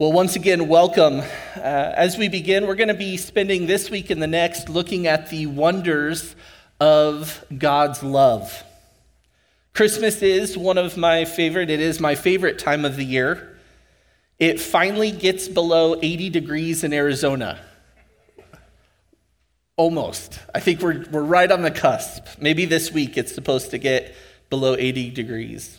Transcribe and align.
Well, 0.00 0.12
once 0.12 0.36
again, 0.36 0.68
welcome. 0.68 1.22
Uh, 1.56 1.60
as 1.60 2.16
we 2.16 2.28
begin, 2.28 2.68
we're 2.68 2.76
going 2.76 2.86
to 2.86 2.94
be 2.94 3.16
spending 3.16 3.66
this 3.66 3.90
week 3.90 4.10
and 4.10 4.22
the 4.22 4.28
next 4.28 4.68
looking 4.68 5.08
at 5.08 5.28
the 5.28 5.46
wonders 5.46 6.36
of 6.78 7.44
God's 7.58 8.04
love. 8.04 8.62
Christmas 9.74 10.22
is 10.22 10.56
one 10.56 10.78
of 10.78 10.96
my 10.96 11.24
favorite, 11.24 11.68
it 11.68 11.80
is 11.80 11.98
my 11.98 12.14
favorite 12.14 12.60
time 12.60 12.84
of 12.84 12.94
the 12.94 13.04
year. 13.04 13.58
It 14.38 14.60
finally 14.60 15.10
gets 15.10 15.48
below 15.48 15.96
80 16.00 16.30
degrees 16.30 16.84
in 16.84 16.92
Arizona. 16.92 17.58
Almost. 19.76 20.38
I 20.54 20.60
think 20.60 20.80
we're, 20.80 21.06
we're 21.10 21.24
right 21.24 21.50
on 21.50 21.62
the 21.62 21.72
cusp. 21.72 22.24
Maybe 22.40 22.66
this 22.66 22.92
week 22.92 23.18
it's 23.18 23.34
supposed 23.34 23.72
to 23.72 23.78
get 23.78 24.14
below 24.48 24.76
80 24.76 25.10
degrees. 25.10 25.76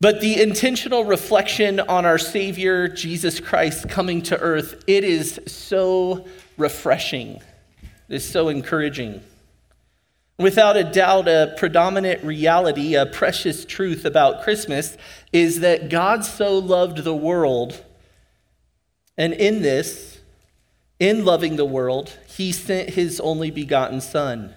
But 0.00 0.20
the 0.20 0.40
intentional 0.40 1.04
reflection 1.04 1.80
on 1.80 2.06
our 2.06 2.18
Savior, 2.18 2.86
Jesus 2.86 3.40
Christ, 3.40 3.88
coming 3.88 4.22
to 4.22 4.38
earth, 4.38 4.84
it 4.86 5.02
is 5.02 5.40
so 5.46 6.24
refreshing. 6.56 7.40
It 8.08 8.14
is 8.14 8.28
so 8.28 8.48
encouraging. 8.48 9.20
Without 10.38 10.76
a 10.76 10.84
doubt, 10.84 11.26
a 11.26 11.52
predominant 11.56 12.22
reality, 12.22 12.94
a 12.94 13.06
precious 13.06 13.64
truth 13.64 14.04
about 14.04 14.44
Christmas 14.44 14.96
is 15.32 15.60
that 15.60 15.90
God 15.90 16.24
so 16.24 16.56
loved 16.58 16.98
the 16.98 17.16
world, 17.16 17.84
and 19.16 19.32
in 19.32 19.62
this, 19.62 20.20
in 21.00 21.24
loving 21.24 21.56
the 21.56 21.64
world, 21.64 22.16
he 22.28 22.52
sent 22.52 22.90
his 22.90 23.18
only 23.18 23.50
begotten 23.50 24.00
Son. 24.00 24.54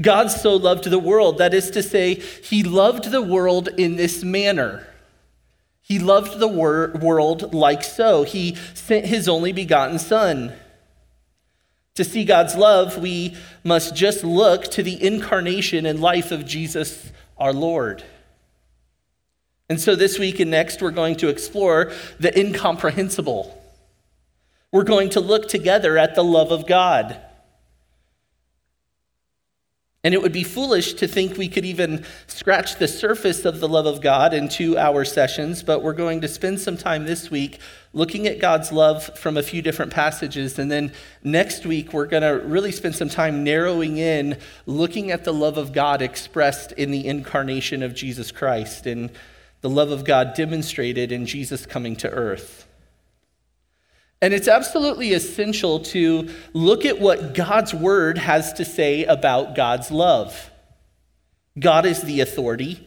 God 0.00 0.30
so 0.30 0.56
loved 0.56 0.84
the 0.84 0.98
world. 0.98 1.38
That 1.38 1.54
is 1.54 1.70
to 1.70 1.82
say, 1.82 2.14
he 2.14 2.62
loved 2.62 3.10
the 3.10 3.22
world 3.22 3.68
in 3.76 3.96
this 3.96 4.22
manner. 4.22 4.86
He 5.80 5.98
loved 5.98 6.38
the 6.38 6.48
wor- 6.48 6.92
world 7.00 7.54
like 7.54 7.82
so. 7.82 8.24
He 8.24 8.56
sent 8.74 9.06
his 9.06 9.28
only 9.28 9.52
begotten 9.52 9.98
Son. 9.98 10.52
To 11.94 12.04
see 12.04 12.24
God's 12.24 12.56
love, 12.56 12.98
we 12.98 13.36
must 13.64 13.94
just 13.94 14.22
look 14.22 14.64
to 14.72 14.82
the 14.82 15.02
incarnation 15.02 15.86
and 15.86 16.00
life 16.00 16.30
of 16.30 16.44
Jesus 16.44 17.10
our 17.38 17.52
Lord. 17.52 18.02
And 19.68 19.80
so 19.80 19.96
this 19.96 20.18
week 20.18 20.38
and 20.40 20.50
next, 20.50 20.82
we're 20.82 20.90
going 20.90 21.16
to 21.16 21.28
explore 21.28 21.92
the 22.20 22.38
incomprehensible. 22.38 23.52
We're 24.70 24.84
going 24.84 25.10
to 25.10 25.20
look 25.20 25.48
together 25.48 25.96
at 25.96 26.14
the 26.14 26.24
love 26.24 26.52
of 26.52 26.66
God. 26.66 27.20
And 30.06 30.14
it 30.14 30.22
would 30.22 30.30
be 30.30 30.44
foolish 30.44 30.94
to 30.94 31.08
think 31.08 31.36
we 31.36 31.48
could 31.48 31.64
even 31.64 32.04
scratch 32.28 32.76
the 32.76 32.86
surface 32.86 33.44
of 33.44 33.58
the 33.58 33.68
love 33.68 33.86
of 33.86 34.00
God 34.00 34.34
in 34.34 34.48
two 34.48 34.78
hour 34.78 35.04
sessions, 35.04 35.64
but 35.64 35.82
we're 35.82 35.94
going 35.94 36.20
to 36.20 36.28
spend 36.28 36.60
some 36.60 36.76
time 36.76 37.06
this 37.06 37.28
week 37.28 37.58
looking 37.92 38.28
at 38.28 38.38
God's 38.38 38.70
love 38.70 39.02
from 39.18 39.36
a 39.36 39.42
few 39.42 39.62
different 39.62 39.92
passages. 39.92 40.60
And 40.60 40.70
then 40.70 40.92
next 41.24 41.66
week, 41.66 41.92
we're 41.92 42.06
going 42.06 42.22
to 42.22 42.40
really 42.46 42.70
spend 42.70 42.94
some 42.94 43.08
time 43.08 43.42
narrowing 43.42 43.96
in, 43.96 44.38
looking 44.64 45.10
at 45.10 45.24
the 45.24 45.34
love 45.34 45.58
of 45.58 45.72
God 45.72 46.00
expressed 46.00 46.70
in 46.70 46.92
the 46.92 47.04
incarnation 47.04 47.82
of 47.82 47.92
Jesus 47.92 48.30
Christ 48.30 48.86
and 48.86 49.10
the 49.60 49.70
love 49.70 49.90
of 49.90 50.04
God 50.04 50.34
demonstrated 50.34 51.10
in 51.10 51.26
Jesus 51.26 51.66
coming 51.66 51.96
to 51.96 52.08
earth. 52.08 52.65
And 54.22 54.32
it's 54.32 54.48
absolutely 54.48 55.12
essential 55.12 55.80
to 55.80 56.28
look 56.54 56.84
at 56.84 56.98
what 57.00 57.34
God's 57.34 57.74
word 57.74 58.18
has 58.18 58.54
to 58.54 58.64
say 58.64 59.04
about 59.04 59.54
God's 59.54 59.90
love. 59.90 60.50
God 61.58 61.84
is 61.86 62.02
the 62.02 62.20
authority. 62.20 62.86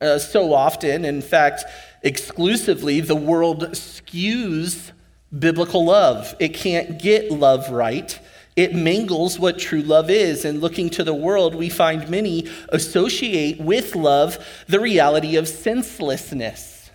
Uh, 0.00 0.18
so 0.18 0.52
often, 0.52 1.04
in 1.04 1.22
fact, 1.22 1.64
exclusively, 2.02 3.00
the 3.00 3.16
world 3.16 3.70
skews 3.70 4.92
biblical 5.36 5.86
love. 5.86 6.34
It 6.38 6.54
can't 6.54 6.98
get 6.98 7.30
love 7.30 7.70
right. 7.70 8.18
It 8.56 8.74
mangles 8.74 9.38
what 9.38 9.58
true 9.58 9.82
love 9.82 10.10
is. 10.10 10.44
And 10.44 10.60
looking 10.60 10.90
to 10.90 11.04
the 11.04 11.14
world, 11.14 11.54
we 11.54 11.68
find 11.68 12.08
many 12.08 12.48
associate 12.68 13.60
with 13.60 13.96
love 13.96 14.38
the 14.68 14.80
reality 14.80 15.36
of 15.36 15.48
senselessness. 15.48 16.90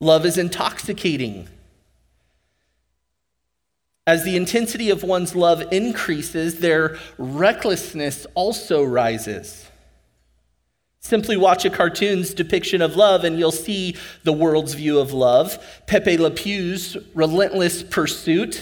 Love 0.00 0.26
is 0.26 0.36
intoxicating. 0.36 1.48
As 4.06 4.24
the 4.24 4.36
intensity 4.36 4.90
of 4.90 5.04
one's 5.04 5.36
love 5.36 5.62
increases, 5.72 6.58
their 6.58 6.98
recklessness 7.18 8.26
also 8.34 8.82
rises. 8.82 9.68
Simply 10.98 11.36
watch 11.36 11.64
a 11.64 11.70
cartoon's 11.70 12.34
depiction 12.34 12.82
of 12.82 12.96
love 12.96 13.22
and 13.22 13.38
you'll 13.38 13.52
see 13.52 13.96
the 14.24 14.32
world's 14.32 14.74
view 14.74 14.98
of 14.98 15.12
love. 15.12 15.58
Pepe 15.86 16.16
Le 16.16 16.30
Pew's 16.30 16.96
relentless 17.14 17.84
pursuit 17.84 18.60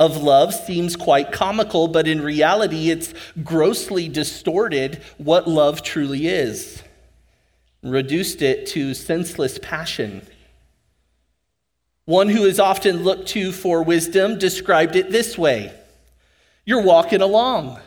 of 0.00 0.22
love 0.22 0.54
seems 0.54 0.96
quite 0.96 1.32
comical, 1.32 1.88
but 1.88 2.06
in 2.06 2.22
reality, 2.22 2.90
it's 2.90 3.12
grossly 3.42 4.08
distorted 4.08 5.02
what 5.18 5.48
love 5.48 5.82
truly 5.82 6.28
is, 6.28 6.82
reduced 7.82 8.40
it 8.40 8.66
to 8.68 8.94
senseless 8.94 9.58
passion. 9.60 10.22
One 12.08 12.30
who 12.30 12.46
is 12.46 12.58
often 12.58 13.04
looked 13.04 13.28
to 13.28 13.52
for 13.52 13.82
wisdom 13.82 14.38
described 14.38 14.96
it 14.96 15.10
this 15.10 15.36
way 15.36 15.74
You're 16.64 16.80
walking 16.80 17.20
along, 17.20 17.78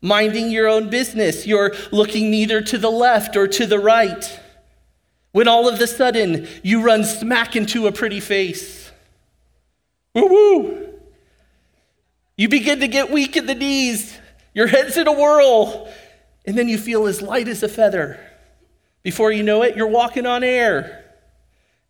minding 0.00 0.52
your 0.52 0.68
own 0.68 0.90
business. 0.90 1.44
You're 1.44 1.74
looking 1.90 2.30
neither 2.30 2.60
to 2.60 2.78
the 2.78 2.88
left 2.88 3.34
or 3.34 3.48
to 3.48 3.66
the 3.66 3.80
right. 3.80 4.40
When 5.32 5.48
all 5.48 5.68
of 5.68 5.80
a 5.80 5.88
sudden 5.88 6.46
you 6.62 6.82
run 6.82 7.02
smack 7.02 7.56
into 7.56 7.88
a 7.88 7.92
pretty 7.92 8.20
face. 8.20 8.92
Woo 10.14 10.28
woo! 10.28 10.88
You 12.36 12.48
begin 12.48 12.78
to 12.78 12.86
get 12.86 13.10
weak 13.10 13.36
in 13.36 13.46
the 13.46 13.56
knees. 13.56 14.16
Your 14.54 14.68
head's 14.68 14.96
in 14.96 15.08
a 15.08 15.12
whirl. 15.12 15.92
And 16.46 16.56
then 16.56 16.68
you 16.68 16.78
feel 16.78 17.08
as 17.08 17.20
light 17.20 17.48
as 17.48 17.64
a 17.64 17.68
feather. 17.68 18.20
Before 19.02 19.32
you 19.32 19.42
know 19.42 19.62
it, 19.64 19.76
you're 19.76 19.88
walking 19.88 20.26
on 20.26 20.44
air. 20.44 21.06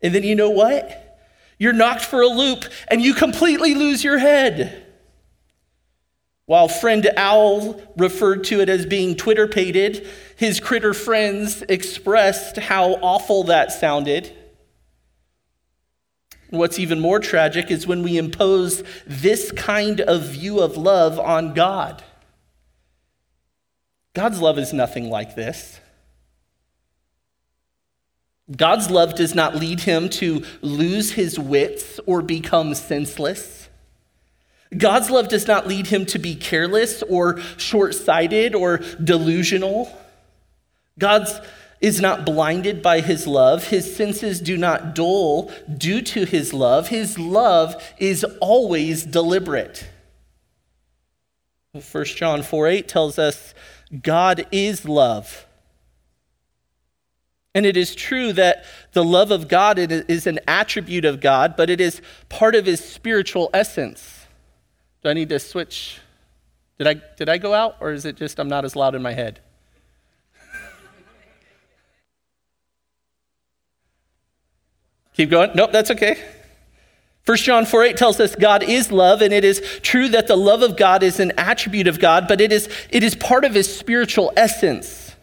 And 0.01 0.15
then 0.15 0.23
you 0.23 0.33
know 0.33 0.49
what? 0.49 1.03
You're 1.57 1.73
knocked 1.73 2.05
for 2.05 2.21
a 2.21 2.27
loop 2.27 2.65
and 2.87 3.01
you 3.01 3.13
completely 3.13 3.73
lose 3.75 4.03
your 4.03 4.17
head. 4.17 4.83
While 6.47 6.67
friend 6.67 7.09
Owl 7.17 7.81
referred 7.97 8.43
to 8.45 8.61
it 8.61 8.69
as 8.69 8.85
being 8.85 9.15
twitterpated, 9.15 10.07
his 10.35 10.59
critter 10.59 10.93
friends 10.93 11.63
expressed 11.63 12.57
how 12.57 12.93
awful 12.95 13.45
that 13.45 13.71
sounded. 13.71 14.31
What's 16.51 16.77
even 16.77 16.99
more 16.99 17.19
tragic 17.19 17.71
is 17.71 17.87
when 17.87 18.03
we 18.03 18.17
impose 18.17 18.83
this 19.07 19.51
kind 19.51 20.01
of 20.01 20.23
view 20.23 20.59
of 20.59 20.77
love 20.77 21.19
on 21.19 21.53
God. 21.55 22.03
God's 24.13 24.39
love 24.39 24.59
is 24.59 24.71
nothing 24.71 25.09
like 25.09 25.35
this. 25.35 25.79
God's 28.53 28.91
love 28.91 29.15
does 29.15 29.33
not 29.33 29.55
lead 29.55 29.81
him 29.81 30.09
to 30.09 30.43
lose 30.61 31.13
his 31.13 31.39
wits 31.39 31.99
or 32.05 32.21
become 32.21 32.75
senseless. 32.75 33.69
God's 34.75 35.09
love 35.09 35.29
does 35.29 35.47
not 35.47 35.67
lead 35.67 35.87
him 35.87 36.05
to 36.07 36.19
be 36.19 36.35
careless 36.35 37.01
or 37.03 37.39
short 37.57 37.95
sighted 37.95 38.53
or 38.53 38.77
delusional. 39.03 39.91
God's 40.99 41.39
is 41.81 42.01
not 42.01 42.25
blinded 42.25 42.81
by 42.81 43.01
his 43.01 43.27
love. 43.27 43.67
His 43.67 43.95
senses 43.95 44.39
do 44.39 44.57
not 44.57 44.95
dull 44.95 45.51
due 45.77 46.01
to 46.01 46.25
his 46.25 46.53
love. 46.53 46.87
His 46.87 47.19
love 47.19 47.75
is 47.97 48.23
always 48.39 49.03
deliberate. 49.03 49.87
1 51.73 52.05
John 52.05 52.41
4 52.41 52.67
8 52.67 52.87
tells 52.87 53.19
us 53.19 53.53
God 54.01 54.47
is 54.51 54.85
love. 54.85 55.45
And 57.55 57.65
it 57.65 57.77
is 57.77 57.95
true 57.95 58.33
that 58.33 58.65
the 58.91 59.03
love 59.03 59.31
of 59.31 59.47
God 59.47 59.79
is 59.79 60.27
an 60.27 60.41
attribute 60.45 61.05
of 61.05 61.21
God, 61.21 61.55
but 61.55 61.69
it 61.69 61.79
is 61.79 62.01
part 62.27 62.53
of 62.53 62.65
his 62.65 62.83
spiritual 62.83 63.49
essence. 63.53 64.27
Do 65.01 65.09
I 65.09 65.13
need 65.13 65.29
to 65.29 65.39
switch? 65.39 66.01
Did 66.77 66.87
I, 66.87 66.95
did 67.15 67.29
I 67.29 67.37
go 67.37 67.53
out, 67.53 67.77
or 67.79 67.93
is 67.93 68.03
it 68.03 68.17
just 68.17 68.39
I'm 68.39 68.49
not 68.49 68.65
as 68.65 68.75
loud 68.75 68.93
in 68.93 69.01
my 69.01 69.13
head? 69.13 69.39
Keep 75.15 75.29
going? 75.29 75.51
Nope, 75.55 75.71
that's 75.71 75.91
okay. 75.91 76.21
1 77.25 77.37
John 77.37 77.65
4 77.65 77.83
8 77.85 77.95
tells 77.95 78.19
us 78.19 78.35
God 78.35 78.63
is 78.63 78.91
love, 78.91 79.21
and 79.21 79.33
it 79.33 79.45
is 79.45 79.61
true 79.81 80.09
that 80.09 80.27
the 80.27 80.35
love 80.35 80.61
of 80.61 80.75
God 80.75 81.03
is 81.03 81.21
an 81.21 81.31
attribute 81.37 81.87
of 81.87 82.01
God, 82.01 82.27
but 82.27 82.41
it 82.41 82.51
is, 82.51 82.67
it 82.89 83.01
is 83.01 83.15
part 83.15 83.45
of 83.45 83.53
his 83.53 83.73
spiritual 83.73 84.33
essence, 84.35 85.15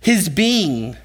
his 0.00 0.28
being. 0.28 0.96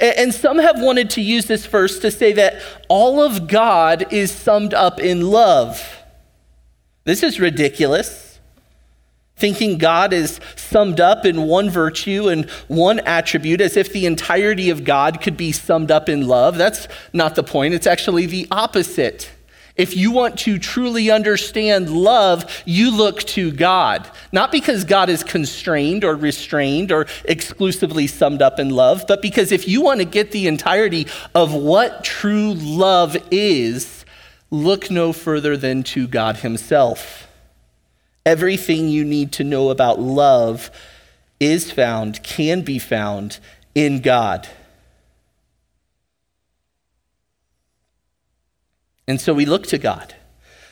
And 0.00 0.34
some 0.34 0.58
have 0.58 0.80
wanted 0.80 1.10
to 1.10 1.20
use 1.20 1.46
this 1.46 1.66
verse 1.66 1.98
to 2.00 2.10
say 2.10 2.32
that 2.34 2.62
all 2.88 3.20
of 3.20 3.48
God 3.48 4.12
is 4.12 4.30
summed 4.30 4.74
up 4.74 5.00
in 5.00 5.22
love. 5.30 6.04
This 7.04 7.22
is 7.22 7.38
ridiculous. 7.38 8.38
thinking 9.36 9.76
God 9.78 10.12
is 10.12 10.40
summed 10.56 10.98
up 10.98 11.24
in 11.24 11.42
one 11.42 11.68
virtue 11.70 12.28
and 12.28 12.48
one 12.68 13.00
attribute, 13.00 13.60
as 13.60 13.76
if 13.76 13.92
the 13.92 14.06
entirety 14.06 14.70
of 14.70 14.84
God 14.84 15.20
could 15.20 15.36
be 15.36 15.52
summed 15.52 15.90
up 15.90 16.08
in 16.08 16.26
love. 16.26 16.56
That's 16.56 16.88
not 17.12 17.34
the 17.34 17.42
point. 17.42 17.74
It's 17.74 17.86
actually 17.86 18.26
the 18.26 18.48
opposite. 18.50 19.30
If 19.76 19.94
you 19.94 20.10
want 20.10 20.38
to 20.40 20.58
truly 20.58 21.10
understand 21.10 21.90
love, 21.90 22.62
you 22.64 22.90
look 22.90 23.22
to 23.24 23.52
God. 23.52 24.10
Not 24.32 24.50
because 24.50 24.84
God 24.84 25.10
is 25.10 25.22
constrained 25.22 26.02
or 26.02 26.16
restrained 26.16 26.90
or 26.90 27.06
exclusively 27.24 28.06
summed 28.06 28.40
up 28.40 28.58
in 28.58 28.70
love, 28.70 29.04
but 29.06 29.20
because 29.20 29.52
if 29.52 29.68
you 29.68 29.82
want 29.82 30.00
to 30.00 30.06
get 30.06 30.30
the 30.30 30.46
entirety 30.46 31.06
of 31.34 31.52
what 31.52 32.04
true 32.04 32.54
love 32.54 33.16
is, 33.30 34.06
look 34.50 34.90
no 34.90 35.12
further 35.12 35.56
than 35.56 35.82
to 35.82 36.06
God 36.06 36.38
Himself. 36.38 37.28
Everything 38.24 38.88
you 38.88 39.04
need 39.04 39.30
to 39.32 39.44
know 39.44 39.68
about 39.68 40.00
love 40.00 40.70
is 41.38 41.70
found, 41.70 42.22
can 42.22 42.62
be 42.62 42.78
found 42.78 43.38
in 43.74 44.00
God. 44.00 44.48
And 49.08 49.20
so 49.20 49.32
we 49.32 49.46
look 49.46 49.66
to 49.68 49.78
God 49.78 50.14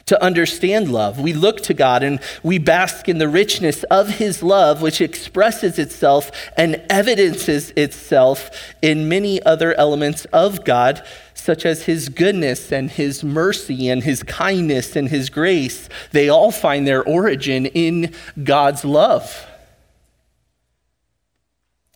to 0.06 0.22
understand 0.22 0.92
love. 0.92 1.18
We 1.18 1.32
look 1.32 1.62
to 1.62 1.74
God 1.74 2.02
and 2.02 2.20
we 2.42 2.58
bask 2.58 3.08
in 3.08 3.18
the 3.18 3.28
richness 3.28 3.84
of 3.84 4.08
His 4.08 4.42
love, 4.42 4.82
which 4.82 5.00
expresses 5.00 5.78
itself 5.78 6.30
and 6.56 6.82
evidences 6.90 7.70
itself 7.70 8.74
in 8.82 9.08
many 9.08 9.42
other 9.44 9.72
elements 9.74 10.26
of 10.26 10.64
God, 10.64 11.02
such 11.32 11.64
as 11.64 11.84
His 11.84 12.08
goodness 12.08 12.70
and 12.70 12.90
His 12.90 13.24
mercy 13.24 13.88
and 13.88 14.02
His 14.02 14.22
kindness 14.22 14.94
and 14.94 15.08
His 15.08 15.30
grace. 15.30 15.88
They 16.12 16.28
all 16.28 16.52
find 16.52 16.86
their 16.86 17.02
origin 17.02 17.66
in 17.66 18.12
God's 18.42 18.84
love. 18.84 19.46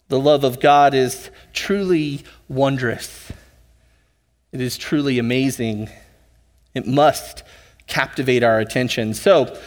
The 0.09 0.21
love 0.21 0.45
of 0.45 0.61
God 0.61 0.95
is 0.95 1.31
truly 1.53 2.25
wondrous. 2.49 3.31
It 4.53 4.63
is 4.63 4.79
truly 4.79 5.19
amazing. 5.19 5.91
It 6.79 6.87
must 6.87 7.43
captivate 7.87 8.43
our 8.43 8.61
attention. 8.61 9.13
So, 9.15 9.59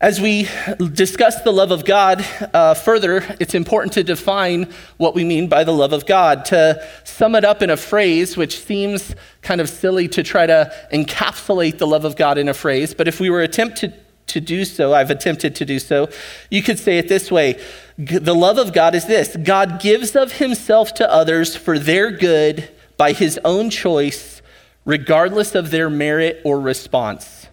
as 0.00 0.20
we 0.20 0.48
discuss 0.92 1.40
the 1.42 1.52
love 1.52 1.70
of 1.70 1.86
God 1.86 2.26
uh, 2.52 2.74
further, 2.74 3.24
it's 3.40 3.54
important 3.54 3.94
to 3.94 4.04
define 4.04 4.70
what 4.98 5.14
we 5.14 5.24
mean 5.24 5.48
by 5.48 5.64
the 5.64 5.72
love 5.72 5.94
of 5.94 6.04
God. 6.04 6.44
To 6.46 6.86
sum 7.04 7.34
it 7.34 7.44
up 7.44 7.62
in 7.62 7.70
a 7.70 7.76
phrase, 7.76 8.36
which 8.36 8.58
seems 8.58 9.14
kind 9.40 9.62
of 9.62 9.70
silly 9.70 10.08
to 10.08 10.22
try 10.22 10.46
to 10.46 10.70
encapsulate 10.92 11.78
the 11.78 11.86
love 11.86 12.04
of 12.04 12.16
God 12.16 12.36
in 12.36 12.48
a 12.48 12.54
phrase, 12.54 12.92
but 12.92 13.08
if 13.08 13.18
we 13.18 13.30
were 13.30 13.40
attempted 13.40 13.94
to 14.26 14.40
do 14.40 14.64
so, 14.64 14.92
I've 14.92 15.10
attempted 15.10 15.54
to 15.56 15.64
do 15.64 15.78
so, 15.78 16.10
you 16.50 16.62
could 16.62 16.78
say 16.78 16.98
it 16.98 17.08
this 17.08 17.30
way 17.30 17.58
The 17.96 18.34
love 18.34 18.58
of 18.58 18.72
God 18.72 18.94
is 18.94 19.06
this 19.06 19.36
God 19.36 19.80
gives 19.80 20.16
of 20.16 20.32
himself 20.32 20.92
to 20.94 21.10
others 21.10 21.56
for 21.56 21.78
their 21.78 22.10
good 22.10 22.68
by 22.96 23.12
his 23.12 23.38
own 23.44 23.70
choice 23.70 24.42
regardless 24.84 25.54
of 25.54 25.70
their 25.70 25.88
merit 25.88 26.40
or 26.44 26.60
response. 26.60 27.48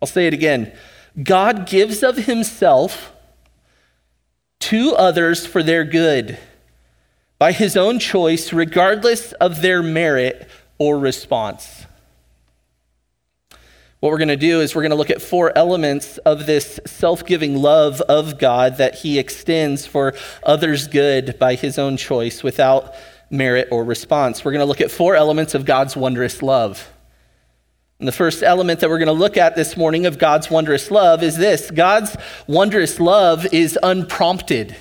I'll 0.00 0.08
say 0.08 0.26
it 0.26 0.34
again 0.34 0.72
God 1.22 1.66
gives 1.66 2.02
of 2.02 2.16
himself 2.16 3.12
to 4.60 4.94
others 4.94 5.46
for 5.46 5.62
their 5.62 5.84
good 5.84 6.38
by 7.38 7.52
his 7.52 7.76
own 7.76 7.98
choice, 7.98 8.52
regardless 8.52 9.32
of 9.32 9.62
their 9.62 9.82
merit 9.82 10.48
or 10.78 10.98
response. 10.98 11.86
What 14.00 14.10
we're 14.10 14.18
going 14.18 14.28
to 14.28 14.36
do 14.36 14.60
is 14.60 14.74
we're 14.74 14.82
going 14.82 14.90
to 14.90 14.96
look 14.96 15.10
at 15.10 15.20
four 15.20 15.56
elements 15.56 16.16
of 16.18 16.46
this 16.46 16.80
self 16.86 17.24
giving 17.26 17.56
love 17.56 18.00
of 18.02 18.38
God 18.38 18.78
that 18.78 18.96
he 18.96 19.18
extends 19.18 19.84
for 19.86 20.14
others' 20.42 20.86
good 20.86 21.38
by 21.38 21.54
his 21.54 21.78
own 21.78 21.98
choice 21.98 22.42
without 22.42 22.94
merit, 23.30 23.68
or 23.70 23.84
response. 23.84 24.44
We're 24.44 24.52
going 24.52 24.60
to 24.60 24.66
look 24.66 24.80
at 24.80 24.90
four 24.90 25.14
elements 25.14 25.54
of 25.54 25.64
God's 25.64 25.96
wondrous 25.96 26.42
love. 26.42 26.90
And 28.00 28.08
the 28.08 28.12
first 28.12 28.42
element 28.42 28.80
that 28.80 28.90
we're 28.90 28.98
going 28.98 29.06
to 29.06 29.12
look 29.12 29.36
at 29.36 29.56
this 29.56 29.76
morning 29.76 30.06
of 30.06 30.18
God's 30.18 30.50
wondrous 30.50 30.90
love 30.90 31.22
is 31.22 31.36
this 31.36 31.70
God's 31.70 32.16
wondrous 32.46 32.98
love 32.98 33.52
is 33.52 33.78
unprompted. 33.82 34.74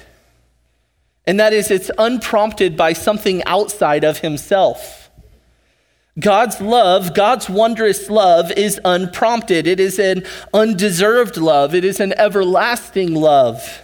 And 1.27 1.39
that 1.39 1.53
is, 1.53 1.69
it's 1.69 1.91
unprompted 1.97 2.75
by 2.75 2.93
something 2.93 3.43
outside 3.43 4.03
of 4.03 4.19
himself. 4.19 5.11
God's 6.19 6.59
love, 6.59 7.13
God's 7.13 7.49
wondrous 7.49 8.09
love, 8.09 8.51
is 8.53 8.79
unprompted. 8.83 9.67
It 9.67 9.79
is 9.79 9.99
an 9.99 10.25
undeserved 10.53 11.37
love, 11.37 11.75
it 11.75 11.85
is 11.85 11.99
an 11.99 12.13
everlasting 12.13 13.13
love. 13.13 13.81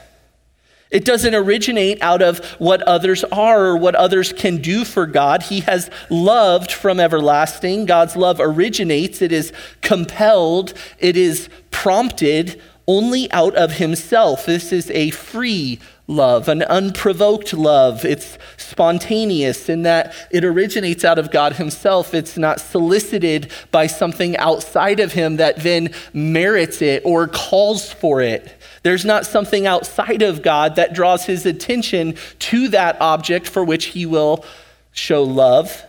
It 0.92 1.04
doesn't 1.04 1.34
originate 1.34 2.02
out 2.02 2.22
of 2.22 2.46
what 2.60 2.82
others 2.84 3.24
are 3.26 3.66
or 3.66 3.78
what 3.78 3.96
others 3.96 4.32
can 4.32 4.58
do 4.58 4.86
for 4.86 5.06
God. 5.06 5.44
He 5.44 5.62
has 5.62 5.90
loved 6.10 6.72
from 6.72 7.00
everlasting. 7.00 7.86
God's 7.86 8.16
love 8.16 8.38
originates, 8.40 9.22
it 9.22 9.32
is 9.32 9.52
compelled, 9.82 10.74
it 11.00 11.18
is 11.18 11.50
prompted 11.72 12.62
only 12.88 13.32
out 13.32 13.56
of 13.56 13.74
Himself. 13.74 14.46
This 14.46 14.72
is 14.72 14.92
a 14.92 15.10
free 15.10 15.80
love, 16.08 16.48
an 16.48 16.62
unprovoked 16.64 17.54
love. 17.54 18.06
It's 18.06 18.38
spontaneous 18.58 19.70
in 19.70 19.82
that 19.84 20.14
it 20.30 20.46
originates 20.46 21.04
out 21.04 21.18
of 21.18 21.32
God 21.32 21.54
Himself. 21.54 22.14
It's 22.14 22.38
not 22.38 22.60
solicited 22.60 23.52
by 23.72 23.88
something 23.88 24.38
outside 24.38 25.00
of 25.00 25.14
Him 25.14 25.38
that 25.38 25.58
then 25.58 25.90
merits 26.14 26.82
it 26.82 27.02
or 27.06 27.28
calls 27.28 27.92
for 27.92 28.22
it. 28.22 28.55
There's 28.86 29.04
not 29.04 29.26
something 29.26 29.66
outside 29.66 30.22
of 30.22 30.44
God 30.44 30.76
that 30.76 30.94
draws 30.94 31.26
his 31.26 31.48
attention 31.48 32.16
to 32.38 32.68
that 32.68 33.02
object 33.02 33.48
for 33.48 33.64
which 33.64 33.86
he 33.86 34.06
will 34.06 34.46
show 34.92 35.24
love. 35.24 35.84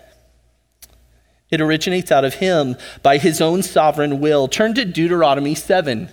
It 1.50 1.60
originates 1.60 2.10
out 2.10 2.24
of 2.24 2.36
him 2.36 2.74
by 3.02 3.18
his 3.18 3.42
own 3.42 3.62
sovereign 3.62 4.18
will. 4.18 4.48
Turn 4.48 4.72
to 4.76 4.86
Deuteronomy 4.86 5.54
7. 5.54 6.08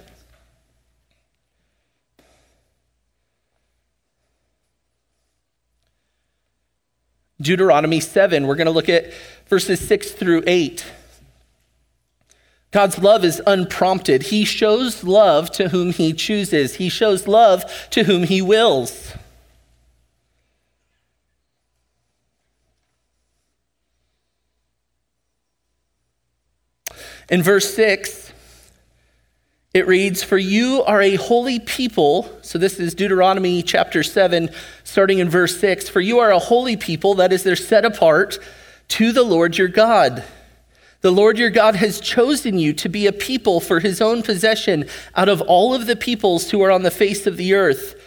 Deuteronomy 7.40 8.02
7, 8.02 8.46
we're 8.46 8.56
going 8.56 8.66
to 8.66 8.72
look 8.72 8.90
at 8.90 9.14
verses 9.48 9.80
6 9.88 10.12
through 10.12 10.44
8. 10.46 10.86
God's 12.74 12.98
love 12.98 13.24
is 13.24 13.40
unprompted. 13.46 14.24
He 14.24 14.44
shows 14.46 15.04
love 15.04 15.52
to 15.52 15.70
whom 15.70 15.92
he 15.92 16.12
chooses, 16.12 16.76
he 16.76 16.90
shows 16.90 17.28
love 17.28 17.64
to 17.92 18.04
whom 18.04 18.24
he 18.24 18.42
wills. 18.42 19.14
In 27.30 27.42
verse 27.42 27.74
6, 27.74 28.34
it 29.74 29.88
reads, 29.88 30.24
For 30.24 30.38
you 30.38 30.84
are 30.84 31.02
a 31.02 31.16
holy 31.16 31.60
people. 31.60 32.30
So 32.42 32.58
this 32.58 32.80
is 32.80 32.94
Deuteronomy 32.94 33.62
chapter 33.64 34.04
7, 34.04 34.50
starting 34.84 35.20
in 35.20 35.30
verse 35.30 35.60
6. 35.60 35.90
For 35.90 36.02
you 36.02 36.20
are 36.20 36.32
a 36.32 36.40
holy 36.40 36.76
people, 36.76 37.16
that 37.16 37.32
is, 37.32 37.44
they're 37.44 37.56
set 37.56 37.86
apart 37.86 38.40
to 38.90 39.12
the 39.12 39.24
Lord 39.24 39.58
your 39.58 39.70
God. 39.70 40.24
The 41.04 41.12
Lord 41.12 41.38
your 41.38 41.50
God 41.50 41.76
has 41.76 42.00
chosen 42.00 42.58
you 42.58 42.72
to 42.76 42.88
be 42.88 43.08
a 43.08 43.12
people 43.12 43.60
for 43.60 43.82
his 43.82 44.00
own 44.00 44.24
possession 44.24 44.86
out 45.16 45.28
of 45.28 45.42
all 45.42 45.76
of 45.76 45.86
the 45.86 45.98
peoples 45.98 46.50
who 46.50 46.62
are 46.62 46.72
on 46.72 46.84
the 46.84 46.90
face 46.90 47.28
of 47.28 47.36
the 47.36 47.54
earth. 47.54 48.02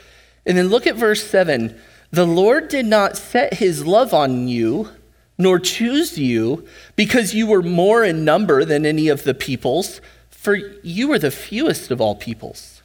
And 0.46 0.56
then 0.56 0.68
look 0.68 0.86
at 0.86 0.96
verse 0.96 1.22
7. 1.22 1.78
The 2.10 2.26
Lord 2.26 2.68
did 2.68 2.86
not 2.86 3.18
set 3.18 3.52
his 3.52 3.84
love 3.84 4.14
on 4.14 4.48
you, 4.48 4.88
nor 5.36 5.58
choose 5.58 6.16
you, 6.16 6.66
because 6.96 7.34
you 7.34 7.46
were 7.46 7.62
more 7.62 8.02
in 8.02 8.24
number 8.24 8.64
than 8.64 8.86
any 8.86 9.08
of 9.08 9.24
the 9.24 9.34
peoples, 9.34 10.00
for 10.30 10.54
you 10.54 11.08
were 11.08 11.18
the 11.18 11.30
fewest 11.30 11.90
of 11.90 12.00
all 12.00 12.14
peoples. 12.14 12.75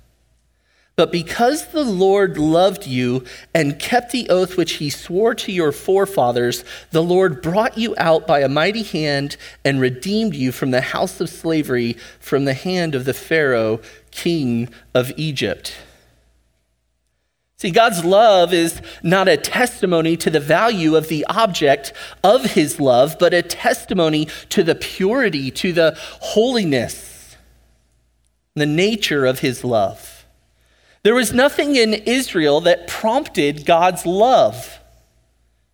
But 0.98 1.12
because 1.12 1.68
the 1.68 1.86
Lord 1.86 2.38
loved 2.38 2.86
you 2.86 3.24
and 3.54 3.80
kept 3.80 4.12
the 4.12 4.30
oath 4.30 4.58
which 4.58 4.74
he 4.74 4.90
swore 4.90 5.34
to 5.36 5.52
your 5.52 5.72
forefathers, 5.72 6.64
the 6.92 7.02
Lord 7.02 7.42
brought 7.42 7.78
you 7.78 7.96
out 7.98 8.28
by 8.28 8.42
a 8.42 8.50
mighty 8.50 8.84
hand 8.84 9.38
and 9.64 9.80
redeemed 9.80 10.36
you 10.36 10.52
from 10.52 10.72
the 10.72 10.82
house 10.82 11.22
of 11.22 11.30
slavery, 11.30 11.94
from 12.20 12.46
the 12.46 12.54
hand 12.54 12.94
of 12.94 13.06
the 13.06 13.14
Pharaoh, 13.14 13.80
king 14.12 14.70
of 14.94 15.12
Egypt. 15.16 15.74
See, 17.58 17.72
God's 17.72 18.04
love 18.04 18.54
is 18.54 18.82
not 19.04 19.28
a 19.28 19.38
testimony 19.38 20.18
to 20.18 20.30
the 20.32 20.40
value 20.40 20.96
of 20.96 21.08
the 21.08 21.24
object 21.30 21.94
of 22.24 22.44
his 22.44 22.80
love, 22.80 23.18
but 23.20 23.36
a 23.36 23.44
testimony 23.44 24.28
to 24.50 24.64
the 24.64 24.74
purity, 24.76 25.52
to 25.52 25.72
the 25.72 25.96
holiness, 26.20 27.38
the 28.56 28.66
nature 28.66 29.26
of 29.28 29.40
his 29.40 29.64
love. 29.64 30.21
There 31.03 31.15
was 31.15 31.34
nothing 31.34 31.75
in 31.75 31.93
Israel 31.93 32.62
that 32.62 32.88
prompted 32.88 33.65
God's 33.65 34.05
love 34.05 34.79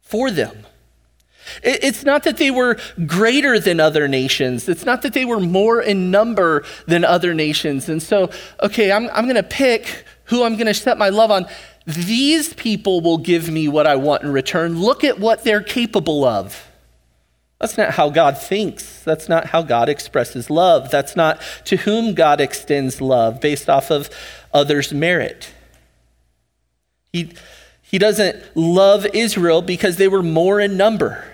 for 0.01 0.31
them. 0.31 0.65
It's 1.63 2.03
not 2.03 2.23
that 2.23 2.37
they 2.37 2.51
were 2.51 2.77
greater 3.05 3.59
than 3.59 3.79
other 3.79 4.07
nations. 4.07 4.67
It's 4.67 4.85
not 4.85 5.01
that 5.01 5.13
they 5.13 5.25
were 5.25 5.39
more 5.39 5.81
in 5.81 6.11
number 6.11 6.65
than 6.87 7.05
other 7.05 7.33
nations. 7.33 7.87
And 7.87 8.03
so, 8.03 8.29
okay, 8.61 8.91
I'm, 8.91 9.09
I'm 9.11 9.25
going 9.25 9.35
to 9.35 9.43
pick 9.43 10.05
who 10.27 10.43
I'm 10.43 10.55
going 10.55 10.67
to 10.67 10.73
set 10.73 10.97
my 10.97 11.09
love 11.09 11.31
on, 11.31 11.45
these 11.85 12.53
people 12.53 13.01
will 13.01 13.17
give 13.17 13.49
me 13.49 13.67
what 13.67 13.87
I 13.87 13.95
want 13.95 14.23
in 14.23 14.31
return. 14.31 14.79
Look 14.79 15.03
at 15.03 15.19
what 15.19 15.43
they're 15.43 15.61
capable 15.61 16.25
of. 16.25 16.66
That's 17.59 17.77
not 17.77 17.91
how 17.91 18.09
God 18.09 18.37
thinks. 18.37 19.03
That's 19.03 19.27
not 19.27 19.47
how 19.47 19.63
God 19.63 19.89
expresses 19.89 20.49
love. 20.49 20.91
That's 20.91 21.15
not 21.15 21.41
to 21.65 21.77
whom 21.77 22.13
God 22.13 22.39
extends 22.39 23.01
love 23.01 23.41
based 23.41 23.69
off 23.69 23.89
of 23.89 24.09
others' 24.53 24.93
merit. 24.93 25.53
He, 27.13 27.33
he 27.81 27.97
doesn't 27.97 28.55
love 28.55 29.07
Israel 29.07 29.61
because 29.61 29.97
they 29.97 30.07
were 30.07 30.21
more 30.21 30.59
in 30.59 30.77
number. 30.77 31.25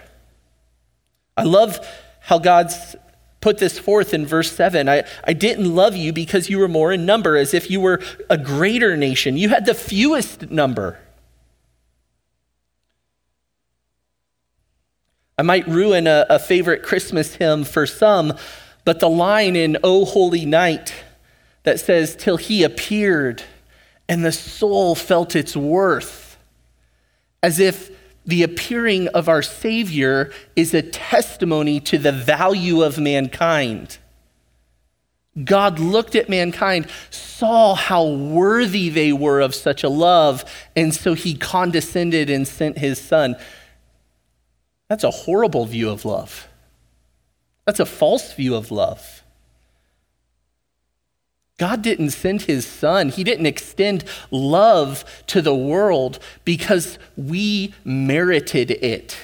I 1.35 1.43
love 1.43 1.85
how 2.21 2.39
God's 2.39 2.95
put 3.41 3.57
this 3.57 3.77
forth 3.77 4.13
in 4.13 4.25
verse 4.25 4.49
7. 4.53 4.87
I, 4.87 5.03
I 5.25 5.33
didn't 5.33 5.75
love 5.75 5.97
you 5.97 6.13
because 6.13 6.49
you 6.49 6.59
were 6.59 6.69
more 6.69 6.93
in 6.93 7.05
number, 7.05 7.35
as 7.35 7.53
if 7.53 7.69
you 7.69 7.81
were 7.81 8.01
a 8.29 8.37
greater 8.37 8.95
nation. 8.95 9.35
You 9.35 9.49
had 9.49 9.65
the 9.65 9.73
fewest 9.73 10.49
number. 10.49 10.99
I 15.37 15.41
might 15.41 15.67
ruin 15.67 16.07
a, 16.07 16.25
a 16.29 16.39
favorite 16.39 16.83
Christmas 16.83 17.35
hymn 17.35 17.63
for 17.63 17.85
some, 17.85 18.33
but 18.85 18.99
the 18.99 19.09
line 19.09 19.55
in 19.55 19.77
O 19.83 20.05
Holy 20.05 20.45
Night 20.45 20.93
that 21.63 21.79
says, 21.79 22.15
Till 22.15 22.37
he 22.37 22.63
appeared 22.63 23.43
and 24.07 24.23
the 24.23 24.31
soul 24.31 24.95
felt 24.95 25.35
its 25.35 25.55
worth, 25.55 26.37
as 27.41 27.59
if 27.59 27.91
the 28.25 28.43
appearing 28.43 29.07
of 29.09 29.27
our 29.27 29.41
Savior 29.41 30.31
is 30.55 30.73
a 30.73 30.81
testimony 30.81 31.79
to 31.81 31.97
the 31.97 32.11
value 32.11 32.83
of 32.83 32.97
mankind. 32.97 33.97
God 35.43 35.79
looked 35.79 36.15
at 36.15 36.29
mankind, 36.29 36.87
saw 37.09 37.73
how 37.73 38.05
worthy 38.05 38.89
they 38.89 39.11
were 39.11 39.41
of 39.41 39.55
such 39.55 39.83
a 39.83 39.89
love, 39.89 40.45
and 40.75 40.93
so 40.93 41.15
he 41.15 41.33
condescended 41.33 42.29
and 42.29 42.47
sent 42.47 42.77
his 42.77 42.99
son. 42.99 43.35
That's 44.89 45.03
a 45.03 45.11
horrible 45.11 45.65
view 45.65 45.89
of 45.89 46.05
love. 46.05 46.47
That's 47.65 47.79
a 47.79 47.85
false 47.85 48.33
view 48.33 48.55
of 48.55 48.71
love. 48.71 49.23
God 51.57 51.81
didn't 51.81 52.11
send 52.11 52.43
his 52.43 52.65
son. 52.65 53.09
He 53.09 53.23
didn't 53.23 53.45
extend 53.45 54.03
love 54.31 55.05
to 55.27 55.41
the 55.41 55.55
world 55.55 56.19
because 56.43 56.97
we 57.15 57.73
merited 57.85 58.71
it. 58.71 59.17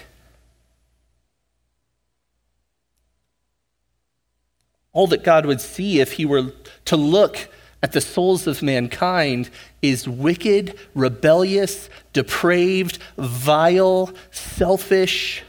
All 4.93 5.07
that 5.07 5.23
God 5.23 5.45
would 5.45 5.61
see 5.61 5.99
if 5.99 6.13
he 6.13 6.25
were 6.25 6.53
to 6.85 6.95
look 6.95 7.49
at 7.81 7.93
the 7.93 8.01
souls 8.01 8.47
of 8.47 8.61
mankind 8.61 9.49
is 9.81 10.07
wicked, 10.07 10.77
rebellious, 10.93 11.89
depraved, 12.13 12.99
vile, 13.17 14.13
selfish 14.31 15.43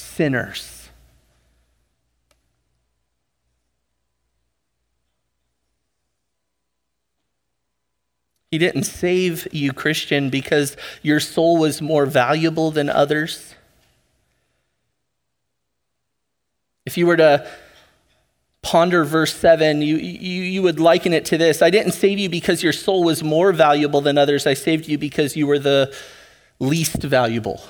sinners. 0.00 0.80
He 8.50 8.58
didn't 8.58 8.82
save 8.82 9.46
you, 9.52 9.72
Christian, 9.72 10.28
because 10.28 10.76
your 11.02 11.20
soul 11.20 11.56
was 11.58 11.80
more 11.80 12.04
valuable 12.04 12.72
than 12.72 12.90
others. 12.90 13.54
If 16.84 16.98
you 16.98 17.06
were 17.06 17.16
to 17.16 17.46
ponder 18.62 19.04
verse 19.04 19.34
7, 19.34 19.82
you, 19.82 19.96
you, 19.96 20.42
you 20.42 20.62
would 20.62 20.80
liken 20.80 21.12
it 21.12 21.24
to 21.26 21.38
this 21.38 21.62
I 21.62 21.70
didn't 21.70 21.92
save 21.92 22.18
you 22.18 22.28
because 22.28 22.62
your 22.62 22.72
soul 22.72 23.04
was 23.04 23.22
more 23.22 23.52
valuable 23.52 24.00
than 24.00 24.18
others. 24.18 24.46
I 24.46 24.54
saved 24.54 24.88
you 24.88 24.98
because 24.98 25.36
you 25.36 25.46
were 25.46 25.60
the 25.60 25.94
least 26.58 27.02
valuable. 27.02 27.62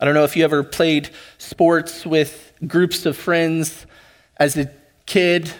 I 0.00 0.04
don't 0.04 0.14
know 0.14 0.24
if 0.24 0.36
you 0.36 0.44
ever 0.44 0.62
played 0.62 1.10
sports 1.38 2.06
with 2.06 2.52
groups 2.66 3.04
of 3.04 3.16
friends 3.16 3.84
as 4.36 4.56
a 4.56 4.70
kid, 5.06 5.52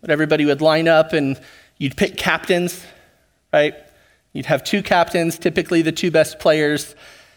but 0.00 0.10
everybody 0.10 0.44
would 0.44 0.60
line 0.60 0.86
up 0.86 1.12
and 1.12 1.40
you'd 1.78 1.96
pick 1.96 2.16
captains, 2.16 2.84
right? 3.52 3.74
You'd 4.32 4.46
have 4.46 4.62
two 4.62 4.82
captains, 4.82 5.38
typically 5.38 5.82
the 5.82 5.90
two 5.90 6.12
best 6.12 6.38
players, 6.38 6.94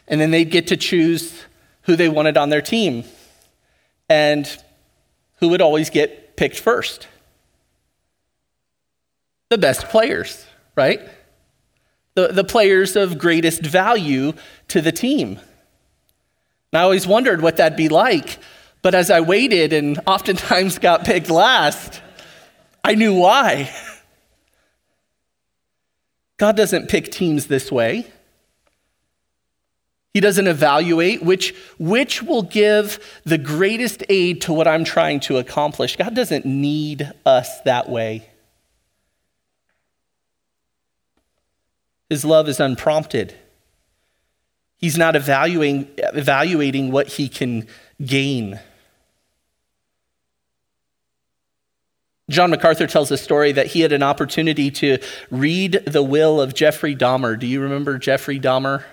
and 0.07 0.21
then 0.21 0.29
they'd 0.29 0.51
get 0.51 0.67
to 0.67 0.77
choose 0.77 1.43
who 1.83 1.95
they 1.95 2.09
wanted 2.09 2.37
on 2.37 2.49
their 2.49 2.61
team 2.61 3.03
and 4.09 4.47
who 5.39 5.49
would 5.49 5.61
always 5.61 5.89
get 5.89 6.35
picked 6.37 6.59
first. 6.59 7.07
The 9.49 9.57
best 9.57 9.87
players, 9.89 10.45
right? 10.75 11.01
The, 12.13 12.27
the 12.27 12.43
players 12.43 12.95
of 12.95 13.17
greatest 13.17 13.61
value 13.61 14.33
to 14.67 14.81
the 14.81 14.91
team. 14.91 15.39
I 16.77 16.83
always 16.83 17.07
wondered 17.07 17.41
what 17.41 17.57
that'd 17.57 17.77
be 17.77 17.89
like, 17.89 18.37
but 18.81 18.93
as 18.93 19.09
I 19.09 19.21
waited 19.21 19.73
and 19.73 19.99
oftentimes 20.05 20.79
got 20.79 21.05
picked 21.05 21.29
last, 21.29 22.01
I 22.83 22.95
knew 22.95 23.13
why. 23.13 23.71
God 26.37 26.55
doesn't 26.55 26.87
pick 26.87 27.11
teams 27.11 27.47
this 27.47 27.71
way. 27.71 28.05
He 30.13 30.21
doesn't 30.21 30.47
evaluate 30.47 31.21
which, 31.21 31.53
which 31.77 32.23
will 32.23 32.43
give 32.43 32.99
the 33.23 33.37
greatest 33.37 34.03
aid 34.09 34.41
to 34.41 34.53
what 34.53 34.67
I'm 34.67 34.83
trying 34.83 35.19
to 35.21 35.37
accomplish. 35.37 35.95
God 35.95 36.15
doesn't 36.15 36.45
need 36.45 37.11
us 37.25 37.61
that 37.61 37.87
way. 37.87 38.29
His 42.09 42.25
love 42.25 42.47
is 42.47 42.59
unprompted. 42.59 43.35
He's 44.77 44.97
not 44.97 45.15
evaluating, 45.15 45.87
evaluating 45.97 46.91
what 46.91 47.07
he 47.07 47.29
can 47.29 47.67
gain. 48.03 48.59
John 52.29 52.51
MacArthur 52.51 52.87
tells 52.87 53.09
a 53.09 53.17
story 53.17 53.53
that 53.53 53.67
he 53.67 53.81
had 53.81 53.93
an 53.93 54.03
opportunity 54.03 54.69
to 54.71 54.97
read 55.31 55.83
the 55.87 56.03
will 56.03 56.41
of 56.41 56.53
Jeffrey 56.53 56.95
Dahmer. 56.95 57.39
Do 57.39 57.47
you 57.47 57.61
remember 57.61 57.97
Jeffrey 57.97 58.39
Dahmer? 58.39 58.83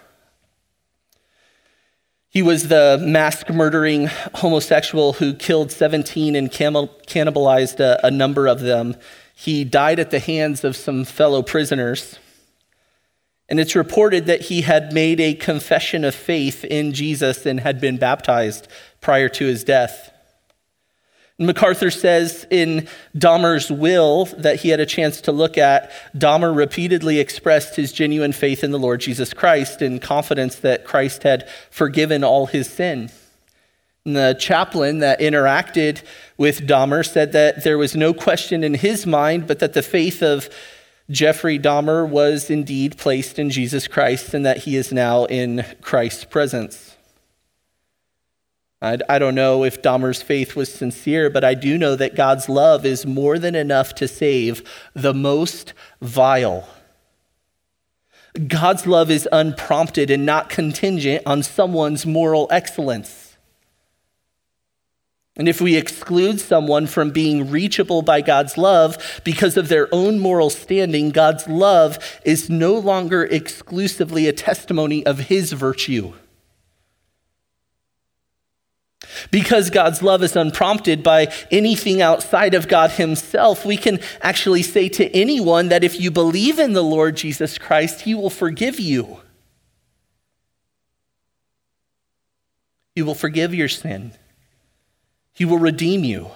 He 2.29 2.43
was 2.43 2.69
the 2.69 2.99
mask 3.01 3.51
murdering 3.51 4.09
homosexual 4.35 5.15
who 5.15 5.35
killed 5.35 5.71
17 5.71 6.35
and 6.35 6.51
cannibalized 6.51 7.81
a, 7.81 8.05
a 8.07 8.11
number 8.11 8.47
of 8.47 8.61
them. 8.61 8.97
He 9.35 9.65
died 9.65 9.99
at 9.99 10.11
the 10.11 10.21
hands 10.21 10.65
of 10.65 10.77
some 10.77 11.05
fellow 11.05 11.43
prisoners. 11.43 12.19
And 13.49 13.61
it's 13.61 13.75
reported 13.75 14.27
that 14.27 14.43
he 14.43 14.63
had 14.63 14.93
made 14.93 15.21
a 15.21 15.35
confession 15.35 16.05
of 16.05 16.15
faith 16.15 16.65
in 16.65 16.93
Jesus 16.93 17.45
and 17.45 17.61
had 17.61 17.81
been 17.81 17.99
baptized 17.99 18.69
prior 19.01 19.29
to 19.31 19.47
his 19.47 19.65
death. 19.65 20.11
MacArthur 21.39 21.91
says 21.91 22.47
in 22.49 22.89
Dahmer's 23.17 23.71
will 23.71 24.27
that 24.27 24.61
he 24.61 24.69
had 24.69 24.79
a 24.79 24.87
chance 24.87 25.21
to 25.23 25.33
look 25.33 25.59
at, 25.59 25.91
Dahmer 26.17 26.57
repeatedly 26.57 27.19
expressed 27.19 27.75
his 27.75 27.93
genuine 27.93 28.33
faith 28.33 28.63
in 28.63 28.71
the 28.71 28.79
Lord 28.79 29.01
Jesus 29.01 29.35
Christ 29.35 29.83
and 29.83 30.01
confidence 30.01 30.57
that 30.57 30.85
Christ 30.85 31.25
had 31.25 31.49
forgiven 31.71 32.23
all 32.23 32.47
his 32.47 32.69
sin. 32.69 33.11
And 34.05 34.15
the 34.15 34.37
chaplain 34.39 35.01
that 35.01 35.19
interacted 35.19 36.03
with 36.37 36.69
Dahmer 36.69 37.05
said 37.05 37.33
that 37.33 37.65
there 37.65 37.79
was 37.79 37.97
no 37.97 38.15
question 38.15 38.63
in 38.63 38.75
his 38.75 39.05
mind, 39.05 39.49
but 39.49 39.59
that 39.59 39.73
the 39.73 39.83
faith 39.83 40.23
of 40.23 40.49
Jeffrey 41.11 41.59
Dahmer 41.59 42.09
was 42.09 42.49
indeed 42.49 42.97
placed 42.97 43.39
in 43.39 43.51
Jesus 43.51 43.87
Christ 43.87 44.33
and 44.33 44.45
that 44.47 44.59
he 44.59 44.77
is 44.77 44.93
now 44.93 45.25
in 45.27 45.65
Christ's 45.83 46.25
presence. 46.25 46.97
I, 48.81 48.99
I 49.09 49.19
don't 49.19 49.35
know 49.35 49.65
if 49.65 49.83
Dahmer's 49.83 50.23
faith 50.23 50.57
was 50.57 50.73
sincere, 50.73 51.31
but 51.31 51.45
I 51.45 51.55
do 51.55 51.79
know 51.79 51.97
that 51.97 52.15
God's 52.15 52.49
love 52.49 52.85
is 52.85 53.07
more 53.07 53.39
than 53.39 53.55
enough 53.55 53.95
to 53.97 54.09
save 54.09 54.63
the 54.95 55.15
most 55.15 55.73
vile. 56.01 56.69
God's 58.49 58.87
love 58.87 59.11
is 59.11 59.29
unprompted 59.31 60.11
and 60.11 60.27
not 60.27 60.51
contingent 60.51 61.23
on 61.25 61.43
someone's 61.43 62.05
moral 62.05 62.49
excellence. 62.51 63.24
And 65.37 65.49
if 65.49 65.61
we 65.61 65.77
exclude 65.77 66.41
someone 66.41 66.87
from 66.87 67.11
being 67.11 67.51
reachable 67.51 68.03
by 68.03 68.21
God's 68.21 68.57
love 68.57 69.21
because 69.25 69.57
of 69.57 69.69
their 69.69 69.89
own 69.93 70.21
moral 70.21 70.49
standing, 70.49 71.11
God's 71.11 71.49
love 71.49 71.99
is 72.25 72.49
no 72.49 72.75
longer 72.79 73.25
exclusively 73.25 74.29
a 74.29 74.33
testimony 74.33 75.05
of 75.05 75.19
his 75.19 75.53
virtue. 75.53 76.13
Because 79.31 79.71
God's 79.71 80.03
love 80.03 80.23
is 80.23 80.37
unprompted 80.37 81.03
by 81.03 81.33
anything 81.51 82.01
outside 82.01 82.55
of 82.55 82.69
God 82.69 82.93
Himself, 82.93 83.65
we 83.65 83.77
can 83.77 84.01
actually 84.23 84.63
say 84.63 84.89
to 84.91 85.11
anyone 85.15 85.69
that 85.69 85.85
if 85.85 86.01
you 86.01 86.11
believe 86.11 86.59
in 86.59 86.73
the 86.73 86.83
Lord 86.83 87.17
Jesus 87.17 87.59
Christ, 87.59 88.03
He 88.03 88.15
will 88.15 88.31
forgive 88.31 88.81
you. 88.81 89.21
He 92.95 93.03
will 93.03 93.15
forgive 93.15 93.55
your 93.55 93.69
sin, 93.69 94.13
He 95.35 95.45
will 95.45 95.59
redeem 95.59 96.05
you. 96.05 96.31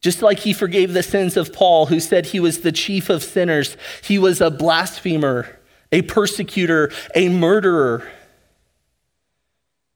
Just 0.00 0.22
like 0.22 0.38
he 0.38 0.52
forgave 0.52 0.94
the 0.94 1.02
sins 1.02 1.36
of 1.36 1.52
Paul, 1.52 1.86
who 1.86 2.00
said 2.00 2.26
he 2.26 2.40
was 2.40 2.60
the 2.60 2.72
chief 2.72 3.10
of 3.10 3.22
sinners, 3.22 3.76
he 4.02 4.18
was 4.18 4.40
a 4.40 4.50
blasphemer, 4.50 5.58
a 5.92 6.02
persecutor, 6.02 6.90
a 7.14 7.28
murderer. 7.28 8.10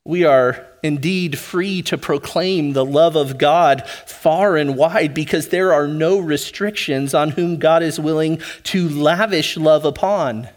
We 0.05 0.25
are 0.25 0.67
indeed 0.83 1.39
free 1.39 1.81
to 1.83 1.97
proclaim 1.97 2.75
the 2.75 2.85
love 2.85 3.17
of 3.17 3.39
God 3.39 3.89
far 3.89 4.59
and 4.59 4.77
wide 4.77 5.15
because 5.15 5.49
there 5.49 5.73
are 5.73 5.89
no 5.89 6.19
restrictions 6.19 7.15
on 7.15 7.31
whom 7.31 7.57
God 7.57 7.83
is 7.83 7.99
willing 7.99 8.43
to 8.65 8.87
lavish 8.91 9.57
love 9.57 9.87
upon. 9.87 10.49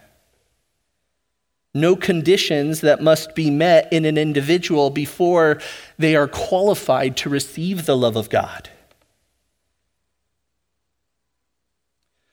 No 1.79 1.95
conditions 1.95 2.81
that 2.81 3.01
must 3.01 3.35
be 3.35 3.49
met 3.49 3.91
in 3.93 4.05
an 4.05 4.17
individual 4.17 4.89
before 4.89 5.61
they 5.97 6.15
are 6.15 6.27
qualified 6.27 7.15
to 7.17 7.29
receive 7.29 7.85
the 7.85 7.95
love 7.95 8.15
of 8.15 8.29
God. 8.29 8.69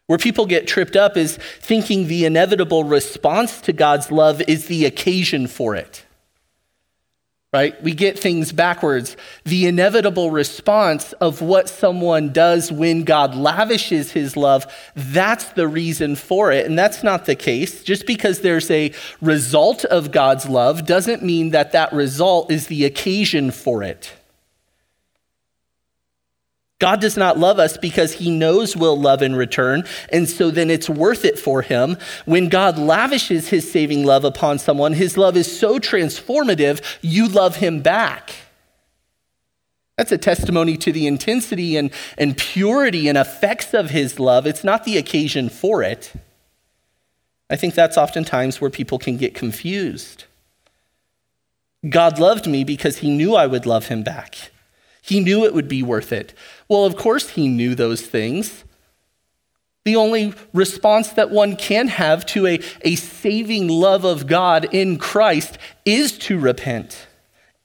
Where 0.07 0.19
people 0.19 0.47
get 0.47 0.67
tripped 0.67 0.97
up 0.97 1.17
is 1.17 1.39
thinking 1.61 2.09
the 2.09 2.25
inevitable 2.25 2.85
response 2.85 3.61
to 3.63 3.73
God's 3.73 4.11
love 4.11 4.43
is 4.49 4.67
the 4.67 4.85
occasion 4.85 5.47
for 5.47 5.75
it 5.75 6.05
right? 7.55 7.81
We 7.85 7.93
get 7.93 8.19
things 8.19 8.51
backwards. 8.51 9.17
The 9.45 9.67
inevitable 9.67 10.33
response 10.33 11.13
of 11.15 11.41
what 11.41 11.69
someone 11.69 12.33
does 12.33 12.73
when 12.73 13.05
God 13.05 13.37
lavishes 13.37 14.11
his 14.11 14.37
love, 14.37 14.67
that's 14.97 15.45
the 15.53 15.69
reason 15.69 16.17
for 16.17 16.51
it. 16.51 16.67
And 16.67 16.77
that's 16.77 17.05
not 17.05 17.27
the 17.27 17.37
case. 17.37 17.85
Just 17.85 18.07
because 18.07 18.41
there's 18.41 18.69
a 18.73 18.93
result 19.21 19.85
of 19.85 20.11
God's 20.11 20.49
love 20.49 20.85
doesn't 20.85 21.23
mean 21.23 21.51
that 21.51 21.71
that 21.71 21.93
result 21.93 22.51
is 22.51 22.67
the 22.67 22.85
occasion 22.87 23.53
for 23.53 23.85
it. 23.85 24.13
God 26.85 27.01
does 27.01 27.17
not 27.17 27.39
love 27.39 27.59
us 27.59 27.79
because 27.79 28.13
he 28.13 28.29
knows 28.29 28.77
we'll 28.77 29.01
love 29.01 29.23
in 29.23 29.35
return, 29.35 29.85
and 30.13 30.29
so 30.29 30.51
then 30.51 30.69
it's 30.69 30.87
worth 30.87 31.25
it 31.25 31.39
for 31.39 31.63
him. 31.63 31.97
When 32.27 32.51
God 32.51 32.77
lavishes 32.77 33.49
his 33.49 33.73
saving 33.73 34.05
love 34.05 34.23
upon 34.23 34.59
someone, 34.59 34.93
his 34.93 35.17
love 35.17 35.35
is 35.35 35.59
so 35.59 35.79
transformative, 35.79 36.83
you 37.01 37.27
love 37.27 37.57
him 37.57 37.81
back. 37.81 38.35
That's 39.97 40.13
a 40.13 40.19
testimony 40.19 40.77
to 40.77 40.93
the 40.93 41.07
intensity 41.07 41.79
and, 41.79 41.91
and 42.19 42.37
purity 42.37 43.09
and 43.09 43.17
effects 43.17 43.73
of 43.73 43.89
his 43.89 44.21
love. 44.21 44.47
It's 44.47 44.63
not 44.63 44.85
the 44.85 44.99
occasion 44.99 45.49
for 45.49 45.83
it. 45.83 46.13
I 47.49 47.57
think 47.57 47.73
that's 47.73 47.97
oftentimes 47.97 48.61
where 48.61 48.69
people 48.69 48.99
can 48.99 49.17
get 49.17 49.35
confused. 49.35 50.25
God 51.89 52.19
loved 52.19 52.47
me 52.47 52.63
because 52.63 52.99
he 52.99 53.09
knew 53.09 53.37
I 53.37 53.47
would 53.47 53.65
love 53.65 53.87
him 53.87 54.03
back. 54.03 54.51
He 55.05 55.21
knew 55.21 55.45
it 55.45 55.53
would 55.53 55.69
be 55.69 55.83
worth 55.83 56.13
it. 56.13 56.33
Well, 56.67 56.87
of 56.87 56.97
course, 56.97 57.29
he 57.29 57.47
knew 57.47 57.75
those 57.75 58.01
things. 58.01 58.65
The 59.85 59.97
only 59.97 60.33
response 60.55 61.11
that 61.11 61.31
one 61.31 61.57
can 61.57 61.89
have 61.89 62.25
to 62.27 62.47
a, 62.47 62.59
a 62.81 62.95
saving 62.95 63.69
love 63.69 64.07
of 64.07 64.27
God 64.27 64.67
in 64.73 64.97
Christ 64.97 65.59
is 65.85 66.17
to 66.21 66.39
repent, 66.39 67.07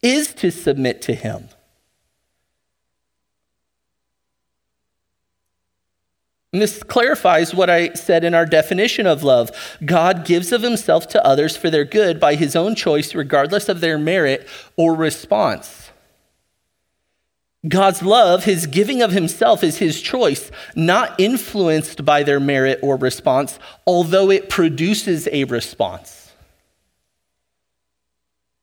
is 0.02 0.34
to 0.34 0.52
submit 0.52 1.02
to 1.04 1.14
him. 1.14 1.48
And 6.52 6.62
this 6.62 6.84
clarifies 6.84 7.56
what 7.56 7.70
I 7.70 7.94
said 7.94 8.26
in 8.26 8.34
our 8.34 8.46
definition 8.46 9.08
of 9.08 9.24
love. 9.24 9.78
God 9.86 10.26
gives 10.26 10.52
of 10.52 10.62
himself 10.62 11.08
to 11.10 11.26
others 11.26 11.56
for 11.56 11.70
their 11.70 11.86
good 11.86 12.20
by 12.20 12.36
his 12.36 12.54
own 12.54 12.76
choice, 12.76 13.16
regardless 13.16 13.70
of 13.70 13.80
their 13.80 13.98
merit 13.98 14.46
or 14.76 14.94
response. 14.94 15.89
God's 17.68 18.02
love, 18.02 18.46
his 18.46 18.68
giving 18.68 19.02
of 19.02 19.12
himself, 19.12 19.64
is 19.64 19.78
his 19.78 20.02
choice, 20.02 20.50
not 20.76 21.20
influenced 21.20 22.06
by 22.06 22.24
their 22.24 22.40
merit 22.40 22.80
or 22.82 22.96
response, 22.96 23.60
although 23.86 24.32
it 24.32 24.50
produces 24.50 25.28
a 25.32 25.44
response. 25.44 26.32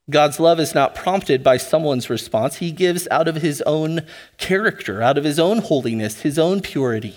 God's 0.08 0.40
love 0.40 0.60
is 0.60 0.74
not 0.74 0.94
prompted 0.94 1.42
by 1.42 1.56
someone's 1.56 2.08
response. 2.08 2.56
He 2.56 2.70
gives 2.70 3.08
out 3.10 3.28
of 3.28 3.36
his 3.36 3.60
own 3.62 4.02
character, 4.38 5.02
out 5.02 5.18
of 5.18 5.24
his 5.24 5.38
own 5.38 5.58
holiness, 5.58 6.20
his 6.20 6.38
own 6.38 6.60
purity. 6.60 7.16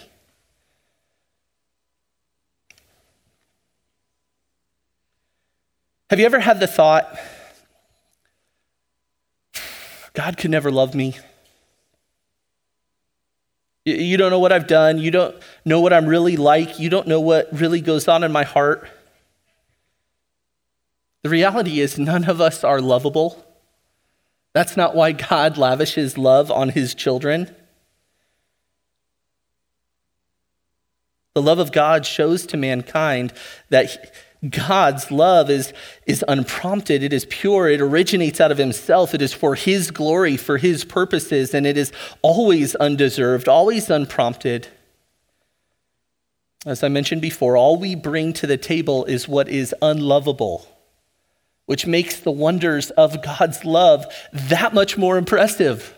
Have 6.10 6.20
you 6.20 6.26
ever 6.26 6.40
had 6.40 6.60
the 6.60 6.68
thought, 6.68 7.18
God 10.16 10.38
could 10.38 10.50
never 10.50 10.72
love 10.72 10.96
me? 10.96 11.16
You 13.96 14.18
don't 14.18 14.32
know 14.32 14.40
what 14.40 14.52
I've 14.52 14.68
done. 14.68 14.98
You 14.98 15.12
don't 15.12 15.36
know 15.66 15.82
what 15.82 15.94
I'm 15.94 16.06
really 16.06 16.38
like. 16.38 16.80
You 16.80 16.90
don't 16.90 17.08
know 17.08 17.20
what 17.20 17.50
really 17.52 17.82
goes 17.82 18.08
on 18.08 18.24
in 18.24 18.32
my 18.32 18.44
heart. 18.44 18.88
The 21.24 21.30
reality 21.30 21.80
is, 21.80 22.00
none 22.00 22.26
of 22.30 22.40
us 22.40 22.64
are 22.64 22.80
lovable. 22.80 23.46
That's 24.54 24.78
not 24.78 24.96
why 24.96 25.12
God 25.12 25.58
lavishes 25.58 26.18
love 26.18 26.50
on 26.50 26.70
his 26.70 26.96
children. 26.96 27.56
The 31.36 31.42
love 31.42 31.60
of 31.60 31.72
God 31.72 32.06
shows 32.06 32.46
to 32.48 32.58
mankind 32.58 33.34
that 33.70 34.14
God's 34.48 35.12
love 35.12 35.50
is, 35.50 35.74
is 36.06 36.24
unprompted, 36.28 37.04
it 37.04 37.12
is 37.12 37.26
pure, 37.26 37.68
it 37.68 37.82
originates 37.82 38.40
out 38.40 38.52
of 38.52 38.58
Himself, 38.58 39.14
it 39.14 39.22
is 39.22 39.34
for 39.34 39.56
His 39.56 39.92
glory, 39.92 40.38
for 40.38 40.58
His 40.58 40.86
purposes, 40.86 41.54
and 41.54 41.68
it 41.68 41.78
is 41.78 41.92
always 42.22 42.74
undeserved, 42.76 43.50
always 43.50 43.90
unprompted. 43.90 44.70
As 46.66 46.84
I 46.84 46.88
mentioned 46.88 47.22
before, 47.22 47.58
all 47.58 47.76
we 47.76 47.96
bring 47.96 48.32
to 48.34 48.48
the 48.48 48.58
table 48.58 49.04
is 49.06 49.28
what 49.28 49.50
is 49.50 49.76
unlovable, 49.82 50.66
which 51.66 51.86
makes 51.86 52.20
the 52.20 52.32
wonders 52.32 52.92
of 52.92 53.22
God's 53.22 53.66
love 53.66 54.06
that 54.32 54.74
much 54.74 54.98
more 54.98 55.18
impressive. 55.18 55.94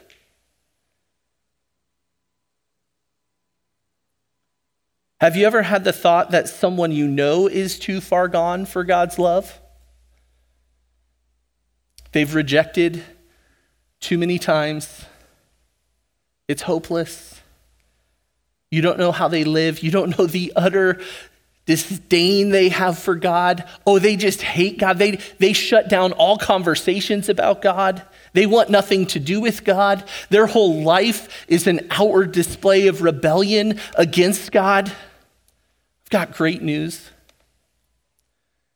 Have 5.22 5.36
you 5.36 5.46
ever 5.46 5.62
had 5.62 5.84
the 5.84 5.94
thought 5.94 6.32
that 6.32 6.50
someone 6.50 6.92
you 6.92 7.08
know 7.08 7.46
is 7.46 7.78
too 7.78 8.02
far 8.02 8.28
gone 8.28 8.66
for 8.66 8.84
God's 8.84 9.20
love? 9.20 9.62
They've 12.12 12.34
rejected 12.34 13.04
too 14.00 14.18
many 14.18 14.40
times. 14.40 15.06
It's 16.48 16.64
hopeless. 16.64 17.40
You 18.72 18.82
don't 18.82 18.98
know 18.98 19.12
how 19.12 19.28
they 19.28 19.44
live. 19.44 19.84
You 19.84 19.92
don't 19.92 20.18
know 20.18 20.26
the 20.26 20.54
utter 20.56 21.00
disdain 21.68 22.50
they 22.50 22.70
have 22.70 22.98
for 22.98 23.14
God. 23.14 23.64
Oh, 23.86 24.00
they 24.00 24.16
just 24.16 24.42
hate 24.42 24.80
God. 24.80 24.98
They, 24.98 25.20
they 25.38 25.54
shut 25.54 25.88
down 25.88 26.14
all 26.14 26.40
conversations 26.40 27.30
about 27.30 27.62
God. 27.62 28.02
They 28.34 28.48
want 28.48 28.72
nothing 28.72 29.06
to 29.06 29.20
do 29.20 29.40
with 29.40 29.66
God. 29.66 30.04
Their 30.32 30.48
whole 30.48 30.82
life 30.82 31.46
is 31.48 31.68
an 31.68 31.86
outward 31.92 32.32
display 32.32 32.88
of 32.88 33.04
rebellion 33.04 33.80
against 33.96 34.52
God 34.52 34.92
got 36.12 36.34
great 36.34 36.62
news. 36.62 37.10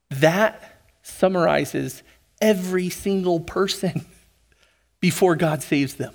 That 0.10 0.80
summarizes 1.04 2.02
every 2.42 2.90
single 2.90 3.40
person 3.40 4.06
before 5.00 5.36
God 5.36 5.62
saves 5.62 5.96
them. 5.96 6.14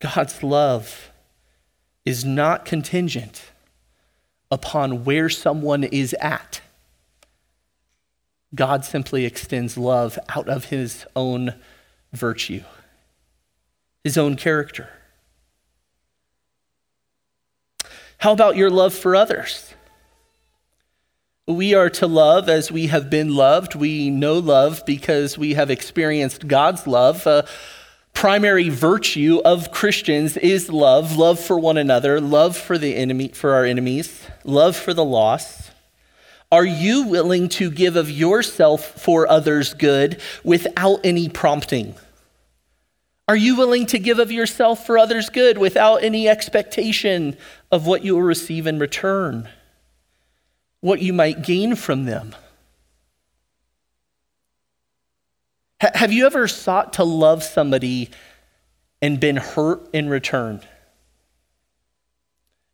God's 0.00 0.42
love 0.42 1.10
is 2.04 2.24
not 2.24 2.64
contingent 2.64 3.50
upon 4.50 5.04
where 5.04 5.28
someone 5.28 5.84
is 5.84 6.14
at. 6.20 6.60
God 8.54 8.84
simply 8.84 9.24
extends 9.24 9.76
love 9.76 10.18
out 10.28 10.48
of 10.48 10.66
his 10.66 11.04
own 11.14 11.54
virtue, 12.12 12.62
his 14.04 14.16
own 14.16 14.36
character. 14.36 14.88
How 18.18 18.32
about 18.32 18.56
your 18.56 18.70
love 18.70 18.94
for 18.94 19.14
others? 19.14 19.74
We 21.46 21.72
are 21.72 21.88
to 21.90 22.06
love 22.06 22.48
as 22.48 22.70
we 22.70 22.88
have 22.88 23.08
been 23.08 23.34
loved. 23.34 23.74
We 23.74 24.10
know 24.10 24.38
love 24.38 24.82
because 24.84 25.38
we 25.38 25.54
have 25.54 25.70
experienced 25.70 26.46
God's 26.46 26.86
love. 26.86 27.26
A 27.26 27.46
primary 28.12 28.68
virtue 28.68 29.40
of 29.44 29.70
Christians 29.70 30.36
is 30.36 30.68
love, 30.68 31.16
love 31.16 31.38
for 31.38 31.58
one 31.58 31.78
another, 31.78 32.20
love 32.20 32.56
for 32.56 32.76
the 32.76 32.96
enemy 32.96 33.28
for 33.28 33.54
our 33.54 33.64
enemies, 33.64 34.26
love 34.44 34.76
for 34.76 34.92
the 34.92 35.04
lost. 35.04 35.70
Are 36.50 36.64
you 36.64 37.06
willing 37.06 37.48
to 37.50 37.70
give 37.70 37.94
of 37.94 38.10
yourself 38.10 39.00
for 39.00 39.28
others' 39.28 39.74
good 39.74 40.20
without 40.42 41.00
any 41.04 41.28
prompting? 41.28 41.94
Are 43.28 43.36
you 43.36 43.56
willing 43.56 43.84
to 43.86 43.98
give 43.98 44.18
of 44.18 44.32
yourself 44.32 44.86
for 44.86 44.96
others' 44.96 45.28
good 45.28 45.58
without 45.58 46.02
any 46.02 46.28
expectation 46.28 47.36
of 47.70 47.86
what 47.86 48.04
you 48.04 48.14
will 48.14 48.22
receive 48.22 48.66
in 48.66 48.78
return? 48.78 49.48
What 50.80 51.00
you 51.00 51.12
might 51.12 51.42
gain 51.42 51.74
from 51.74 52.04
them? 52.04 52.34
have 55.80 56.12
you 56.12 56.26
ever 56.26 56.48
sought 56.48 56.94
to 56.94 57.04
love 57.04 57.42
somebody 57.42 58.10
and 59.00 59.20
been 59.20 59.36
hurt 59.36 59.88
in 59.92 60.08
return? 60.08 60.60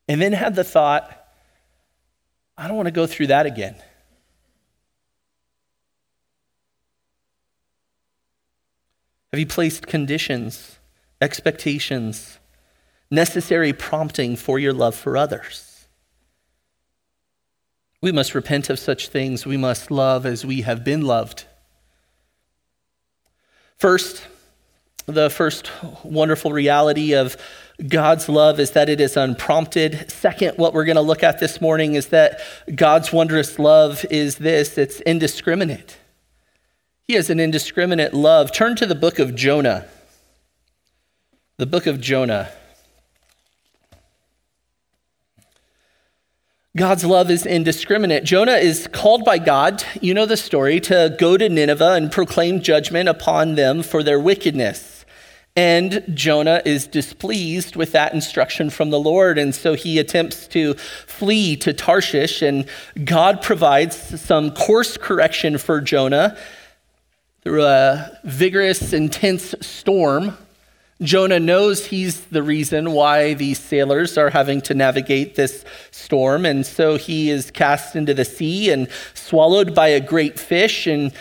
And 0.08 0.20
then 0.20 0.32
had 0.32 0.54
the 0.54 0.64
thought, 0.64 1.26
I 2.56 2.68
don't 2.68 2.76
want 2.76 2.86
to 2.86 2.92
go 2.92 3.06
through 3.06 3.28
that 3.28 3.46
again. 3.46 3.74
Have 9.32 9.40
you 9.40 9.46
placed 9.46 9.86
conditions, 9.86 10.78
expectations, 11.20 12.38
necessary 13.14 13.72
prompting 13.72 14.36
for 14.36 14.58
your 14.58 14.72
love 14.72 14.94
for 14.94 15.16
others? 15.16 15.86
We 18.00 18.12
must 18.12 18.34
repent 18.34 18.68
of 18.68 18.78
such 18.78 19.08
things. 19.08 19.46
We 19.46 19.56
must 19.56 19.90
love 19.90 20.26
as 20.26 20.44
we 20.44 20.60
have 20.62 20.84
been 20.84 21.02
loved. 21.02 21.46
First, 23.76 24.26
the 25.06 25.30
first 25.30 25.70
wonderful 26.02 26.52
reality 26.52 27.14
of 27.14 27.36
God's 27.88 28.28
love 28.28 28.60
is 28.60 28.72
that 28.72 28.88
it 28.88 29.00
is 29.00 29.16
unprompted. 29.16 30.10
Second, 30.10 30.58
what 30.58 30.74
we're 30.74 30.84
going 30.84 30.96
to 30.96 31.02
look 31.02 31.22
at 31.22 31.40
this 31.40 31.60
morning 31.60 31.94
is 31.94 32.08
that 32.08 32.40
God's 32.74 33.12
wondrous 33.12 33.58
love 33.58 34.04
is 34.10 34.36
this 34.36 34.78
it's 34.78 35.00
indiscriminate. 35.00 35.98
He 37.06 37.14
has 37.14 37.28
an 37.30 37.40
indiscriminate 37.40 38.14
love. 38.14 38.52
Turn 38.52 38.76
to 38.76 38.86
the 38.86 38.94
book 38.94 39.18
of 39.18 39.34
Jonah. 39.34 39.86
The 41.56 41.66
book 41.66 41.86
of 41.86 42.00
Jonah. 42.00 42.50
God's 46.76 47.04
love 47.04 47.30
is 47.30 47.46
indiscriminate. 47.46 48.24
Jonah 48.24 48.56
is 48.56 48.88
called 48.90 49.24
by 49.24 49.38
God, 49.38 49.84
you 50.00 50.12
know 50.12 50.26
the 50.26 50.36
story, 50.36 50.80
to 50.80 51.14
go 51.20 51.36
to 51.36 51.48
Nineveh 51.48 51.92
and 51.92 52.10
proclaim 52.10 52.60
judgment 52.60 53.08
upon 53.08 53.54
them 53.54 53.80
for 53.84 54.02
their 54.02 54.18
wickedness. 54.18 55.04
And 55.54 56.02
Jonah 56.12 56.62
is 56.64 56.88
displeased 56.88 57.76
with 57.76 57.92
that 57.92 58.12
instruction 58.12 58.70
from 58.70 58.90
the 58.90 58.98
Lord. 58.98 59.38
And 59.38 59.54
so 59.54 59.74
he 59.74 60.00
attempts 60.00 60.48
to 60.48 60.74
flee 60.74 61.54
to 61.58 61.72
Tarshish. 61.72 62.42
And 62.42 62.66
God 63.04 63.40
provides 63.40 64.20
some 64.20 64.50
course 64.50 64.96
correction 64.96 65.58
for 65.58 65.80
Jonah 65.80 66.36
through 67.42 67.66
a 67.66 68.18
vigorous, 68.24 68.92
intense 68.92 69.54
storm 69.60 70.36
Jonah 71.02 71.40
knows 71.40 71.86
he's 71.86 72.20
the 72.26 72.42
reason 72.42 72.92
why 72.92 73.34
these 73.34 73.58
sailors 73.58 74.16
are 74.16 74.30
having 74.30 74.60
to 74.62 74.74
navigate 74.74 75.34
this 75.34 75.64
storm, 75.90 76.46
and 76.46 76.64
so 76.64 76.96
he 76.96 77.30
is 77.30 77.50
cast 77.50 77.96
into 77.96 78.14
the 78.14 78.24
sea 78.24 78.70
and 78.70 78.88
swallowed 79.12 79.74
by 79.74 79.88
a 79.88 80.00
great 80.00 80.38
fish. 80.38 80.86
And 80.86 81.12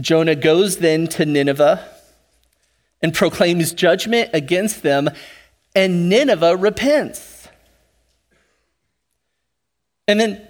Jonah 0.00 0.34
goes 0.34 0.78
then 0.78 1.06
to 1.08 1.24
Nineveh 1.24 1.86
and 3.02 3.14
proclaims 3.14 3.72
judgment 3.72 4.30
against 4.32 4.82
them, 4.82 5.08
and 5.74 6.08
Nineveh 6.08 6.56
repents. 6.56 7.48
And 10.08 10.18
then 10.18 10.48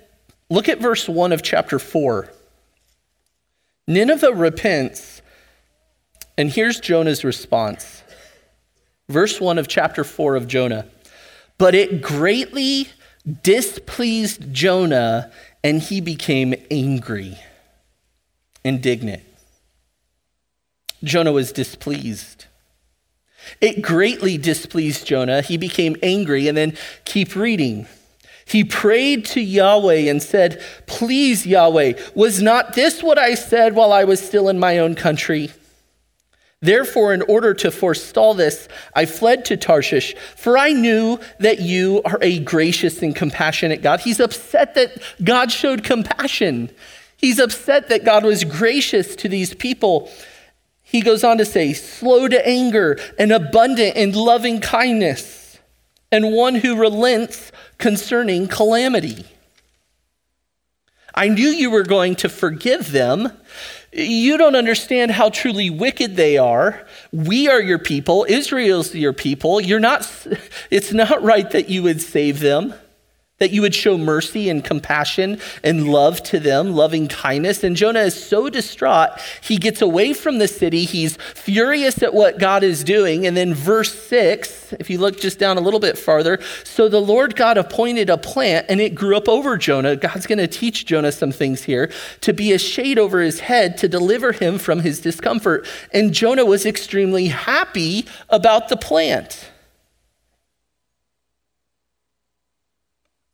look 0.49 0.71
at 0.71 0.81
verse 0.81 1.07
1 1.07 1.33
of 1.33 1.43
chapter 1.43 1.79
4. 1.79 2.33
Nineveh 3.87 4.33
repents, 4.33 5.21
and 6.39 6.49
here's 6.49 6.81
Jonah's 6.81 7.25
response. 7.25 8.00
Verse 9.11 9.41
1 9.41 9.59
of 9.59 9.67
chapter 9.67 10.05
4 10.05 10.37
of 10.37 10.47
Jonah. 10.47 10.87
But 11.59 11.75
it 11.75 12.01
greatly 12.01 12.89
displeased 13.43 14.53
Jonah, 14.55 15.33
and 15.65 15.83
he 15.83 16.01
became 16.01 16.55
angry, 16.71 17.37
indignant. 18.65 19.25
Jonah 21.03 21.33
was 21.33 21.51
displeased. 21.51 22.47
It 23.61 23.83
greatly 23.83 24.39
displeased 24.39 25.09
Jonah. 25.09 25.43
He 25.43 25.57
became 25.57 25.97
angry, 26.05 26.47
and 26.47 26.57
then 26.57 26.77
keep 27.05 27.35
reading. 27.35 27.89
He 28.45 28.63
prayed 28.63 29.25
to 29.27 29.41
Yahweh 29.41 30.09
and 30.09 30.23
said, 30.23 30.63
Please, 30.87 31.45
Yahweh, 31.45 31.95
was 32.15 32.41
not 32.41 32.75
this 32.75 33.03
what 33.03 33.19
I 33.19 33.35
said 33.35 33.75
while 33.75 33.93
I 33.93 34.05
was 34.05 34.25
still 34.25 34.49
in 34.49 34.61
my 34.61 34.79
own 34.79 34.95
country? 34.95 35.51
Therefore, 36.63 37.15
in 37.15 37.23
order 37.23 37.55
to 37.55 37.71
forestall 37.71 38.35
this, 38.35 38.69
I 38.95 39.07
fled 39.07 39.47
to 39.47 39.57
Tarshish, 39.57 40.15
for 40.37 40.59
I 40.59 40.73
knew 40.73 41.19
that 41.39 41.61
you 41.61 42.03
are 42.05 42.19
a 42.21 42.39
gracious 42.41 43.03
and 43.03 43.17
compassionate 43.17 43.81
God. 43.81 44.01
He's 44.01 44.21
upset 44.21 44.75
that 44.75 45.03
God 45.25 45.51
showed 45.51 45.85
compassion. 45.85 46.71
He's 47.17 47.39
upset 47.39 47.89
that 47.89 48.05
God 48.05 48.25
was 48.25 48.45
gracious 48.45 49.17
to 49.17 49.29
these 49.29 49.55
people. 49.55 50.11
He 50.83 51.01
goes 51.01 51.25
on 51.25 51.39
to 51.39 51.47
say, 51.47 51.73
slow 51.73 52.29
to 52.29 52.47
anger 52.47 52.99
and 53.19 53.33
abundant 53.33 53.97
in 53.97 54.13
loving 54.13 54.61
kindness, 54.61 55.59
and 56.13 56.33
one 56.33 56.57
who 56.57 56.77
relents 56.77 57.53
concerning 57.79 58.49
calamity. 58.49 59.25
I 61.15 61.29
knew 61.29 61.49
you 61.49 61.71
were 61.71 61.85
going 61.85 62.17
to 62.17 62.29
forgive 62.29 62.93
them 62.93 63.33
you 63.93 64.37
don't 64.37 64.55
understand 64.55 65.11
how 65.11 65.31
truly 65.31 65.71
wicked 65.71 66.17
they 66.17 66.39
are. 66.39 66.87
We 67.13 67.49
are 67.49 67.61
your 67.61 67.79
people. 67.79 68.25
Israel's 68.29 68.95
your 68.95 69.13
people. 69.13 69.61
You're 69.61 69.81
not, 69.81 70.09
it's 70.71 70.93
not 70.93 71.23
right 71.23 71.51
that 71.51 71.69
you 71.69 71.83
would 71.83 72.01
save 72.01 72.41
them 72.41 72.75
that 73.41 73.51
you 73.51 73.63
would 73.63 73.75
show 73.75 73.97
mercy 73.97 74.51
and 74.51 74.63
compassion 74.63 75.41
and 75.65 75.89
love 75.89 76.23
to 76.23 76.39
them, 76.39 76.73
loving 76.73 77.09
kindness. 77.09 77.65
And 77.65 77.75
Jonah 77.75 78.01
is 78.01 78.15
so 78.15 78.51
distraught, 78.51 79.11
he 79.41 79.57
gets 79.57 79.81
away 79.81 80.13
from 80.13 80.39
the 80.39 80.47
city. 80.47 80.85
He's 80.85 81.17
furious 81.17 82.03
at 82.03 82.13
what 82.13 82.39
God 82.39 82.63
is 82.63 82.85
doing. 82.85 83.27
And 83.27 83.35
then, 83.37 83.55
verse 83.55 83.95
six, 83.95 84.75
if 84.75 84.91
you 84.91 84.99
look 84.99 85.19
just 85.19 85.39
down 85.39 85.57
a 85.57 85.61
little 85.63 85.81
bit 85.81 85.97
farther, 85.97 86.39
so 86.65 86.89
the 86.89 87.01
Lord 87.01 87.35
God 87.35 87.57
appointed 87.57 88.11
a 88.11 88.19
plant 88.19 88.67
and 88.69 88.79
it 88.79 88.95
grew 88.95 89.17
up 89.17 89.29
over 89.29 89.57
Jonah. 89.57 89.97
God's 89.97 90.27
going 90.27 90.39
to 90.39 90.47
teach 90.47 90.85
Jonah 90.85 91.11
some 91.11 91.33
things 91.33 91.63
here 91.63 91.91
to 92.21 92.35
be 92.35 92.53
a 92.53 92.59
shade 92.59 92.99
over 92.99 93.21
his 93.21 93.41
head 93.41 93.79
to 93.79 93.89
deliver 93.89 94.33
him 94.33 94.59
from 94.59 94.81
his 94.81 95.01
discomfort. 95.01 95.67
And 95.93 96.13
Jonah 96.13 96.45
was 96.45 96.67
extremely 96.67 97.29
happy 97.29 98.05
about 98.29 98.69
the 98.69 98.77
plant. 98.77 99.50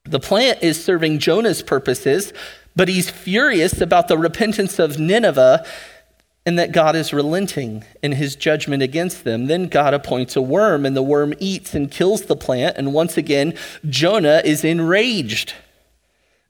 The 0.07 0.21
plant 0.21 0.63
is 0.63 0.83
serving 0.83 1.19
Jonah's 1.19 1.63
purposes, 1.63 2.33
but 2.75 2.89
he's 2.89 3.11
furious 3.11 3.81
about 3.81 4.09
the 4.09 4.19
repentance 4.19 4.79
of 4.79 4.99
Nineveh 4.99 5.67
and 6.45 6.59
that 6.59 6.71
God 6.71 6.95
is 6.95 7.13
relenting 7.13 7.85
in 8.03 8.13
his 8.13 8.37
judgment 8.37 8.83
against 8.83 9.25
them. 9.25 9.47
Then 9.47 9.67
God 9.67 9.95
appoints 9.95 10.37
a 10.37 10.43
worm, 10.43 10.87
and 10.87 10.97
the 10.97 11.03
worm 11.03 11.35
eats 11.41 11.75
and 11.75 11.91
kills 11.91 12.23
the 12.23 12.37
plant. 12.37 12.77
And 12.77 12.95
once 12.95 13.17
again, 13.17 13.55
Jonah 13.89 14.43
is 14.45 14.65
enraged. 14.65 15.55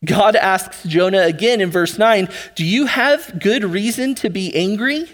God 0.04 0.36
asks 0.36 0.82
Jonah 0.84 1.22
again 1.22 1.62
in 1.62 1.70
verse 1.70 1.98
9, 1.98 2.28
Do 2.54 2.64
you 2.64 2.86
have 2.86 3.40
good 3.40 3.64
reason 3.64 4.14
to 4.16 4.28
be 4.28 4.54
angry? 4.54 5.06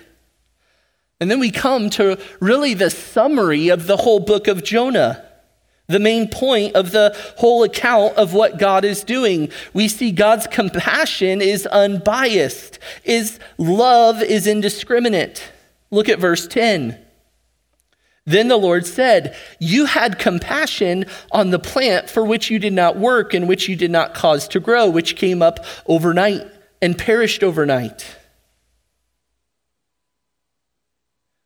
And 1.21 1.31
then 1.31 1.39
we 1.39 1.53
come 1.53 1.89
to 1.91 2.19
really 2.41 2.75
the 2.75 2.91
summary 2.91 3.69
of 3.69 3.87
the 3.87 3.99
whole 3.99 4.19
book 4.19 4.49
of 4.49 4.65
Jonah 4.65 5.25
the 5.89 5.99
main 5.99 6.29
point 6.29 6.75
of 6.75 6.93
the 6.93 7.17
whole 7.37 7.63
account 7.63 8.17
of 8.17 8.35
what 8.35 8.59
God 8.59 8.85
is 8.85 9.05
doing. 9.05 9.51
We 9.73 9.89
see 9.89 10.13
God's 10.13 10.47
compassion 10.47 11.41
is 11.41 11.67
unbiased, 11.67 12.79
his 13.03 13.39
love 13.59 14.23
is 14.23 14.47
indiscriminate. 14.47 15.51
Look 15.91 16.09
at 16.09 16.19
verse 16.19 16.47
10. 16.47 16.99
Then 18.25 18.49
the 18.49 18.57
Lord 18.57 18.87
said, 18.87 19.37
You 19.59 19.87
had 19.87 20.19
compassion 20.19 21.07
on 21.33 21.51
the 21.51 21.59
plant 21.59 22.09
for 22.09 22.25
which 22.25 22.51
you 22.51 22.59
did 22.59 22.73
not 22.73 22.97
work 22.97 23.35
and 23.35 23.49
which 23.49 23.69
you 23.69 23.77
did 23.77 23.91
not 23.91 24.15
cause 24.15 24.47
to 24.49 24.61
grow, 24.61 24.89
which 24.89 25.17
came 25.17 25.43
up 25.43 25.65
overnight 25.87 26.47
and 26.81 26.97
perished 26.97 27.43
overnight. 27.43 28.17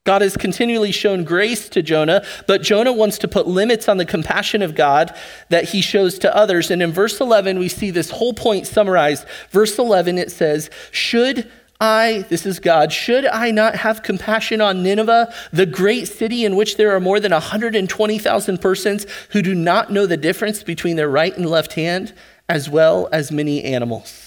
God 0.06 0.22
has 0.22 0.36
continually 0.36 0.92
shown 0.92 1.24
grace 1.24 1.68
to 1.70 1.82
Jonah, 1.82 2.24
but 2.46 2.62
Jonah 2.62 2.92
wants 2.92 3.18
to 3.18 3.28
put 3.28 3.46
limits 3.46 3.88
on 3.88 3.96
the 3.96 4.06
compassion 4.06 4.62
of 4.62 4.74
God 4.74 5.14
that 5.48 5.64
he 5.64 5.82
shows 5.82 6.18
to 6.20 6.34
others. 6.34 6.70
And 6.70 6.80
in 6.80 6.92
verse 6.92 7.20
11, 7.20 7.58
we 7.58 7.68
see 7.68 7.90
this 7.90 8.10
whole 8.10 8.32
point 8.32 8.66
summarized. 8.66 9.26
Verse 9.50 9.78
11, 9.78 10.16
it 10.16 10.30
says, 10.30 10.70
Should 10.92 11.50
I, 11.80 12.24
this 12.30 12.46
is 12.46 12.60
God, 12.60 12.92
should 12.92 13.26
I 13.26 13.50
not 13.50 13.74
have 13.74 14.02
compassion 14.02 14.60
on 14.60 14.82
Nineveh, 14.82 15.34
the 15.52 15.66
great 15.66 16.08
city 16.08 16.44
in 16.44 16.56
which 16.56 16.76
there 16.76 16.94
are 16.94 17.00
more 17.00 17.20
than 17.20 17.32
120,000 17.32 18.60
persons 18.60 19.06
who 19.30 19.42
do 19.42 19.54
not 19.54 19.90
know 19.90 20.06
the 20.06 20.16
difference 20.16 20.62
between 20.62 20.96
their 20.96 21.10
right 21.10 21.36
and 21.36 21.50
left 21.50 21.74
hand, 21.74 22.14
as 22.48 22.70
well 22.70 23.08
as 23.12 23.30
many 23.30 23.62
animals? 23.64 24.25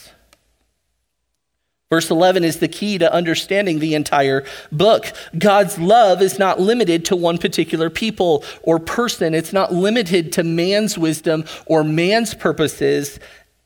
Verse 1.89 2.11
11 2.11 2.43
is 2.43 2.59
the 2.59 2.67
key 2.67 2.99
to 2.99 3.11
understanding 3.11 3.79
the 3.79 3.95
entire 3.95 4.45
book. 4.71 5.11
God's 5.37 5.79
love 5.79 6.21
is 6.21 6.37
not 6.37 6.59
limited 6.59 7.03
to 7.05 7.15
one 7.15 7.39
particular 7.39 7.89
people 7.89 8.43
or 8.61 8.77
person, 8.79 9.33
it's 9.33 9.53
not 9.53 9.73
limited 9.73 10.31
to 10.33 10.43
man's 10.43 10.97
wisdom 10.97 11.45
or 11.65 11.83
man's 11.83 12.33
purposes. 12.33 13.19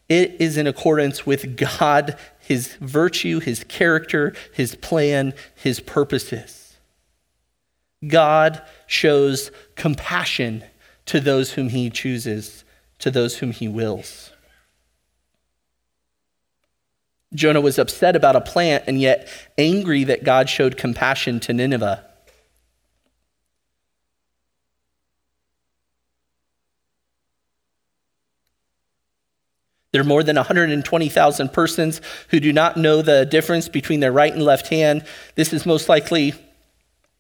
it 0.10 0.36
is 0.40 0.58
in 0.58 0.68
accordance 0.68 1.26
with 1.26 1.58
God, 1.58 2.18
his 2.40 2.76
virtue, 2.76 3.40
his 3.40 3.64
character, 3.64 4.34
his 4.54 4.76
plan, 4.76 5.34
his 5.56 5.80
purposes. 5.80 6.76
God 8.06 8.62
shows 8.86 9.50
compassion 9.76 10.64
to 11.06 11.20
those 11.20 11.54
whom 11.54 11.70
he 11.70 11.90
chooses, 11.90 12.64
to 13.00 13.10
those 13.10 13.38
whom 13.38 13.52
he 13.52 13.68
wills. 13.68 14.33
Jonah 17.34 17.62
was 17.62 17.80
upset 17.80 18.16
about 18.16 18.36
a 18.36 18.42
plant 18.42 18.84
and 18.88 19.00
yet 19.02 19.28
angry 19.58 20.04
that 20.04 20.24
God 20.24 20.50
showed 20.50 20.78
compassion 20.78 21.40
to 21.42 21.54
Nineveh. 21.54 22.04
There 29.94 30.02
are 30.02 30.06
more 30.06 30.24
than 30.24 30.36
120,000 30.38 31.54
persons 31.54 32.02
who 32.30 32.40
do 32.40 32.52
not 32.52 32.78
know 32.78 33.04
the 33.04 33.28
difference 33.28 33.70
between 33.70 34.00
their 34.00 34.12
right 34.12 34.34
and 34.34 34.44
left 34.44 34.68
hand. 34.70 35.06
This 35.36 35.54
is 35.54 35.68
most 35.68 35.88
likely 35.88 36.34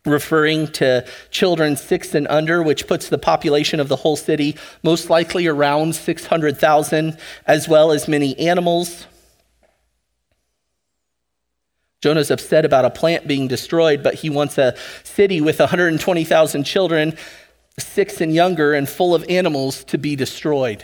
referring 0.06 0.67
to 0.67 1.06
children 1.30 1.76
six 1.76 2.15
and 2.15 2.28
under, 2.30 2.63
which 2.63 2.88
puts 2.88 3.10
the 3.10 3.19
population 3.19 3.80
of 3.80 3.89
the 3.89 3.95
whole 3.97 4.15
city 4.15 4.58
most 4.82 5.10
likely 5.10 5.45
around 5.45 5.95
600,000, 5.95 7.17
as 7.45 7.69
well 7.69 7.91
as 7.91 8.08
many 8.08 8.38
animals. 8.39 9.06
Jonah's 12.04 12.30
upset 12.30 12.66
about 12.66 12.84
a 12.84 12.89
plant 12.89 13.30
being 13.30 13.48
destroyed, 13.48 14.04
but 14.04 14.16
he 14.16 14.30
wants 14.30 14.58
a 14.58 14.76
city 15.06 15.39
with 15.39 15.60
120,000 15.60 16.66
children, 16.66 17.16
six 17.80 18.20
and 18.20 18.36
younger, 18.36 18.74
and 18.74 18.89
full 18.89 19.16
of 19.16 19.24
animals 19.30 19.86
to 19.86 19.98
be 19.98 20.18
destroyed. 20.18 20.84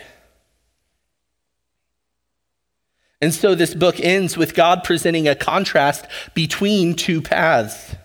And 3.20 3.34
so 3.34 3.54
this 3.54 3.74
book 3.74 4.00
ends 4.00 4.38
with 4.38 4.54
God 4.54 4.82
presenting 4.82 5.28
a 5.28 5.34
contrast 5.34 6.06
between 6.32 6.94
two 6.94 7.20
paths. 7.20 7.96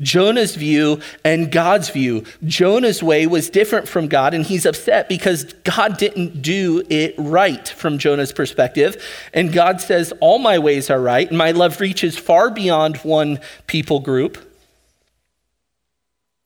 Jonah's 0.00 0.54
view 0.56 1.00
and 1.24 1.50
God's 1.50 1.88
view. 1.88 2.24
Jonah's 2.44 3.02
way 3.02 3.26
was 3.26 3.48
different 3.48 3.88
from 3.88 4.08
God, 4.08 4.34
and 4.34 4.44
he's 4.44 4.66
upset 4.66 5.08
because 5.08 5.44
God 5.64 5.96
didn't 5.96 6.42
do 6.42 6.82
it 6.90 7.14
right 7.16 7.66
from 7.66 7.96
Jonah's 7.96 8.32
perspective. 8.32 9.02
And 9.32 9.52
God 9.52 9.80
says, 9.80 10.12
All 10.20 10.38
my 10.38 10.58
ways 10.58 10.90
are 10.90 11.00
right, 11.00 11.26
and 11.26 11.38
my 11.38 11.52
love 11.52 11.80
reaches 11.80 12.18
far 12.18 12.50
beyond 12.50 12.98
one 12.98 13.40
people 13.66 14.00
group. 14.00 14.38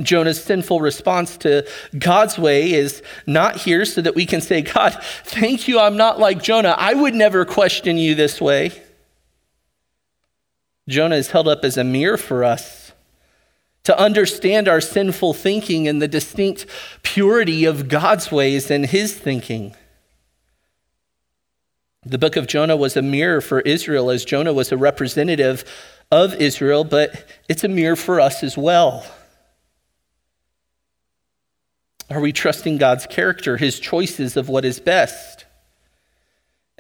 Jonah's 0.01 0.43
sinful 0.43 0.81
response 0.81 1.37
to 1.39 1.69
God's 1.99 2.39
way 2.39 2.73
is 2.73 3.03
not 3.27 3.57
here 3.57 3.85
so 3.85 4.01
that 4.01 4.15
we 4.15 4.25
can 4.25 4.41
say, 4.41 4.63
God, 4.63 4.97
thank 5.25 5.69
you, 5.69 5.79
I'm 5.79 5.99
not 5.99 6.19
like 6.19 6.43
Jonah. 6.43 6.75
I 6.79 6.95
would 6.95 7.15
never 7.15 7.45
question 7.45 7.99
you 7.99 8.15
this 8.15 8.41
way. 8.41 8.71
Jonah 10.89 11.17
is 11.17 11.33
held 11.33 11.49
up 11.49 11.65
as 11.65 11.77
a 11.77 11.85
mirror 11.85 12.17
for 12.17 12.45
us 12.45 12.80
to 13.91 13.99
understand 13.99 14.69
our 14.69 14.81
sinful 14.81 15.35
thinking 15.35 15.89
and 15.89 16.01
the 16.01 16.07
distinct 16.07 16.65
purity 17.03 17.65
of 17.65 17.89
God's 17.89 18.31
ways 18.31 18.71
and 18.71 18.87
his 18.87 19.13
thinking. 19.15 19.75
The 22.07 22.17
book 22.17 22.37
of 22.37 22.47
Jonah 22.47 22.77
was 22.77 22.97
a 22.97 23.03
mirror 23.03 23.41
for 23.41 23.59
Israel 23.63 24.09
as 24.09 24.25
Jonah 24.25 24.53
was 24.53 24.71
a 24.71 24.77
representative 24.77 25.65
of 26.09 26.37
Israel, 26.37 26.85
but 26.85 27.25
it's 27.49 27.65
a 27.65 27.69
mirror 27.69 27.97
for 27.97 28.21
us 28.21 28.45
as 28.45 28.57
well. 28.57 29.05
Are 32.09 32.21
we 32.21 32.31
trusting 32.31 32.79
God's 32.79 33.09
character, 33.09 33.57
his 33.57 33.81
choices 33.81 34.37
of 34.37 34.49
what 34.49 34.65
is 34.65 34.79
best? 34.79 35.40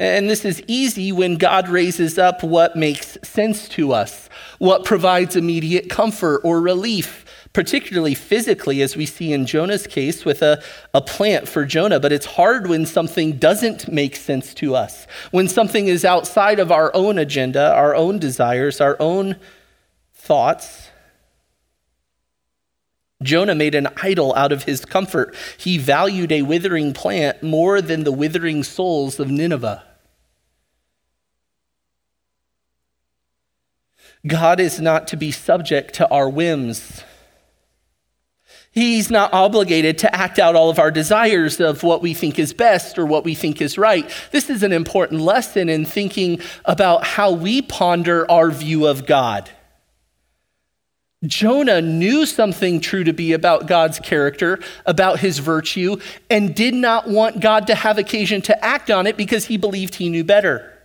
And 0.00 0.30
this 0.30 0.46
is 0.46 0.62
easy 0.66 1.12
when 1.12 1.36
God 1.36 1.68
raises 1.68 2.18
up 2.18 2.42
what 2.42 2.74
makes 2.74 3.18
sense 3.22 3.68
to 3.68 3.92
us, 3.92 4.30
what 4.58 4.86
provides 4.86 5.36
immediate 5.36 5.90
comfort 5.90 6.40
or 6.42 6.58
relief, 6.58 7.26
particularly 7.52 8.14
physically, 8.14 8.80
as 8.80 8.96
we 8.96 9.04
see 9.04 9.34
in 9.34 9.44
Jonah's 9.44 9.86
case 9.86 10.24
with 10.24 10.40
a, 10.40 10.62
a 10.94 11.02
plant 11.02 11.46
for 11.46 11.66
Jonah. 11.66 12.00
But 12.00 12.12
it's 12.12 12.24
hard 12.24 12.66
when 12.66 12.86
something 12.86 13.36
doesn't 13.36 13.92
make 13.92 14.16
sense 14.16 14.54
to 14.54 14.74
us, 14.74 15.06
when 15.32 15.48
something 15.48 15.86
is 15.86 16.02
outside 16.02 16.60
of 16.60 16.72
our 16.72 16.90
own 16.94 17.18
agenda, 17.18 17.74
our 17.74 17.94
own 17.94 18.18
desires, 18.18 18.80
our 18.80 18.96
own 19.00 19.36
thoughts. 20.14 20.88
Jonah 23.22 23.54
made 23.54 23.74
an 23.74 23.88
idol 24.02 24.34
out 24.34 24.50
of 24.50 24.62
his 24.62 24.86
comfort. 24.86 25.36
He 25.58 25.76
valued 25.76 26.32
a 26.32 26.40
withering 26.40 26.94
plant 26.94 27.42
more 27.42 27.82
than 27.82 28.04
the 28.04 28.12
withering 28.12 28.62
souls 28.64 29.20
of 29.20 29.30
Nineveh. 29.30 29.84
God 34.26 34.60
is 34.60 34.80
not 34.80 35.08
to 35.08 35.16
be 35.16 35.30
subject 35.30 35.94
to 35.94 36.08
our 36.10 36.28
whims. 36.28 37.02
He's 38.72 39.10
not 39.10 39.32
obligated 39.32 39.98
to 39.98 40.14
act 40.14 40.38
out 40.38 40.54
all 40.54 40.70
of 40.70 40.78
our 40.78 40.92
desires 40.92 41.58
of 41.58 41.82
what 41.82 42.02
we 42.02 42.14
think 42.14 42.38
is 42.38 42.52
best 42.52 42.98
or 42.98 43.06
what 43.06 43.24
we 43.24 43.34
think 43.34 43.60
is 43.60 43.76
right. 43.76 44.08
This 44.30 44.48
is 44.48 44.62
an 44.62 44.72
important 44.72 45.20
lesson 45.22 45.68
in 45.68 45.84
thinking 45.84 46.40
about 46.64 47.04
how 47.04 47.32
we 47.32 47.62
ponder 47.62 48.30
our 48.30 48.50
view 48.50 48.86
of 48.86 49.06
God. 49.06 49.50
Jonah 51.26 51.82
knew 51.82 52.24
something 52.24 52.80
true 52.80 53.04
to 53.04 53.12
be 53.12 53.32
about 53.32 53.66
God's 53.66 53.98
character, 53.98 54.60
about 54.86 55.18
his 55.18 55.38
virtue, 55.38 55.96
and 56.30 56.54
did 56.54 56.72
not 56.72 57.08
want 57.08 57.40
God 57.40 57.66
to 57.66 57.74
have 57.74 57.98
occasion 57.98 58.40
to 58.42 58.64
act 58.64 58.90
on 58.90 59.06
it 59.06 59.16
because 59.16 59.46
he 59.46 59.56
believed 59.56 59.96
he 59.96 60.08
knew 60.08 60.24
better. 60.24 60.79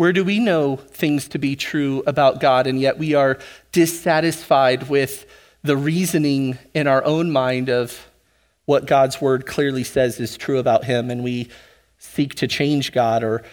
Where 0.00 0.14
do 0.14 0.24
we 0.24 0.38
know 0.38 0.76
things 0.76 1.28
to 1.28 1.38
be 1.38 1.56
true 1.56 2.02
about 2.06 2.40
God, 2.40 2.66
and 2.66 2.80
yet 2.80 2.96
we 2.96 3.12
are 3.12 3.38
dissatisfied 3.70 4.88
with 4.88 5.26
the 5.62 5.76
reasoning 5.76 6.56
in 6.72 6.86
our 6.86 7.04
own 7.04 7.30
mind 7.30 7.68
of 7.68 8.08
what 8.64 8.86
God's 8.86 9.20
word 9.20 9.44
clearly 9.44 9.84
says 9.84 10.18
is 10.18 10.38
true 10.38 10.58
about 10.58 10.84
him, 10.84 11.10
and 11.10 11.22
we 11.22 11.50
seek 11.98 12.34
to 12.36 12.46
change 12.46 12.92
God 12.92 13.22
or 13.22 13.44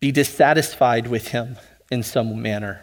be 0.00 0.10
dissatisfied 0.10 1.08
with 1.08 1.28
him? 1.28 1.58
in 1.90 2.02
some 2.02 2.40
manner. 2.40 2.82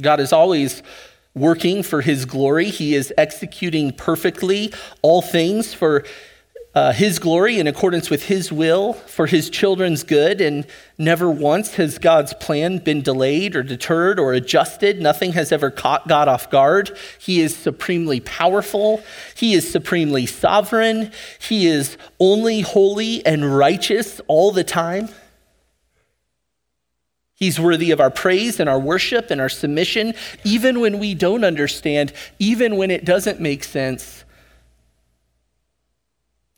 God 0.00 0.20
is 0.20 0.32
always 0.32 0.84
working 1.34 1.82
for 1.82 2.00
his 2.00 2.26
glory. 2.26 2.66
He 2.66 2.94
is 2.94 3.12
executing 3.18 3.92
perfectly 3.92 4.72
all 5.02 5.20
things 5.20 5.74
for 5.74 6.04
uh, 6.72 6.92
his 6.92 7.18
glory 7.18 7.58
in 7.58 7.66
accordance 7.66 8.10
with 8.10 8.26
his 8.26 8.52
will 8.52 8.92
for 8.92 9.26
his 9.26 9.50
children's 9.50 10.04
good. 10.04 10.40
And 10.40 10.66
never 10.98 11.28
once 11.28 11.74
has 11.74 11.98
God's 11.98 12.32
plan 12.34 12.78
been 12.78 13.02
delayed 13.02 13.56
or 13.56 13.62
deterred 13.62 14.20
or 14.20 14.32
adjusted. 14.32 15.00
Nothing 15.00 15.32
has 15.32 15.50
ever 15.50 15.70
caught 15.70 16.06
God 16.06 16.28
off 16.28 16.48
guard. 16.48 16.96
He 17.18 17.40
is 17.40 17.56
supremely 17.56 18.20
powerful, 18.20 19.02
he 19.34 19.54
is 19.54 19.70
supremely 19.70 20.26
sovereign, 20.26 21.10
he 21.40 21.66
is 21.66 21.96
only 22.18 22.60
holy 22.60 23.24
and 23.26 23.56
righteous 23.56 24.20
all 24.28 24.52
the 24.52 24.64
time. 24.64 25.08
He's 27.34 27.58
worthy 27.58 27.90
of 27.90 28.00
our 28.00 28.10
praise 28.10 28.60
and 28.60 28.68
our 28.68 28.78
worship 28.78 29.30
and 29.30 29.40
our 29.40 29.48
submission, 29.48 30.12
even 30.44 30.78
when 30.78 30.98
we 30.98 31.14
don't 31.14 31.42
understand, 31.42 32.12
even 32.38 32.76
when 32.76 32.90
it 32.90 33.06
doesn't 33.06 33.40
make 33.40 33.64
sense 33.64 34.24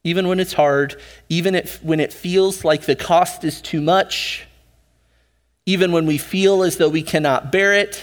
even 0.05 0.27
when 0.29 0.41
it's 0.41 0.53
hard, 0.53 1.01
even 1.29 1.55
if, 1.55 1.83
when 1.83 2.01
it 2.01 2.13
feels 2.13 2.65
like 2.65 2.83
the 2.83 2.97
cost 2.97 3.45
is 3.45 3.61
too 3.61 3.81
much, 3.81 4.47
even 5.65 5.93
when 5.93 6.07
we 6.07 6.19
feel 6.19 6.63
as 6.63 6.77
though 6.77 6.89
we 6.89 7.03
cannot 7.03 7.53
bear 7.53 7.73
it, 7.73 8.03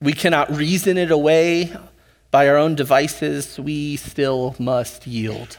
we 0.00 0.12
cannot 0.12 0.50
reason 0.50 0.96
it 0.96 1.10
away 1.10 1.74
by 2.30 2.48
our 2.48 2.56
own 2.56 2.74
devices, 2.74 3.60
we 3.60 3.96
still 3.96 4.56
must 4.58 5.06
yield, 5.06 5.58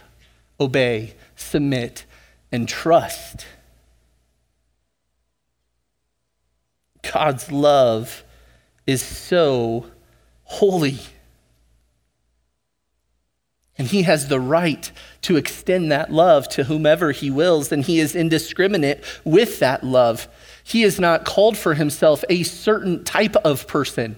obey, 0.60 1.14
submit, 1.36 2.04
and 2.52 2.68
trust. 2.68 3.46
God's 7.04 7.52
love 7.52 8.24
is 8.88 9.04
so 9.04 9.86
holy. 10.46 11.00
And 13.78 13.88
he 13.88 14.04
has 14.04 14.28
the 14.28 14.40
right 14.40 14.92
to 15.24 15.36
extend 15.36 15.92
that 15.92 16.12
love 16.12 16.48
to 16.50 16.66
whomever 16.66 17.12
he 17.12 17.32
wills, 17.32 17.72
and 17.72 17.84
he 17.84 18.00
is 18.00 18.16
indiscriminate 18.16 19.04
with 19.24 19.60
that 19.60 19.84
love. 19.84 20.28
He 20.64 20.84
has 20.84 21.00
not 21.00 21.26
called 21.26 21.58
for 21.58 21.74
himself 21.74 22.24
a 22.30 22.44
certain 22.44 23.04
type 23.04 23.36
of 23.38 23.68
person, 23.68 24.16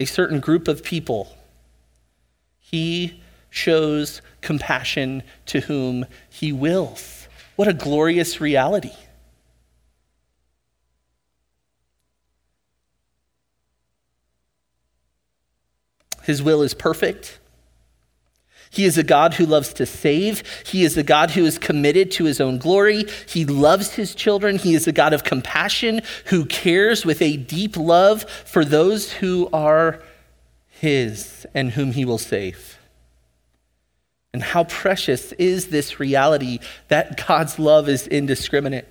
a 0.00 0.04
certain 0.04 0.40
group 0.40 0.66
of 0.66 0.82
people. 0.82 1.36
He 2.58 3.22
shows 3.48 4.20
compassion 4.40 5.22
to 5.46 5.60
whom 5.60 6.06
he 6.28 6.52
wills. 6.52 7.28
What 7.56 7.68
a 7.68 7.72
glorious 7.72 8.40
reality. 8.40 8.92
His 16.24 16.42
will 16.42 16.62
is 16.62 16.74
perfect. 16.74 17.38
He 18.70 18.84
is 18.84 18.98
a 18.98 19.02
God 19.02 19.34
who 19.34 19.46
loves 19.46 19.72
to 19.74 19.86
save. 19.86 20.42
He 20.66 20.84
is 20.84 20.96
a 20.96 21.02
God 21.02 21.30
who 21.30 21.44
is 21.44 21.58
committed 21.58 22.10
to 22.12 22.24
his 22.24 22.40
own 22.40 22.58
glory. 22.58 23.04
He 23.26 23.44
loves 23.44 23.94
his 23.94 24.14
children. 24.14 24.58
He 24.58 24.74
is 24.74 24.86
a 24.86 24.92
God 24.92 25.12
of 25.12 25.24
compassion 25.24 26.02
who 26.26 26.44
cares 26.44 27.04
with 27.04 27.22
a 27.22 27.36
deep 27.36 27.76
love 27.76 28.24
for 28.24 28.64
those 28.64 29.12
who 29.12 29.48
are 29.52 30.02
his 30.68 31.46
and 31.54 31.72
whom 31.72 31.92
he 31.92 32.04
will 32.04 32.18
save. 32.18 32.78
And 34.32 34.42
how 34.42 34.64
precious 34.64 35.32
is 35.32 35.68
this 35.68 35.98
reality 35.98 36.58
that 36.88 37.26
God's 37.26 37.58
love 37.58 37.88
is 37.88 38.06
indiscriminate? 38.06 38.86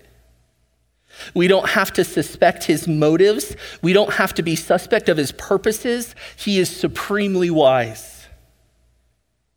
We 1.33 1.47
don't 1.47 1.69
have 1.69 1.93
to 1.93 2.03
suspect 2.03 2.63
his 2.63 2.87
motives. 2.87 3.55
We 3.81 3.93
don't 3.93 4.13
have 4.13 4.33
to 4.35 4.43
be 4.43 4.55
suspect 4.55 5.09
of 5.09 5.17
his 5.17 5.31
purposes. 5.31 6.15
He 6.35 6.59
is 6.59 6.69
supremely 6.69 7.49
wise. 7.49 8.16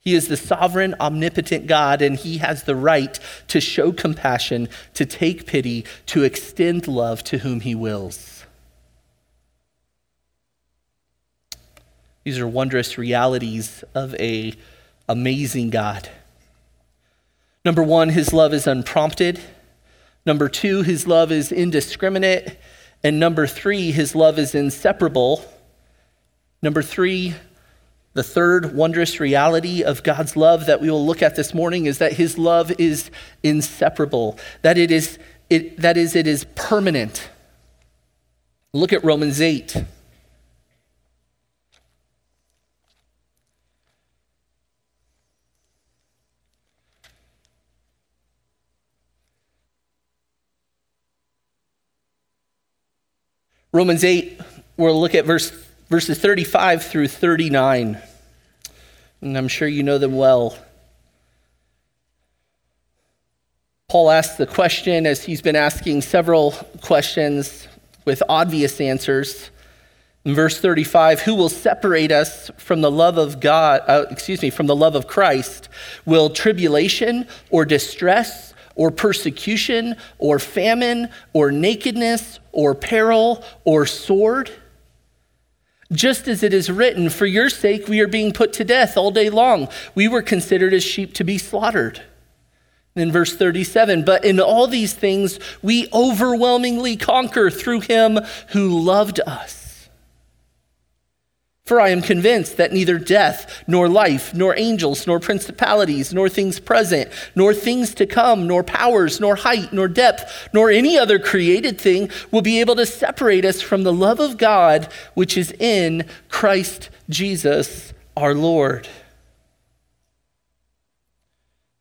He 0.01 0.15
is 0.15 0.29
the 0.29 0.37
sovereign, 0.37 0.95
omnipotent 0.99 1.67
God, 1.67 2.01
and 2.01 2.17
He 2.17 2.39
has 2.39 2.63
the 2.63 2.75
right 2.75 3.19
to 3.49 3.61
show 3.61 3.93
compassion, 3.93 4.69
to 4.95 5.05
take 5.05 5.47
pity, 5.47 5.85
to 6.07 6.23
extend 6.23 6.89
love 6.89 7.23
to 7.25 7.39
whom 7.39 7.61
He 7.61 7.75
wills. 7.75 8.45
These 12.25 12.39
are 12.39 12.49
wondrous 12.49 12.97
realities 12.97 13.85
of 13.95 14.15
a 14.15 14.55
amazing 15.09 15.71
God. 15.71 16.09
Number 17.65 17.83
1, 17.83 18.11
his 18.11 18.33
love 18.33 18.55
is 18.55 18.67
unprompted. 18.67 19.41
Number 20.25 20.49
2, 20.49 20.83
his 20.83 21.07
love 21.07 21.33
is 21.33 21.51
indiscriminate, 21.51 22.59
and 23.03 23.19
number 23.19 23.47
3, 23.47 23.91
his 23.91 24.15
love 24.15 24.39
is 24.39 24.55
inseparable. 24.55 25.45
Number 26.63 26.83
3, 26.83 27.35
the 28.13 28.23
third 28.25 28.75
wondrous 28.75 29.21
reality 29.21 29.83
of 29.83 30.03
God's 30.03 30.37
love 30.37 30.67
that 30.67 30.81
we 30.81 30.91
will 30.91 31.05
look 31.05 31.23
at 31.23 31.37
this 31.37 31.55
morning 31.55 31.87
is 31.87 31.99
that 31.99 32.15
his 32.15 32.37
love 32.37 32.73
is 32.79 33.11
inseparable, 33.43 34.39
that 34.63 34.77
it 34.77 34.91
is, 34.91 35.19
it, 35.49 35.77
that 35.79 35.97
is, 35.97 36.17
it 36.17 36.27
is 36.27 36.45
permanent. 36.57 37.31
Look 38.73 38.93
at 38.93 39.05
Romans 39.05 39.41
8. 39.41 39.85
Romans 53.73 54.03
8, 54.03 54.41
we'll 54.77 55.01
look 55.01 55.15
at 55.15 55.25
verse 55.25 55.53
verses 55.91 56.21
35 56.21 56.85
through 56.85 57.09
39. 57.09 57.99
And 59.21 59.37
I'm 59.37 59.49
sure 59.49 59.67
you 59.67 59.83
know 59.83 59.99
them 59.99 60.17
well. 60.17 60.57
Paul 63.89 64.09
asks 64.09 64.37
the 64.37 64.47
question, 64.47 65.05
as 65.05 65.25
he's 65.25 65.43
been 65.43 65.57
asking 65.57 66.03
several 66.03 66.53
questions 66.81 67.67
with 68.05 68.23
obvious 68.29 68.81
answers. 68.81 69.51
In 70.25 70.33
verse 70.33 70.61
35, 70.61 71.23
who 71.23 71.35
will 71.35 71.49
separate 71.49 72.13
us 72.13 72.53
from 72.57 72.83
the 72.83 72.91
love 72.91 73.19
of 73.19 73.41
God, 73.41 73.83
uh, 73.89 74.07
excuse 74.11 74.43
me, 74.43 74.51
from 74.51 74.69
the 74.69 74.77
love 74.77 74.95
of 74.95 75.09
Christ? 75.09 75.69
Will 76.07 76.31
tribulation 76.31 77.27
or 77.51 77.65
distress 77.65 78.55
or 78.77 78.93
persecution 78.93 79.97
or 80.19 80.39
famine 80.39 81.09
or 81.33 81.51
nakedness 81.51 82.39
or 82.53 82.77
peril 82.77 83.45
or 83.65 83.87
sword? 83.87 84.53
Just 85.93 86.29
as 86.29 86.43
it 86.43 86.55
is 86.55 86.71
written, 86.71 87.11
For 87.11 87.27
your 87.27 87.51
sake 87.51 87.89
we 87.89 88.01
are 88.01 88.09
being 88.09 88.33
put 88.33 88.53
to 88.55 88.65
death 88.65 88.97
all 88.97 89.11
day 89.11 89.29
long. 89.29 89.69
We 89.95 90.09
were 90.09 90.23
considered 90.23 90.73
as 90.73 90.85
sheep 90.85 91.15
to 91.15 91.25
be 91.25 91.39
slaughtered. 91.39 92.03
In 92.97 93.13
verse 93.13 93.37
37, 93.37 94.05
but 94.05 94.25
in 94.25 94.41
all 94.41 94.67
these 94.67 94.93
things 94.93 95.39
we 95.63 95.89
overwhelmingly 95.93 96.97
conquer 96.97 97.49
through 97.49 97.81
him 97.81 98.19
who 98.49 98.81
loved 98.81 99.21
us. 99.27 99.60
For 101.71 101.81
I 101.81 101.91
am 101.91 102.03
convinced 102.03 102.57
that 102.57 102.73
neither 102.73 102.99
death, 102.99 103.63
nor 103.69 103.89
life, 103.89 104.35
nor 104.35 104.59
angels, 104.59 105.07
nor 105.07 105.21
principalities, 105.21 106.13
nor 106.13 106.29
things 106.29 106.59
present, 106.59 107.13
nor 107.37 107.55
things 107.55 107.95
to 107.95 108.07
come, 108.07 108.49
nor 108.49 108.65
powers, 108.65 109.21
nor 109.21 109.37
height, 109.37 109.73
nor 109.73 109.87
depth, 109.87 110.49
nor 110.53 110.69
any 110.69 110.99
other 110.99 111.21
created 111.21 111.81
thing 111.81 112.11
will 112.33 112.43
be 112.43 112.59
able 112.59 112.75
to 112.75 112.85
separate 112.85 113.45
us 113.45 113.63
from 113.63 113.85
the 113.85 113.93
love 113.93 114.19
of 114.19 114.37
God 114.37 114.93
which 115.15 115.37
is 115.37 115.53
in 115.61 116.09
Christ 116.29 116.91
Jesus 117.09 117.93
our 118.17 118.35
Lord. 118.35 118.89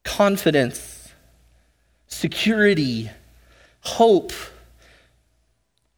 Confidence, 0.03 1.15
security, 2.05 3.09
hope 3.81 4.33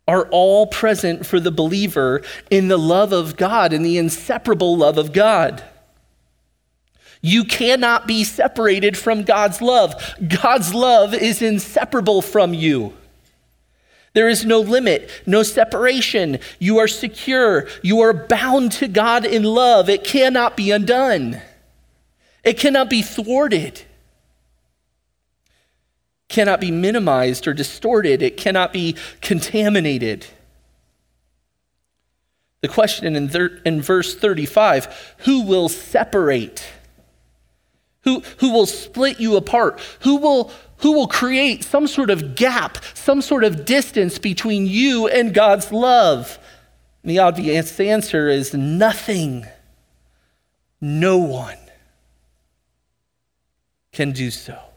are 0.08 0.28
all 0.32 0.68
present 0.68 1.26
for 1.26 1.40
the 1.40 1.52
believer 1.52 2.22
in 2.50 2.68
the 2.68 2.78
love 2.78 3.14
of 3.14 3.38
God, 3.38 3.72
in 3.72 3.84
the 3.84 3.98
inseparable 3.98 4.76
love 4.76 4.98
of 4.98 5.14
God. 5.14 5.64
You 7.22 7.44
cannot 7.44 8.08
be 8.08 8.24
separated 8.24 8.98
from 8.98 9.24
God's 9.24 9.62
love. 9.62 10.16
God's 10.42 10.74
love 10.74 11.14
is 11.14 11.42
inseparable 11.42 12.22
from 12.22 12.54
you. 12.54 12.94
There 14.14 14.28
is 14.28 14.44
no 14.44 14.60
limit, 14.60 15.10
no 15.26 15.44
separation. 15.44 16.40
You 16.60 16.80
are 16.80 16.88
secure. 16.88 17.68
You 17.82 18.02
are 18.02 18.12
bound 18.12 18.74
to 18.74 18.88
God 18.88 19.24
in 19.24 19.44
love. 19.44 19.88
It 19.88 20.04
cannot 20.04 20.58
be 20.58 20.72
undone, 20.72 21.42
it 22.44 22.58
cannot 22.58 22.90
be 22.90 23.02
thwarted 23.02 23.84
cannot 26.32 26.60
be 26.60 26.72
minimized 26.72 27.48
or 27.48 27.54
distorted, 27.54 28.24
it 28.24 28.38
cannot 28.38 28.74
be 28.74 28.96
contaminated. 29.22 30.26
The 32.62 32.68
question 32.68 33.16
in, 33.16 33.30
thir- 33.30 33.62
in 33.66 33.82
verse 33.82 34.16
35 34.16 35.16
who 35.20 35.44
will 35.44 35.70
separate? 35.70 36.66
Who, 38.04 38.22
who 38.38 38.52
will 38.52 38.66
split 38.66 39.20
you 39.20 39.36
apart? 39.36 39.80
Who 40.02 40.18
will, 40.18 40.52
who 40.78 40.94
will 40.94 41.08
create 41.08 41.64
some 41.64 41.86
sort 41.86 42.10
of 42.10 42.34
gap, 42.36 42.80
some 42.96 43.22
sort 43.22 43.44
of 43.44 43.66
distance 43.66 44.18
between 44.18 44.66
you 44.66 45.08
and 45.08 45.34
God's 45.34 45.72
love? 45.72 46.40
And 47.04 47.12
the 47.12 47.20
obvious 47.20 47.80
answer 47.80 48.28
is 48.28 48.56
nothing. 48.56 49.46
No 50.80 51.18
one 51.18 51.58
can 53.92 54.14
do 54.14 54.32
so 54.32 54.71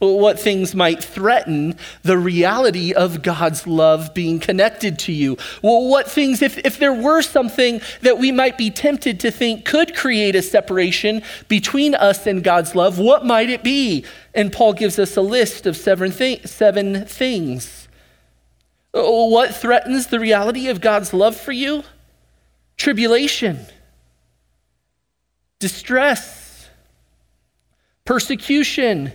what 0.00 0.40
things 0.40 0.74
might 0.74 1.04
threaten 1.04 1.76
the 2.02 2.16
reality 2.16 2.92
of 2.92 3.22
God's 3.22 3.66
love 3.66 4.14
being 4.14 4.40
connected 4.40 4.98
to 5.00 5.12
you. 5.12 5.36
Well, 5.62 5.88
what 5.88 6.10
things, 6.10 6.40
if, 6.40 6.58
if 6.58 6.78
there 6.78 6.94
were 6.94 7.20
something 7.20 7.80
that 8.00 8.18
we 8.18 8.32
might 8.32 8.56
be 8.56 8.70
tempted 8.70 9.20
to 9.20 9.30
think 9.30 9.64
could 9.64 9.94
create 9.94 10.34
a 10.34 10.42
separation 10.42 11.22
between 11.48 11.94
us 11.94 12.26
and 12.26 12.42
God's 12.42 12.74
love, 12.74 12.98
what 12.98 13.26
might 13.26 13.50
it 13.50 13.62
be? 13.62 14.04
And 14.34 14.52
Paul 14.52 14.72
gives 14.72 14.98
us 14.98 15.16
a 15.16 15.22
list 15.22 15.66
of 15.66 15.76
seven, 15.76 16.10
th- 16.10 16.46
seven 16.46 17.04
things. 17.04 17.88
What 18.92 19.54
threatens 19.54 20.06
the 20.06 20.18
reality 20.18 20.68
of 20.68 20.80
God's 20.80 21.12
love 21.12 21.36
for 21.36 21.52
you? 21.52 21.84
Tribulation, 22.76 23.66
distress, 25.58 26.68
persecution, 28.06 29.12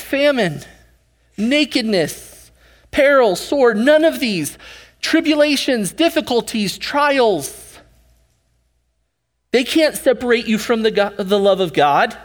famine, 0.00 0.62
nakedness, 1.36 2.50
peril, 2.90 3.36
sword, 3.36 3.76
none 3.76 4.04
of 4.04 4.20
these, 4.20 4.58
tribulations, 5.00 5.92
difficulties, 5.92 6.78
trials, 6.78 7.78
they 9.52 9.64
can't 9.64 9.96
separate 9.96 10.46
you 10.46 10.58
from 10.58 10.82
the, 10.82 10.90
God, 10.90 11.16
the 11.16 11.38
love 11.38 11.60
of 11.60 11.72
God. 11.72 12.16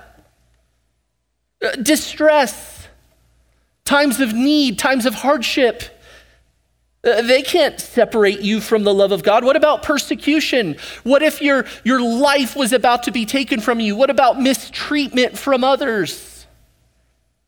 Uh, 1.64 1.72
distress, 1.72 2.88
times 3.84 4.20
of 4.20 4.34
need, 4.34 4.78
times 4.78 5.06
of 5.06 5.16
hardship, 5.16 5.84
uh, 7.04 7.22
they 7.22 7.42
can't 7.42 7.80
separate 7.80 8.42
you 8.42 8.60
from 8.60 8.84
the 8.84 8.94
love 8.94 9.12
of 9.12 9.24
God. 9.24 9.44
What 9.44 9.56
about 9.56 9.84
persecution? 9.84 10.76
What 11.04 11.24
if 11.24 11.42
your, 11.42 11.66
your 11.84 12.02
life 12.02 12.56
was 12.56 12.74
about 12.74 13.04
to 13.04 13.12
be 13.12 13.26
taken 13.26 13.60
from 13.60 13.80
you? 13.80 13.96
What 13.96 14.10
about 14.10 14.42
mistreatment 14.42 15.38
from 15.38 15.64
others? 15.64 16.35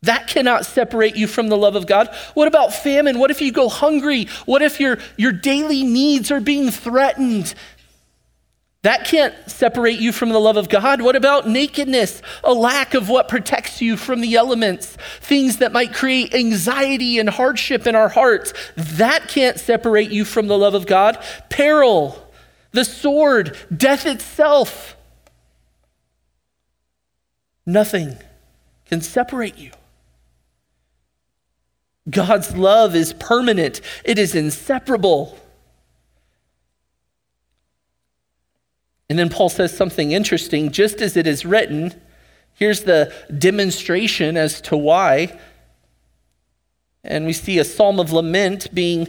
That 0.02 0.28
cannot 0.28 0.64
separate 0.64 1.16
you 1.16 1.26
from 1.26 1.48
the 1.48 1.56
love 1.56 1.74
of 1.74 1.86
God. 1.86 2.14
What 2.34 2.46
about 2.46 2.72
famine? 2.72 3.18
What 3.18 3.30
if 3.30 3.40
you 3.40 3.50
go 3.50 3.68
hungry? 3.68 4.26
What 4.46 4.62
if 4.62 4.78
your, 4.78 4.98
your 5.16 5.32
daily 5.32 5.82
needs 5.82 6.30
are 6.30 6.40
being 6.40 6.70
threatened? 6.70 7.54
That 8.82 9.04
can't 9.04 9.34
separate 9.50 9.98
you 9.98 10.12
from 10.12 10.28
the 10.28 10.38
love 10.38 10.56
of 10.56 10.68
God. 10.68 11.02
What 11.02 11.16
about 11.16 11.48
nakedness? 11.48 12.22
A 12.44 12.54
lack 12.54 12.94
of 12.94 13.08
what 13.08 13.28
protects 13.28 13.82
you 13.82 13.96
from 13.96 14.20
the 14.20 14.36
elements, 14.36 14.96
things 15.20 15.56
that 15.56 15.72
might 15.72 15.92
create 15.92 16.32
anxiety 16.32 17.18
and 17.18 17.28
hardship 17.28 17.88
in 17.88 17.96
our 17.96 18.08
hearts. 18.08 18.52
That 18.76 19.26
can't 19.26 19.58
separate 19.58 20.12
you 20.12 20.24
from 20.24 20.46
the 20.46 20.56
love 20.56 20.74
of 20.74 20.86
God. 20.86 21.18
Peril, 21.50 22.24
the 22.70 22.84
sword, 22.84 23.56
death 23.76 24.06
itself. 24.06 24.96
Nothing 27.66 28.16
can 28.86 29.00
separate 29.00 29.58
you. 29.58 29.72
God's 32.08 32.56
love 32.56 32.94
is 32.94 33.12
permanent, 33.14 33.80
it 34.04 34.18
is 34.18 34.34
inseparable. 34.34 35.38
And 39.10 39.18
then 39.18 39.30
Paul 39.30 39.48
says 39.48 39.74
something 39.76 40.12
interesting 40.12 40.70
just 40.70 41.00
as 41.00 41.16
it 41.16 41.26
is 41.26 41.46
written. 41.46 41.98
Here's 42.54 42.82
the 42.82 43.12
demonstration 43.36 44.36
as 44.36 44.60
to 44.62 44.76
why. 44.76 45.38
And 47.02 47.24
we 47.24 47.32
see 47.32 47.58
a 47.58 47.64
psalm 47.64 48.00
of 48.00 48.12
lament 48.12 48.74
being 48.74 49.08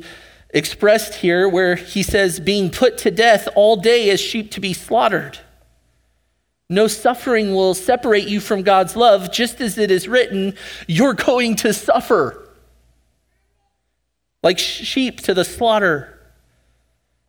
expressed 0.51 1.15
here 1.15 1.49
where 1.49 1.75
he 1.75 2.01
says, 2.01 2.39
being 2.39 2.69
put 2.69 2.97
to 2.99 3.11
death 3.11 3.49
all 3.55 3.75
day 3.75 4.09
as 4.09 4.21
sheep 4.21 4.51
to 4.51 4.61
be 4.61 4.73
slaughtered. 4.73 5.39
No 6.69 6.87
suffering 6.87 7.53
will 7.53 7.73
separate 7.73 8.27
you 8.27 8.39
from 8.39 8.61
God's 8.61 8.95
love, 8.95 9.31
just 9.31 9.59
as 9.59 9.77
it 9.77 9.89
is 9.89 10.07
written, 10.07 10.53
you're 10.87 11.15
going 11.15 11.55
to 11.57 11.73
suffer. 11.73 12.48
Like 14.41 14.59
sheep 14.59 15.21
to 15.21 15.33
the 15.33 15.45
slaughter. 15.45 16.19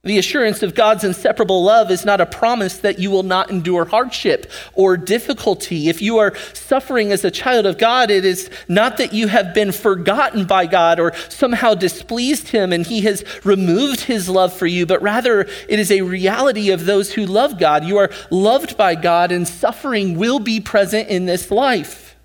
The 0.03 0.17
assurance 0.17 0.63
of 0.63 0.75
God's 0.75 1.05
inseparable 1.05 1.63
love 1.63 1.91
is 1.91 2.07
not 2.07 2.23
a 2.23 2.27
promise 2.27 2.79
that 2.79 2.99
you 2.99 3.11
will 3.11 3.23
not 3.23 3.51
endure 3.51 3.85
hardship 3.85 4.51
or 4.73 4.97
difficulty. 4.97 5.91
If 5.91 6.01
you 6.01 6.17
are 6.17 6.35
suffering 6.55 7.13
as 7.13 7.23
a 7.23 7.31
child 7.31 7.67
of 7.67 7.77
God, 7.77 8.11
it 8.11 8.25
is 8.25 8.49
not 8.67 8.97
that 8.97 9.13
you 9.13 9.29
have 9.29 9.53
been 9.53 9.73
forgotten 9.73 10.47
by 10.47 10.65
God 10.65 11.01
or 11.01 11.15
somehow 11.29 11.75
displeased 11.75 12.49
Him 12.49 12.73
and 12.73 12.87
He 12.87 13.03
has 13.03 13.25
removed 13.45 14.01
His 14.01 14.27
love 14.27 14.55
for 14.55 14.67
you, 14.67 14.87
but 14.87 15.03
rather 15.03 15.43
it 15.69 15.79
is 15.79 15.93
a 15.93 16.01
reality 16.01 16.71
of 16.71 16.87
those 16.87 17.13
who 17.13 17.27
love 17.27 17.59
God. 17.59 17.85
You 17.85 17.99
are 17.99 18.11
loved 18.31 18.79
by 18.79 18.95
God, 18.95 19.31
and 19.31 19.47
suffering 19.47 20.17
will 20.17 20.39
be 20.39 20.61
present 20.61 21.11
in 21.11 21.27
this 21.27 21.51
life. 21.51 22.17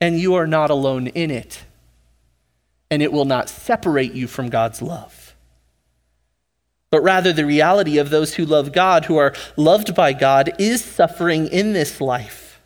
And 0.00 0.20
you 0.20 0.34
are 0.34 0.46
not 0.46 0.70
alone 0.70 1.08
in 1.08 1.32
it. 1.32 1.64
And 2.92 3.02
it 3.02 3.10
will 3.10 3.24
not 3.24 3.48
separate 3.48 4.12
you 4.12 4.28
from 4.28 4.50
God's 4.50 4.80
love 4.80 5.22
but 6.92 7.02
rather 7.02 7.32
the 7.32 7.46
reality 7.46 7.96
of 7.96 8.10
those 8.10 8.34
who 8.34 8.44
love 8.44 8.70
God, 8.70 9.06
who 9.06 9.16
are 9.16 9.32
loved 9.56 9.94
by 9.94 10.12
God, 10.12 10.52
is 10.58 10.84
suffering 10.84 11.46
in 11.46 11.72
this 11.72 12.02
life. 12.02 12.60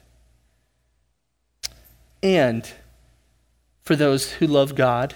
And 2.25 2.69
for 3.83 3.95
those 3.95 4.33
who 4.33 4.49
love 4.49 4.75
God, 4.75 5.15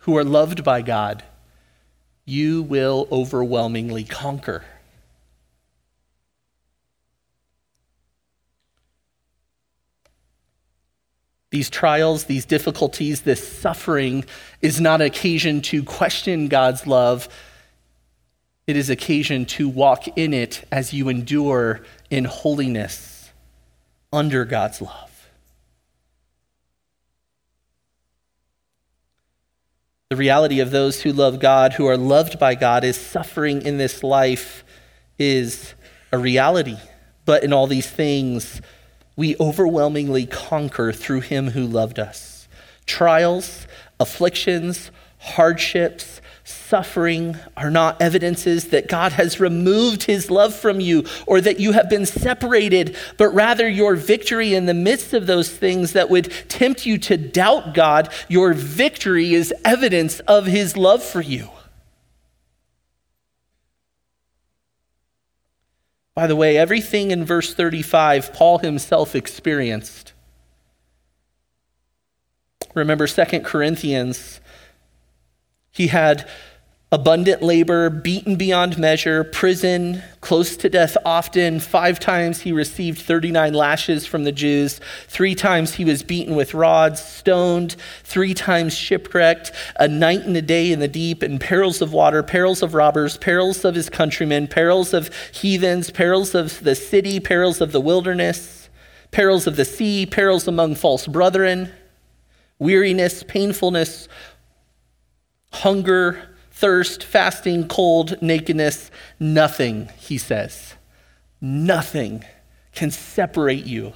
who 0.00 0.16
are 0.16 0.24
loved 0.24 0.64
by 0.64 0.80
God, 0.80 1.22
you 2.24 2.62
will 2.62 3.06
overwhelmingly 3.12 4.04
conquer. 4.04 4.64
These 11.50 11.70
trials, 11.70 12.24
these 12.24 12.44
difficulties, 12.44 13.22
this 13.22 13.46
suffering 13.46 14.24
is 14.60 14.80
not 14.80 15.00
an 15.00 15.06
occasion 15.06 15.60
to 15.62 15.82
question 15.82 16.48
God's 16.48 16.86
love 16.86 17.28
it 18.66 18.76
is 18.76 18.90
occasion 18.90 19.46
to 19.46 19.68
walk 19.68 20.18
in 20.18 20.34
it 20.34 20.64
as 20.72 20.92
you 20.92 21.08
endure 21.08 21.82
in 22.10 22.24
holiness 22.24 23.30
under 24.12 24.44
God's 24.44 24.82
love. 24.82 25.28
The 30.10 30.16
reality 30.16 30.60
of 30.60 30.70
those 30.70 31.02
who 31.02 31.12
love 31.12 31.38
God, 31.38 31.74
who 31.74 31.86
are 31.86 31.96
loved 31.96 32.38
by 32.38 32.54
God, 32.54 32.82
is 32.82 32.96
suffering 32.96 33.62
in 33.62 33.78
this 33.78 34.02
life 34.02 34.64
is 35.18 35.74
a 36.12 36.18
reality. 36.18 36.76
But 37.24 37.44
in 37.44 37.52
all 37.52 37.66
these 37.66 37.90
things, 37.90 38.60
we 39.16 39.34
overwhelmingly 39.40 40.26
conquer 40.26 40.92
through 40.92 41.22
him 41.22 41.50
who 41.50 41.66
loved 41.66 41.98
us. 41.98 42.46
Trials, 42.84 43.66
afflictions, 43.98 44.90
hardships, 45.18 46.20
suffering 46.44 47.36
are 47.56 47.70
not 47.70 48.00
evidences 48.00 48.66
that 48.68 48.86
God 48.86 49.12
has 49.12 49.40
removed 49.40 50.04
his 50.04 50.30
love 50.30 50.54
from 50.54 50.78
you 50.78 51.04
or 51.26 51.40
that 51.40 51.58
you 51.58 51.72
have 51.72 51.90
been 51.90 52.06
separated, 52.06 52.96
but 53.16 53.30
rather 53.30 53.68
your 53.68 53.96
victory 53.96 54.54
in 54.54 54.66
the 54.66 54.74
midst 54.74 55.12
of 55.12 55.26
those 55.26 55.50
things 55.50 55.92
that 55.94 56.08
would 56.08 56.32
tempt 56.48 56.86
you 56.86 56.98
to 56.98 57.16
doubt 57.16 57.74
God, 57.74 58.12
your 58.28 58.52
victory 58.52 59.34
is 59.34 59.52
evidence 59.64 60.20
of 60.20 60.46
his 60.46 60.76
love 60.76 61.02
for 61.02 61.20
you. 61.20 61.48
By 66.16 66.26
the 66.26 66.34
way, 66.34 66.56
everything 66.56 67.10
in 67.10 67.26
verse 67.26 67.52
35, 67.54 68.32
Paul 68.32 68.58
himself 68.58 69.14
experienced. 69.14 70.14
Remember 72.74 73.06
2 73.06 73.40
Corinthians 73.40 74.40
he 75.70 75.88
had 75.88 76.26
abundant 76.92 77.42
labor, 77.42 77.90
beaten 77.90 78.36
beyond 78.36 78.78
measure, 78.78 79.24
prison, 79.24 80.00
close 80.20 80.56
to 80.56 80.68
death 80.68 80.96
often. 81.04 81.58
Five 81.58 81.98
times 81.98 82.42
he 82.42 82.52
received 82.52 83.00
39 83.00 83.54
lashes 83.54 84.06
from 84.06 84.22
the 84.22 84.30
Jews. 84.30 84.80
Three 85.08 85.34
times 85.34 85.74
he 85.74 85.84
was 85.84 86.04
beaten 86.04 86.36
with 86.36 86.54
rods, 86.54 87.02
stoned, 87.02 87.74
three 88.04 88.34
times 88.34 88.72
shipwrecked, 88.72 89.50
a 89.80 89.88
night 89.88 90.22
and 90.22 90.36
a 90.36 90.42
day 90.42 90.70
in 90.70 90.78
the 90.78 90.86
deep, 90.86 91.24
in 91.24 91.40
perils 91.40 91.82
of 91.82 91.92
water, 91.92 92.22
perils 92.22 92.62
of 92.62 92.72
robbers, 92.72 93.16
perils 93.16 93.64
of 93.64 93.74
his 93.74 93.90
countrymen, 93.90 94.46
perils 94.46 94.94
of 94.94 95.10
heathens, 95.32 95.90
perils 95.90 96.36
of 96.36 96.62
the 96.62 96.76
city, 96.76 97.18
perils 97.18 97.60
of 97.60 97.72
the 97.72 97.80
wilderness, 97.80 98.70
perils 99.10 99.48
of 99.48 99.56
the 99.56 99.64
sea, 99.64 100.06
perils 100.06 100.46
among 100.46 100.76
false 100.76 101.08
brethren, 101.08 101.72
weariness, 102.60 103.24
painfulness, 103.24 104.06
hunger, 105.52 106.35
thirst, 106.56 107.04
fasting, 107.04 107.68
cold, 107.68 108.20
nakedness, 108.22 108.90
nothing, 109.20 109.90
he 109.98 110.16
says, 110.16 110.72
nothing 111.38 112.24
can 112.72 112.90
separate 112.90 113.66
you 113.66 113.92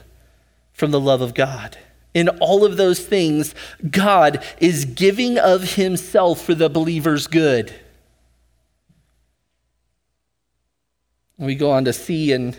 from 0.75 0.91
the 0.91 1.01
love 1.01 1.23
of 1.23 1.33
God. 1.33 1.79
In 2.13 2.29
all 2.29 2.67
of 2.67 2.77
those 2.77 3.01
things, 3.01 3.55
God 3.91 4.45
is 4.59 4.85
giving 4.85 5.39
of 5.39 5.75
himself 5.75 6.43
for 6.43 6.55
the 6.55 6.69
believer's 6.69 7.27
good. 7.27 7.73
We 11.39 11.55
go 11.55 11.71
on 11.71 11.87
to 11.87 11.95
see 11.95 12.31
in 12.31 12.57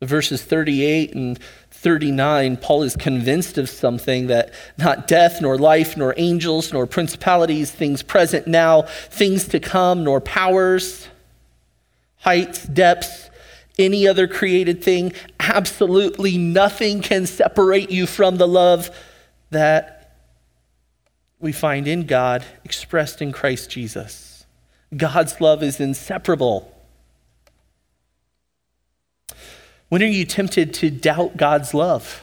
verses 0.00 0.42
38 0.42 1.14
and 1.14 1.38
39, 1.82 2.58
Paul 2.58 2.84
is 2.84 2.94
convinced 2.94 3.58
of 3.58 3.68
something 3.68 4.28
that 4.28 4.54
not 4.78 5.08
death, 5.08 5.42
nor 5.42 5.58
life, 5.58 5.96
nor 5.96 6.14
angels, 6.16 6.72
nor 6.72 6.86
principalities, 6.86 7.72
things 7.72 8.04
present 8.04 8.46
now, 8.46 8.82
things 8.82 9.48
to 9.48 9.58
come, 9.58 10.04
nor 10.04 10.20
powers, 10.20 11.08
heights, 12.18 12.62
depths, 12.62 13.30
any 13.80 14.06
other 14.06 14.28
created 14.28 14.84
thing, 14.84 15.12
absolutely 15.40 16.38
nothing 16.38 17.00
can 17.02 17.26
separate 17.26 17.90
you 17.90 18.06
from 18.06 18.36
the 18.36 18.46
love 18.46 18.88
that 19.50 20.14
we 21.40 21.50
find 21.50 21.88
in 21.88 22.06
God 22.06 22.44
expressed 22.64 23.20
in 23.20 23.32
Christ 23.32 23.70
Jesus. 23.70 24.46
God's 24.96 25.40
love 25.40 25.64
is 25.64 25.80
inseparable. 25.80 26.72
When 29.92 30.02
are 30.02 30.06
you 30.06 30.24
tempted 30.24 30.72
to 30.72 30.90
doubt 30.90 31.36
God's 31.36 31.74
love? 31.74 32.22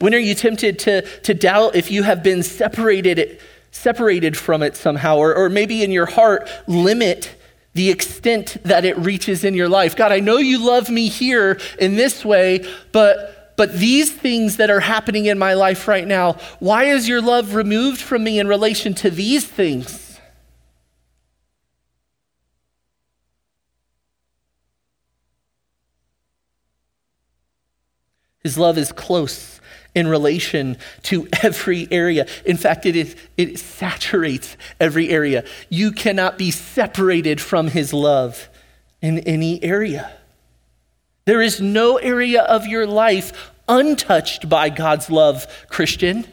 When 0.00 0.14
are 0.14 0.18
you 0.18 0.34
tempted 0.34 0.78
to, 0.80 1.00
to 1.20 1.32
doubt 1.32 1.76
if 1.76 1.90
you 1.90 2.02
have 2.02 2.22
been 2.22 2.42
separated, 2.42 3.40
separated 3.70 4.36
from 4.36 4.62
it 4.62 4.76
somehow, 4.76 5.16
or, 5.16 5.34
or 5.34 5.48
maybe 5.48 5.82
in 5.82 5.90
your 5.90 6.04
heart 6.04 6.50
limit 6.66 7.34
the 7.72 7.88
extent 7.88 8.58
that 8.64 8.84
it 8.84 8.98
reaches 8.98 9.42
in 9.42 9.54
your 9.54 9.70
life? 9.70 9.96
God, 9.96 10.12
I 10.12 10.20
know 10.20 10.36
you 10.36 10.62
love 10.62 10.90
me 10.90 11.08
here 11.08 11.58
in 11.78 11.96
this 11.96 12.22
way, 12.22 12.70
but, 12.92 13.54
but 13.56 13.78
these 13.78 14.12
things 14.12 14.58
that 14.58 14.68
are 14.68 14.80
happening 14.80 15.24
in 15.24 15.38
my 15.38 15.54
life 15.54 15.88
right 15.88 16.06
now, 16.06 16.34
why 16.58 16.84
is 16.84 17.08
your 17.08 17.22
love 17.22 17.54
removed 17.54 18.02
from 18.02 18.22
me 18.22 18.38
in 18.38 18.46
relation 18.46 18.92
to 18.96 19.08
these 19.08 19.46
things? 19.46 20.05
His 28.46 28.56
love 28.56 28.78
is 28.78 28.92
close 28.92 29.60
in 29.92 30.06
relation 30.06 30.76
to 31.02 31.26
every 31.42 31.88
area. 31.90 32.28
In 32.44 32.56
fact, 32.56 32.86
it, 32.86 32.94
is, 32.94 33.16
it 33.36 33.58
saturates 33.58 34.56
every 34.78 35.08
area. 35.08 35.44
You 35.68 35.90
cannot 35.90 36.38
be 36.38 36.52
separated 36.52 37.40
from 37.40 37.66
his 37.66 37.92
love 37.92 38.48
in 39.02 39.18
any 39.18 39.60
area. 39.64 40.12
There 41.24 41.42
is 41.42 41.60
no 41.60 41.96
area 41.96 42.42
of 42.42 42.68
your 42.68 42.86
life 42.86 43.52
untouched 43.66 44.48
by 44.48 44.68
God's 44.68 45.10
love, 45.10 45.44
Christian. 45.68 46.24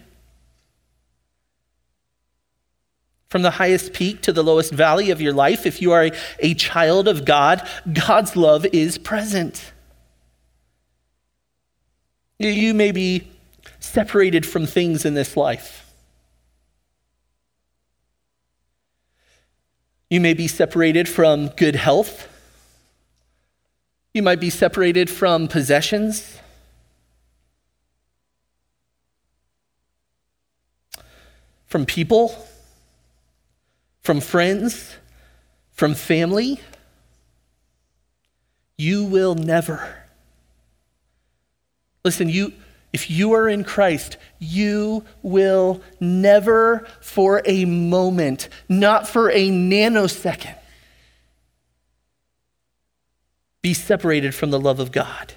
From 3.28 3.41
the 3.41 3.49
highest 3.49 3.93
peak 3.93 4.22
to 4.22 4.32
the 4.32 4.43
lowest 4.43 4.72
valley 4.72 5.09
of 5.09 5.20
your 5.20 5.34
life, 5.34 5.66
if 5.66 5.82
you 5.82 5.93
are 5.93 6.03
a, 6.03 6.11
a 6.38 6.53
child 6.53 7.07
of 7.07 7.26
God, 7.26 7.68
God's 7.91 8.36
love 8.36 8.68
is 8.68 8.99
present. 8.99 9.73
You 12.50 12.74
may 12.74 12.91
be 12.91 13.28
separated 13.80 14.46
from 14.46 14.66
things 14.66 15.06
in 15.06 15.14
this 15.14 15.38
life. 15.38 15.91
You 20.10 20.22
may 20.22 20.34
be 20.34 20.48
separated 20.48 21.10
from 21.10 21.48
good 21.48 21.76
health. 21.76 22.30
You 24.14 24.22
might 24.22 24.39
be 24.39 24.50
separated 24.50 25.10
from 25.10 25.48
possessions. 25.48 26.39
From 31.66 31.86
people 31.86 32.48
from 34.04 34.20
friends, 34.20 34.98
from 35.72 35.94
family, 35.94 36.60
you 38.78 39.06
will 39.06 39.34
never. 39.34 40.03
Listen, 42.04 42.30
you 42.30 42.54
if 42.93 43.10
you 43.10 43.34
are 43.34 43.49
in 43.49 43.64
Christ, 43.64 44.18
you 44.38 45.04
will 45.24 45.82
never 45.99 46.86
for 47.01 47.41
a 47.43 47.66
moment, 47.66 48.49
not 48.70 49.08
for 49.08 49.32
a 49.32 49.49
nanosecond, 49.49 50.56
be 53.64 53.74
separated 53.74 54.36
from 54.36 54.51
the 54.51 54.60
love 54.60 54.80
of 54.80 54.91
God. 54.91 55.34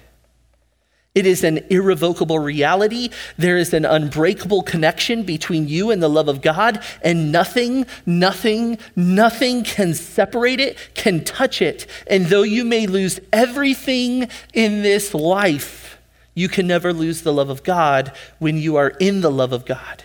It 1.15 1.25
is 1.25 1.43
an 1.43 1.65
irrevocable 1.71 2.37
reality. 2.37 3.09
There 3.37 3.57
is 3.57 3.73
an 3.73 3.85
unbreakable 3.85 4.61
connection 4.61 5.23
between 5.23 5.67
you 5.67 5.89
and 5.89 6.03
the 6.03 6.09
love 6.09 6.27
of 6.27 6.43
God, 6.43 6.83
and 7.01 7.31
nothing, 7.31 7.87
nothing, 8.05 8.77
nothing 8.95 9.63
can 9.63 9.95
separate 9.95 10.59
it, 10.59 10.77
can 10.93 11.23
touch 11.23 11.59
it. 11.59 11.87
And 12.05 12.27
though 12.27 12.43
you 12.43 12.63
may 12.63 12.85
lose 12.85 13.19
everything 13.33 14.29
in 14.53 14.83
this 14.83 15.15
life, 15.15 15.86
you 16.37 16.47
can 16.47 16.67
never 16.67 16.93
lose 16.93 17.23
the 17.23 17.33
love 17.33 17.49
of 17.49 17.63
God 17.63 18.11
when 18.37 18.57
you 18.57 18.75
are 18.75 18.89
in 18.99 19.21
the 19.21 19.31
love 19.31 19.51
of 19.51 19.65
God. 19.65 20.03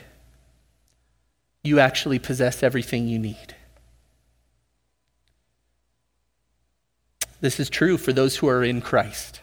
You 1.62 1.78
actually 1.78 2.18
possess 2.18 2.62
everything 2.62 3.06
you 3.06 3.18
need. 3.18 3.54
This 7.42 7.60
is 7.60 7.68
true 7.68 7.98
for 7.98 8.14
those 8.14 8.38
who 8.38 8.48
are 8.48 8.64
in 8.64 8.80
Christ. 8.80 9.42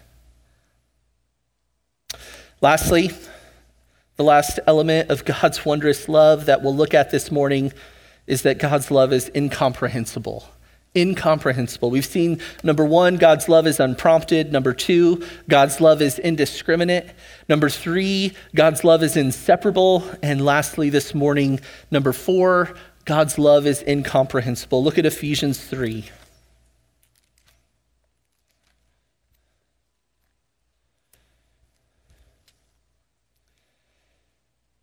Lastly, 2.59 3.11
the 4.15 4.23
last 4.23 4.59
element 4.65 5.11
of 5.11 5.25
God's 5.25 5.63
wondrous 5.63 6.09
love 6.09 6.47
that 6.47 6.63
we'll 6.63 6.75
look 6.75 6.95
at 6.95 7.11
this 7.11 7.29
morning 7.29 7.71
is 8.25 8.41
that 8.41 8.57
God's 8.57 8.89
love 8.89 9.13
is 9.13 9.29
incomprehensible. 9.35 10.49
Incomprehensible. 10.95 11.91
We've 11.91 12.05
seen 12.05 12.41
number 12.63 12.83
one, 12.83 13.17
God's 13.17 13.47
love 13.47 13.67
is 13.67 13.79
unprompted. 13.79 14.51
Number 14.51 14.73
two, 14.73 15.23
God's 15.47 15.79
love 15.79 16.01
is 16.01 16.17
indiscriminate. 16.17 17.11
Number 17.47 17.69
three, 17.69 18.33
God's 18.55 18.83
love 18.83 19.03
is 19.03 19.15
inseparable. 19.15 20.03
And 20.23 20.43
lastly, 20.43 20.89
this 20.89 21.13
morning, 21.13 21.59
number 21.91 22.11
four, 22.11 22.75
God's 23.05 23.37
love 23.37 23.65
is 23.65 23.83
incomprehensible. 23.87 24.83
Look 24.83 24.97
at 24.97 25.05
Ephesians 25.05 25.59
3. 25.59 26.05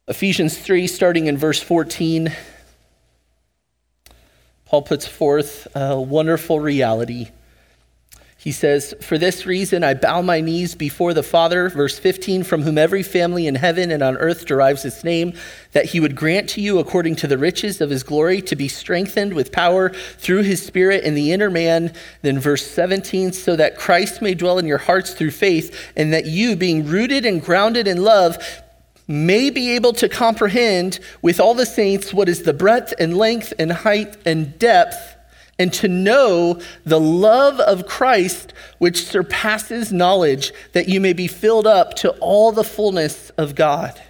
Ephesians 0.09 0.57
3, 0.57 0.87
starting 0.87 1.27
in 1.27 1.37
verse 1.37 1.61
14, 1.61 2.33
Paul 4.67 4.83
puts 4.83 5.07
forth 5.07 5.69
a 5.75 6.01
wonderful 6.01 6.61
reality. 6.61 7.31
He 8.37 8.53
says, 8.53 8.95
For 9.01 9.19
this 9.19 9.45
reason 9.45 9.83
I 9.83 9.95
bow 9.95 10.23
my 10.23 10.41
knees 10.41 10.77
before 10.77 11.15
the 11.15 11.25
Father, 11.25 11.69
verse 11.69 11.99
15, 11.99 12.45
from 12.45 12.63
whom 12.63 12.79
every 12.79 13.03
family 13.03 13.49
in 13.49 13.57
heaven 13.57 13.91
and 13.91 14.05
on 14.05 14.17
earth 14.19 14.47
derives 14.47 14.85
its 14.85 15.03
name, 15.03 15.33
that 15.73 15.87
he 15.87 15.99
would 15.99 16.15
grant 16.15 16.49
to 16.51 16.61
you, 16.61 16.79
according 16.79 17.17
to 17.17 17.27
the 17.27 17.39
riches 17.39 17.81
of 17.81 17.91
his 17.91 18.05
glory, 18.05 18.41
to 18.43 18.55
be 18.55 18.69
strengthened 18.69 19.35
with 19.35 19.51
power 19.51 19.89
through 19.89 20.43
his 20.43 20.65
Spirit 20.65 21.03
in 21.03 21.15
the 21.15 21.33
inner 21.33 21.51
man. 21.51 21.93
Then, 22.23 22.39
verse 22.39 22.65
17, 22.65 23.33
so 23.33 23.57
that 23.57 23.77
Christ 23.77 24.23
may 24.23 24.35
dwell 24.35 24.59
in 24.59 24.67
your 24.67 24.79
hearts 24.79 25.15
through 25.15 25.33
faith, 25.33 25.93
and 25.97 26.13
that 26.13 26.27
you, 26.27 26.55
being 26.55 26.87
rooted 26.87 27.25
and 27.25 27.43
grounded 27.43 27.89
in 27.89 28.05
love, 28.05 28.37
may 29.09 29.51
be 29.51 29.75
able 29.75 29.93
to 29.93 30.09
comprehend 30.09 30.99
with 31.23 31.39
all 31.39 31.55
the 31.55 31.67
saints 31.67 32.13
what 32.13 32.29
is 32.29 32.43
the 32.43 32.53
breadth 32.53 32.93
and 32.99 33.17
length 33.17 33.53
and 33.59 33.71
height 33.71 34.17
and 34.27 34.59
depth, 34.59 35.15
and 35.59 35.73
to 35.73 35.89
know 35.89 36.61
the 36.85 37.01
love 37.01 37.61
of 37.61 37.87
Christ 37.87 38.53
which 38.79 39.07
surpasses 39.07 39.93
knowledge, 39.93 40.53
that 40.73 40.89
you 40.89 41.01
may 41.01 41.13
be 41.13 41.29
filled 41.29 41.67
up 41.67 41.95
to 41.95 42.11
all 42.19 42.53
the 42.53 42.65
fullness 42.65 43.31
of 43.31 43.55
God. 43.55 44.01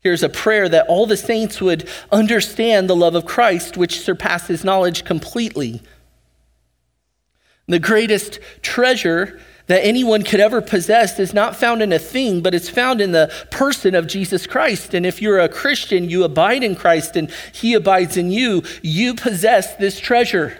Here's 0.00 0.22
a 0.22 0.30
prayer 0.30 0.66
that 0.68 0.86
all 0.88 1.04
the 1.04 1.16
saints 1.16 1.60
would 1.60 1.86
understand 2.10 2.88
the 2.88 2.96
love 2.96 3.14
of 3.14 3.26
Christ, 3.26 3.76
which 3.76 4.00
surpasses 4.00 4.64
knowledge 4.64 5.04
completely. 5.04 5.82
The 7.68 7.78
greatest 7.78 8.38
treasure 8.62 9.38
that 9.70 9.86
anyone 9.86 10.24
could 10.24 10.40
ever 10.40 10.60
possess 10.60 11.20
is 11.20 11.32
not 11.32 11.54
found 11.54 11.80
in 11.80 11.92
a 11.92 11.98
thing, 11.98 12.40
but 12.40 12.56
it's 12.56 12.68
found 12.68 13.00
in 13.00 13.12
the 13.12 13.32
person 13.52 13.94
of 13.94 14.08
Jesus 14.08 14.44
Christ. 14.44 14.94
And 14.94 15.06
if 15.06 15.22
you're 15.22 15.38
a 15.38 15.48
Christian, 15.48 16.10
you 16.10 16.24
abide 16.24 16.64
in 16.64 16.74
Christ 16.74 17.14
and 17.14 17.30
he 17.52 17.74
abides 17.74 18.16
in 18.16 18.32
you, 18.32 18.64
you 18.82 19.14
possess 19.14 19.76
this 19.76 20.00
treasure. 20.00 20.58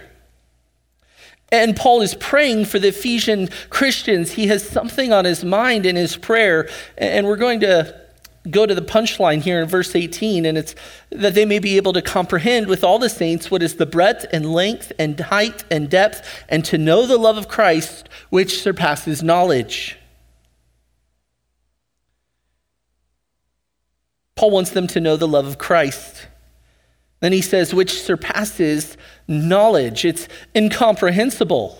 And 1.51 1.75
Paul 1.75 2.03
is 2.03 2.15
praying 2.15 2.67
for 2.67 2.79
the 2.79 2.91
Ephesian 2.91 3.49
Christians. 3.69 4.31
He 4.31 4.47
has 4.47 4.63
something 4.63 5.13
on 5.13 5.25
his 5.25 5.43
mind 5.43 5.87
in 5.87 5.97
his 5.97 6.17
prayer. 6.17 6.69
And 6.97 7.27
we're 7.27 7.35
going 7.35 7.59
to 7.61 8.00
go 8.49 8.65
to 8.65 8.75
the 8.75 8.83
punchline 8.83 9.43
here 9.43 9.61
in 9.61 9.69
verse 9.69 9.95
18, 9.95 10.47
and 10.47 10.57
it's 10.57 10.75
that 11.11 11.35
they 11.35 11.45
may 11.45 11.59
be 11.59 11.77
able 11.77 11.93
to 11.93 12.01
comprehend 12.01 12.69
with 12.69 12.83
all 12.83 12.99
the 12.99 13.11
saints 13.11 13.51
what 13.51 13.63
is 13.63 13.77
the 13.77 13.87
breadth 13.87 14.25
and 14.33 14.53
length 14.53 14.93
and 14.99 15.19
height 15.19 15.65
and 15.71 15.91
depth, 15.91 16.45
and 16.49 16.65
to 16.65 16.79
know 16.79 17.07
the 17.07 17.19
love 17.19 17.37
of 17.37 17.49
Christ 17.49 18.09
which 18.31 18.63
surpasses 18.63 19.23
knowledge. 19.23 19.99
Paul 24.37 24.53
wants 24.53 24.71
them 24.71 24.87
to 24.87 25.01
know 25.01 25.17
the 25.17 25.29
love 25.29 25.47
of 25.47 25.59
Christ. 25.59 26.27
Then 27.21 27.33
he 27.33 27.43
says, 27.43 27.75
which 27.75 28.01
surpasses 28.01 28.97
knowledge. 29.29 30.07
It's 30.07 30.29
incomprehensible. 30.57 31.79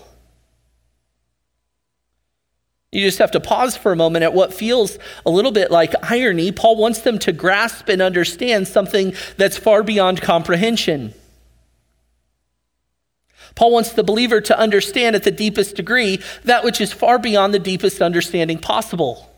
You 2.91 3.01
just 3.01 3.19
have 3.19 3.31
to 3.31 3.39
pause 3.39 3.77
for 3.77 3.93
a 3.93 3.95
moment 3.95 4.23
at 4.23 4.33
what 4.33 4.53
feels 4.53 4.97
a 5.25 5.29
little 5.29 5.51
bit 5.51 5.71
like 5.71 5.93
irony. 6.03 6.51
Paul 6.51 6.75
wants 6.75 6.99
them 6.99 7.19
to 7.19 7.31
grasp 7.31 7.87
and 7.87 8.01
understand 8.01 8.67
something 8.67 9.13
that's 9.37 9.57
far 9.57 9.81
beyond 9.81 10.21
comprehension. 10.21 11.13
Paul 13.55 13.71
wants 13.71 13.93
the 13.93 14.03
believer 14.03 14.41
to 14.41 14.57
understand 14.57 15.15
at 15.15 15.23
the 15.23 15.31
deepest 15.31 15.75
degree 15.75 16.19
that 16.43 16.63
which 16.63 16.81
is 16.81 16.91
far 16.91 17.17
beyond 17.17 17.53
the 17.53 17.59
deepest 17.59 18.01
understanding 18.01 18.57
possible. 18.57 19.30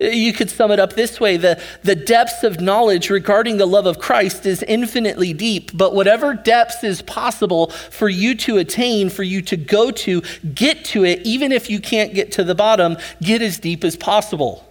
You 0.00 0.32
could 0.32 0.48
sum 0.48 0.70
it 0.70 0.80
up 0.80 0.94
this 0.94 1.20
way 1.20 1.36
the, 1.36 1.62
the 1.82 1.94
depths 1.94 2.42
of 2.42 2.58
knowledge 2.58 3.10
regarding 3.10 3.58
the 3.58 3.66
love 3.66 3.84
of 3.84 3.98
Christ 3.98 4.46
is 4.46 4.62
infinitely 4.62 5.34
deep, 5.34 5.76
but 5.76 5.94
whatever 5.94 6.32
depths 6.32 6.82
is 6.82 7.02
possible 7.02 7.66
for 7.68 8.08
you 8.08 8.34
to 8.36 8.56
attain, 8.56 9.10
for 9.10 9.22
you 9.22 9.42
to 9.42 9.58
go 9.58 9.90
to, 9.90 10.22
get 10.54 10.86
to 10.86 11.04
it, 11.04 11.20
even 11.26 11.52
if 11.52 11.68
you 11.68 11.80
can't 11.80 12.14
get 12.14 12.32
to 12.32 12.44
the 12.44 12.54
bottom, 12.54 12.96
get 13.20 13.42
as 13.42 13.58
deep 13.58 13.84
as 13.84 13.94
possible. 13.94 14.66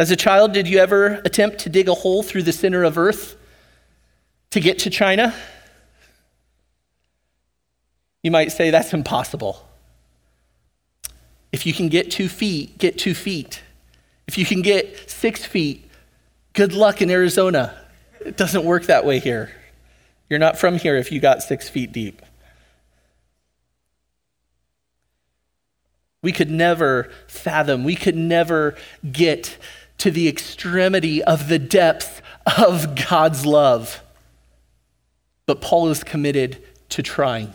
As 0.00 0.10
a 0.10 0.16
child, 0.16 0.52
did 0.52 0.66
you 0.66 0.78
ever 0.78 1.20
attempt 1.24 1.58
to 1.60 1.68
dig 1.68 1.88
a 1.88 1.94
hole 1.94 2.24
through 2.24 2.42
the 2.42 2.52
center 2.52 2.82
of 2.82 2.98
earth 2.98 3.36
to 4.50 4.58
get 4.58 4.80
to 4.80 4.90
China? 4.90 5.32
You 8.24 8.32
might 8.32 8.50
say 8.50 8.70
that's 8.70 8.92
impossible. 8.92 9.67
If 11.52 11.66
you 11.66 11.72
can 11.72 11.88
get 11.88 12.10
two 12.10 12.28
feet, 12.28 12.78
get 12.78 12.98
two 12.98 13.14
feet. 13.14 13.62
If 14.26 14.36
you 14.36 14.44
can 14.44 14.62
get 14.62 15.10
six 15.10 15.44
feet, 15.44 15.90
good 16.52 16.72
luck 16.72 17.00
in 17.00 17.10
Arizona. 17.10 17.74
It 18.20 18.36
doesn't 18.36 18.64
work 18.64 18.84
that 18.84 19.06
way 19.06 19.18
here. 19.18 19.50
You're 20.28 20.38
not 20.38 20.58
from 20.58 20.76
here 20.76 20.96
if 20.96 21.10
you 21.10 21.20
got 21.20 21.42
six 21.42 21.68
feet 21.68 21.92
deep. 21.92 22.20
We 26.20 26.32
could 26.32 26.50
never 26.50 27.10
fathom, 27.26 27.84
we 27.84 27.94
could 27.94 28.16
never 28.16 28.74
get 29.10 29.56
to 29.98 30.10
the 30.10 30.28
extremity 30.28 31.22
of 31.22 31.48
the 31.48 31.58
depth 31.58 32.20
of 32.58 32.94
God's 33.08 33.46
love. 33.46 34.02
But 35.46 35.60
Paul 35.60 35.88
is 35.88 36.04
committed 36.04 36.62
to 36.90 37.02
trying. 37.02 37.54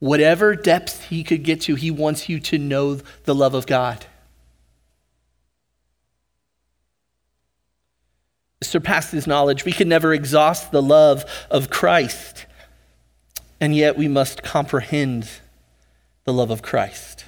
Whatever 0.00 0.56
depth 0.56 1.08
he 1.08 1.22
could 1.22 1.44
get 1.44 1.60
to, 1.62 1.74
he 1.74 1.90
wants 1.90 2.28
you 2.28 2.40
to 2.40 2.58
know 2.58 3.00
the 3.24 3.34
love 3.34 3.54
of 3.54 3.66
God. 3.66 4.06
Surpasses 8.62 9.26
knowledge. 9.26 9.64
We 9.64 9.72
can 9.72 9.88
never 9.88 10.12
exhaust 10.12 10.72
the 10.72 10.82
love 10.82 11.24
of 11.50 11.70
Christ, 11.70 12.46
and 13.60 13.76
yet 13.76 13.96
we 13.96 14.08
must 14.08 14.42
comprehend 14.42 15.28
the 16.24 16.32
love 16.32 16.50
of 16.50 16.62
Christ. 16.62 17.26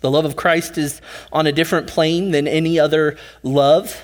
The 0.00 0.10
love 0.10 0.24
of 0.24 0.36
Christ 0.36 0.76
is 0.76 1.00
on 1.32 1.46
a 1.46 1.52
different 1.52 1.86
plane 1.86 2.32
than 2.32 2.48
any 2.48 2.78
other 2.80 3.16
love. 3.42 4.02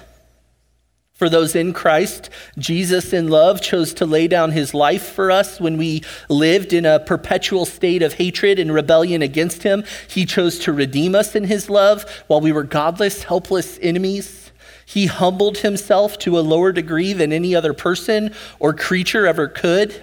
For 1.21 1.29
those 1.29 1.55
in 1.55 1.75
Christ, 1.75 2.31
Jesus 2.57 3.12
in 3.12 3.29
love 3.29 3.61
chose 3.61 3.93
to 3.93 4.07
lay 4.07 4.27
down 4.27 4.53
his 4.53 4.73
life 4.73 5.03
for 5.03 5.31
us 5.31 5.61
when 5.61 5.77
we 5.77 6.03
lived 6.31 6.73
in 6.73 6.87
a 6.87 6.99
perpetual 6.99 7.66
state 7.66 8.01
of 8.01 8.14
hatred 8.14 8.59
and 8.59 8.73
rebellion 8.73 9.21
against 9.21 9.62
him. 9.62 9.85
He 10.09 10.25
chose 10.25 10.59
to 10.61 10.73
redeem 10.73 11.14
us 11.14 11.37
in 11.37 11.45
his 11.45 11.68
love 11.68 12.09
while 12.27 12.41
we 12.41 12.53
were 12.53 12.62
godless, 12.62 13.25
helpless 13.25 13.79
enemies. 13.83 14.51
He 14.87 15.05
humbled 15.05 15.59
himself 15.59 16.18
to 16.21 16.39
a 16.39 16.41
lower 16.41 16.73
degree 16.73 17.12
than 17.12 17.35
any 17.35 17.55
other 17.55 17.75
person 17.75 18.33
or 18.59 18.73
creature 18.73 19.27
ever 19.27 19.47
could. 19.47 20.03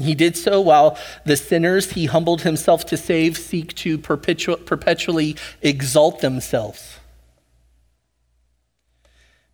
He 0.00 0.14
did 0.14 0.36
so 0.36 0.60
while 0.60 0.98
the 1.24 1.36
sinners 1.36 1.92
he 1.92 2.06
humbled 2.06 2.42
himself 2.42 2.86
to 2.86 2.96
save 2.96 3.36
seek 3.36 3.74
to 3.76 3.98
perpetu- 3.98 4.64
perpetually 4.64 5.36
exalt 5.62 6.20
themselves. 6.20 6.98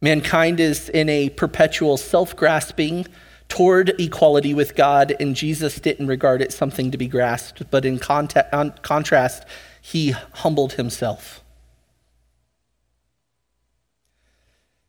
Mankind 0.01 0.61
is 0.61 0.89
in 0.89 1.09
a 1.09 1.31
perpetual 1.31 1.97
self 1.97 2.37
grasping 2.37 3.07
toward 3.49 3.99
equality 4.01 4.53
with 4.53 4.75
God, 4.75 5.15
and 5.21 5.37
Jesus 5.37 5.81
didn't 5.81 6.09
regard 6.09 6.43
it 6.43 6.53
something 6.53 6.91
to 6.91 6.99
be 6.99 7.07
grasped, 7.07 7.71
but 7.71 7.85
in 7.85 7.99
contrast, 7.99 9.45
he 9.81 10.11
humbled 10.11 10.75
himself. 10.75 11.43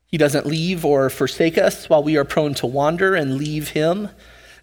He 0.07 0.17
doesn't 0.17 0.45
leave 0.45 0.85
or 0.85 1.09
forsake 1.09 1.57
us 1.57 1.89
while 1.89 2.03
we 2.03 2.15
are 2.15 2.23
prone 2.23 2.53
to 2.55 2.67
wander 2.67 3.15
and 3.15 3.35
leave 3.35 3.69
him. 3.69 4.09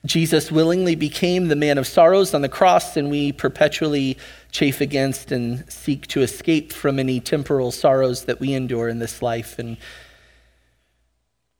Jesus 0.04 0.50
willingly 0.50 0.96
became 0.96 1.46
the 1.46 1.54
man 1.54 1.78
of 1.78 1.86
sorrows 1.86 2.34
on 2.34 2.42
the 2.42 2.48
cross, 2.48 2.96
and 2.96 3.08
we 3.08 3.30
perpetually 3.30 4.18
chafe 4.50 4.80
against 4.80 5.30
and 5.30 5.70
seek 5.70 6.08
to 6.08 6.22
escape 6.22 6.72
from 6.72 6.98
any 6.98 7.20
temporal 7.20 7.70
sorrows 7.70 8.24
that 8.24 8.40
we 8.40 8.52
endure 8.52 8.88
in 8.88 8.98
this 8.98 9.22
life. 9.22 9.60
And 9.60 9.76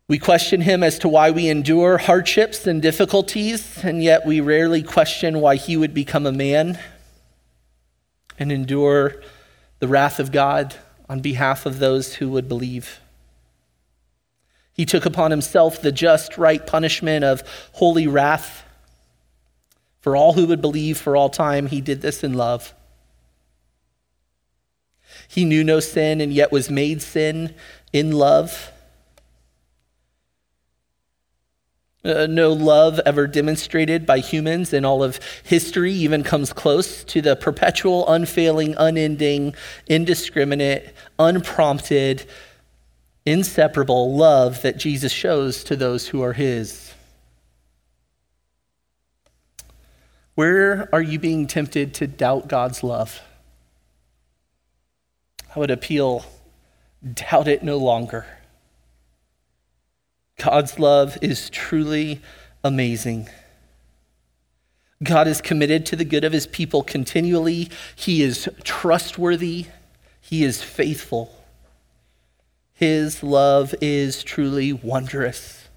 we 0.08 0.18
question 0.18 0.60
him 0.60 0.82
as 0.82 0.98
to 0.98 1.08
why 1.08 1.30
we 1.30 1.48
endure 1.48 1.98
hardships 1.98 2.66
and 2.66 2.82
difficulties, 2.82 3.78
and 3.84 4.02
yet 4.02 4.26
we 4.26 4.40
rarely 4.40 4.82
question 4.82 5.40
why 5.40 5.54
he 5.54 5.76
would 5.76 5.94
become 5.94 6.26
a 6.26 6.32
man 6.32 6.80
and 8.40 8.50
endure 8.50 9.22
the 9.78 9.86
wrath 9.86 10.18
of 10.18 10.32
God 10.32 10.74
on 11.08 11.20
behalf 11.20 11.64
of 11.64 11.78
those 11.78 12.14
who 12.14 12.28
would 12.30 12.48
believe. 12.48 13.01
He 14.82 14.86
took 14.86 15.06
upon 15.06 15.30
himself 15.30 15.80
the 15.80 15.92
just, 15.92 16.36
right 16.36 16.66
punishment 16.66 17.24
of 17.24 17.44
holy 17.74 18.08
wrath 18.08 18.64
for 20.00 20.16
all 20.16 20.32
who 20.32 20.44
would 20.48 20.60
believe 20.60 20.98
for 20.98 21.16
all 21.16 21.30
time. 21.30 21.68
He 21.68 21.80
did 21.80 22.02
this 22.02 22.24
in 22.24 22.32
love. 22.32 22.74
He 25.28 25.44
knew 25.44 25.62
no 25.62 25.78
sin 25.78 26.20
and 26.20 26.32
yet 26.32 26.50
was 26.50 26.68
made 26.68 27.00
sin 27.00 27.54
in 27.92 28.10
love. 28.10 28.72
Uh, 32.04 32.26
no 32.28 32.52
love 32.52 32.98
ever 33.06 33.28
demonstrated 33.28 34.04
by 34.04 34.18
humans 34.18 34.72
in 34.72 34.84
all 34.84 35.04
of 35.04 35.20
history 35.44 35.92
even 35.92 36.24
comes 36.24 36.52
close 36.52 37.04
to 37.04 37.22
the 37.22 37.36
perpetual, 37.36 38.04
unfailing, 38.08 38.74
unending, 38.78 39.54
indiscriminate, 39.86 40.92
unprompted, 41.20 42.26
inseparable 43.24 44.14
love 44.16 44.62
that 44.62 44.76
Jesus 44.76 45.12
shows 45.12 45.64
to 45.64 45.76
those 45.76 46.08
who 46.08 46.22
are 46.22 46.32
his. 46.32 46.92
Where 50.34 50.88
are 50.92 51.02
you 51.02 51.18
being 51.18 51.46
tempted 51.46 51.94
to 51.94 52.06
doubt 52.06 52.48
God's 52.48 52.82
love? 52.82 53.20
I 55.54 55.58
would 55.58 55.70
appeal, 55.70 56.24
doubt 57.14 57.48
it 57.48 57.62
no 57.62 57.76
longer. 57.76 58.26
God's 60.38 60.78
love 60.78 61.18
is 61.20 61.50
truly 61.50 62.22
amazing. 62.64 63.28
God 65.02 65.28
is 65.28 65.40
committed 65.40 65.84
to 65.86 65.96
the 65.96 66.04
good 66.04 66.24
of 66.24 66.32
his 66.32 66.46
people 66.46 66.82
continually. 66.82 67.68
He 67.94 68.22
is 68.22 68.48
trustworthy. 68.64 69.66
He 70.20 70.44
is 70.44 70.62
faithful. 70.62 71.36
His 72.82 73.22
love 73.22 73.76
is 73.80 74.24
truly 74.24 74.72
wondrous. 74.72 75.68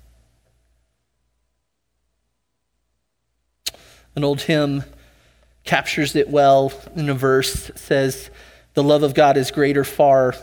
An 4.15 4.23
old 4.23 4.41
hymn 4.41 4.83
captures 5.63 6.15
it 6.15 6.31
well 6.31 6.73
in 6.95 7.07
a 7.07 7.13
verse 7.13 7.69
says, 7.75 8.31
The 8.73 8.81
love 8.81 9.03
of 9.03 9.13
God 9.13 9.37
is 9.37 9.51
greater 9.51 9.83
far. 9.83 10.33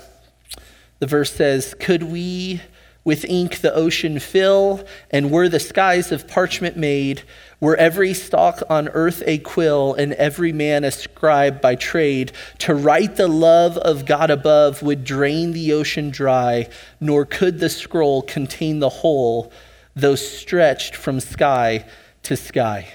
The 1.00 1.08
verse 1.08 1.32
says, 1.32 1.74
Could 1.80 2.04
we 2.04 2.60
with 3.04 3.24
ink 3.24 3.58
the 3.58 3.74
ocean 3.74 4.18
fill, 4.18 4.84
and 5.10 5.30
were 5.30 5.48
the 5.48 5.58
skies 5.58 6.12
of 6.12 6.28
parchment 6.28 6.76
made, 6.76 7.22
were 7.58 7.76
every 7.76 8.14
stalk 8.14 8.62
on 8.70 8.88
earth 8.90 9.22
a 9.26 9.38
quill, 9.38 9.94
and 9.94 10.12
every 10.14 10.52
man 10.52 10.84
a 10.84 10.90
scribe 10.90 11.60
by 11.60 11.74
trade, 11.74 12.30
to 12.58 12.74
write 12.74 13.16
the 13.16 13.28
love 13.28 13.76
of 13.78 14.06
God 14.06 14.30
above 14.30 14.82
would 14.82 15.04
drain 15.04 15.52
the 15.52 15.72
ocean 15.72 16.10
dry, 16.10 16.68
nor 17.00 17.24
could 17.24 17.58
the 17.58 17.68
scroll 17.68 18.22
contain 18.22 18.78
the 18.78 18.88
whole, 18.88 19.52
though 19.94 20.14
stretched 20.14 20.94
from 20.94 21.18
sky 21.18 21.84
to 22.22 22.36
sky. 22.36 22.88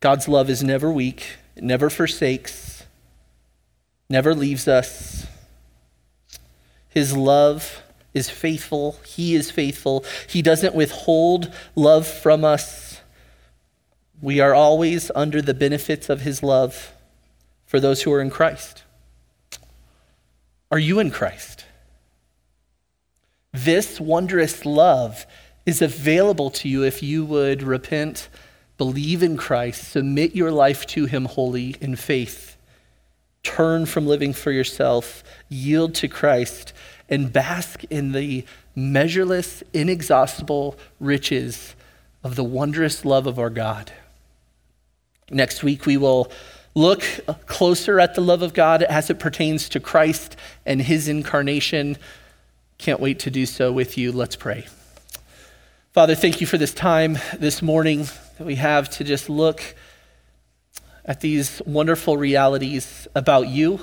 God's 0.00 0.28
love 0.28 0.48
is 0.48 0.62
never 0.62 0.90
weak, 0.90 1.36
it 1.56 1.62
never 1.62 1.90
forsakes, 1.90 2.84
never 4.08 4.34
leaves 4.34 4.66
us. 4.66 5.26
His 6.88 7.16
love 7.16 7.82
is 8.14 8.30
faithful. 8.30 8.98
He 9.04 9.34
is 9.34 9.50
faithful. 9.50 10.04
He 10.28 10.40
doesn't 10.40 10.74
withhold 10.74 11.52
love 11.74 12.06
from 12.06 12.44
us. 12.44 13.00
We 14.22 14.40
are 14.40 14.54
always 14.54 15.10
under 15.14 15.42
the 15.42 15.52
benefits 15.52 16.08
of 16.08 16.22
his 16.22 16.42
love 16.42 16.92
for 17.66 17.80
those 17.80 18.02
who 18.02 18.12
are 18.12 18.20
in 18.20 18.30
Christ. 18.30 18.84
Are 20.70 20.78
you 20.78 20.98
in 21.00 21.10
Christ? 21.10 21.66
This 23.52 24.00
wondrous 24.00 24.64
love 24.64 25.26
is 25.66 25.82
available 25.82 26.50
to 26.50 26.68
you 26.68 26.82
if 26.82 27.02
you 27.02 27.24
would 27.24 27.62
repent, 27.62 28.28
believe 28.78 29.22
in 29.22 29.36
Christ, 29.36 29.90
submit 29.90 30.34
your 30.34 30.50
life 30.50 30.86
to 30.86 31.06
him 31.06 31.26
wholly 31.26 31.76
in 31.80 31.96
faith, 31.96 32.56
turn 33.42 33.86
from 33.86 34.06
living 34.06 34.32
for 34.32 34.50
yourself, 34.50 35.22
yield 35.48 35.94
to 35.96 36.08
Christ 36.08 36.72
and 37.08 37.32
bask 37.32 37.84
in 37.84 38.12
the 38.12 38.44
measureless, 38.74 39.62
inexhaustible 39.72 40.76
riches 41.00 41.74
of 42.22 42.36
the 42.36 42.44
wondrous 42.44 43.04
love 43.04 43.26
of 43.26 43.38
our 43.38 43.50
God. 43.50 43.92
Next 45.30 45.62
week, 45.62 45.86
we 45.86 45.96
will 45.96 46.30
look 46.74 47.02
closer 47.46 48.00
at 48.00 48.14
the 48.14 48.20
love 48.20 48.42
of 48.42 48.54
God 48.54 48.82
as 48.82 49.10
it 49.10 49.18
pertains 49.18 49.68
to 49.70 49.80
Christ 49.80 50.36
and 50.66 50.82
his 50.82 51.08
incarnation. 51.08 51.96
Can't 52.78 53.00
wait 53.00 53.20
to 53.20 53.30
do 53.30 53.46
so 53.46 53.72
with 53.72 53.96
you. 53.96 54.10
Let's 54.10 54.36
pray. 54.36 54.66
Father, 55.92 56.14
thank 56.14 56.40
you 56.40 56.46
for 56.46 56.58
this 56.58 56.74
time 56.74 57.18
this 57.38 57.62
morning 57.62 58.08
that 58.38 58.46
we 58.46 58.56
have 58.56 58.90
to 58.90 59.04
just 59.04 59.30
look 59.30 59.62
at 61.04 61.20
these 61.20 61.62
wonderful 61.66 62.16
realities 62.16 63.06
about 63.14 63.48
you 63.48 63.78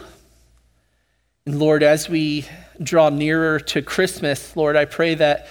and 1.44 1.58
Lord, 1.58 1.82
as 1.82 2.08
we 2.08 2.46
draw 2.84 3.10
nearer 3.10 3.60
to 3.60 3.82
Christmas, 3.82 4.56
Lord, 4.56 4.76
I 4.76 4.86
pray 4.86 5.16
that 5.16 5.48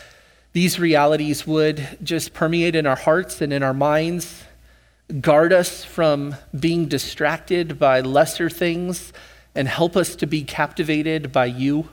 these 0.53 0.81
realities 0.81 1.47
would 1.47 1.99
just 2.03 2.35
permeate 2.35 2.75
in 2.75 2.87
our 2.87 2.97
hearts 2.97 3.41
and 3.41 3.53
in 3.53 3.63
our 3.63 3.75
minds, 3.75 4.45
guard 5.21 5.53
us 5.53 5.85
from 5.85 6.35
being 6.59 6.87
distracted 6.87 7.79
by 7.79 8.01
lesser 8.01 8.51
things 8.51 9.13
and 9.55 9.69
help 9.69 9.97
us 9.97 10.17
to 10.17 10.27
be 10.27 10.43
captivated 10.43 11.33
by 11.33 11.47
you. 11.47 11.89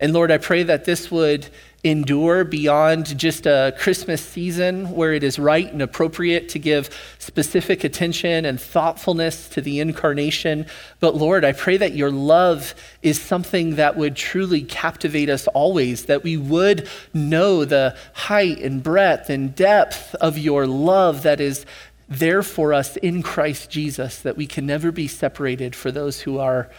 And 0.00 0.12
Lord, 0.12 0.30
I 0.30 0.38
pray 0.38 0.62
that 0.62 0.84
this 0.84 1.10
would 1.10 1.48
endure 1.84 2.44
beyond 2.44 3.16
just 3.16 3.46
a 3.46 3.72
Christmas 3.78 4.20
season 4.20 4.90
where 4.90 5.12
it 5.12 5.22
is 5.22 5.38
right 5.38 5.72
and 5.72 5.80
appropriate 5.80 6.48
to 6.48 6.58
give 6.58 6.90
specific 7.18 7.84
attention 7.84 8.44
and 8.44 8.60
thoughtfulness 8.60 9.48
to 9.50 9.60
the 9.60 9.78
incarnation. 9.78 10.66
But 10.98 11.14
Lord, 11.14 11.44
I 11.44 11.52
pray 11.52 11.76
that 11.76 11.92
your 11.92 12.10
love 12.10 12.74
is 13.02 13.20
something 13.20 13.76
that 13.76 13.96
would 13.96 14.16
truly 14.16 14.62
captivate 14.62 15.28
us 15.30 15.46
always, 15.48 16.06
that 16.06 16.24
we 16.24 16.36
would 16.36 16.88
know 17.14 17.64
the 17.64 17.96
height 18.12 18.58
and 18.58 18.82
breadth 18.82 19.30
and 19.30 19.54
depth 19.54 20.16
of 20.16 20.36
your 20.36 20.66
love 20.66 21.22
that 21.22 21.40
is 21.40 21.64
there 22.08 22.42
for 22.42 22.72
us 22.72 22.96
in 22.96 23.22
Christ 23.22 23.70
Jesus, 23.70 24.20
that 24.22 24.36
we 24.36 24.46
can 24.46 24.66
never 24.66 24.90
be 24.90 25.06
separated 25.06 25.76
for 25.76 25.92
those 25.92 26.22
who 26.22 26.38
are 26.38 26.70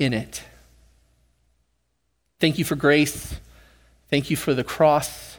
in 0.00 0.12
it. 0.12 0.42
Thank 2.40 2.58
you 2.58 2.64
for 2.64 2.76
grace. 2.76 3.36
Thank 4.10 4.30
you 4.30 4.36
for 4.36 4.54
the 4.54 4.64
cross. 4.64 5.38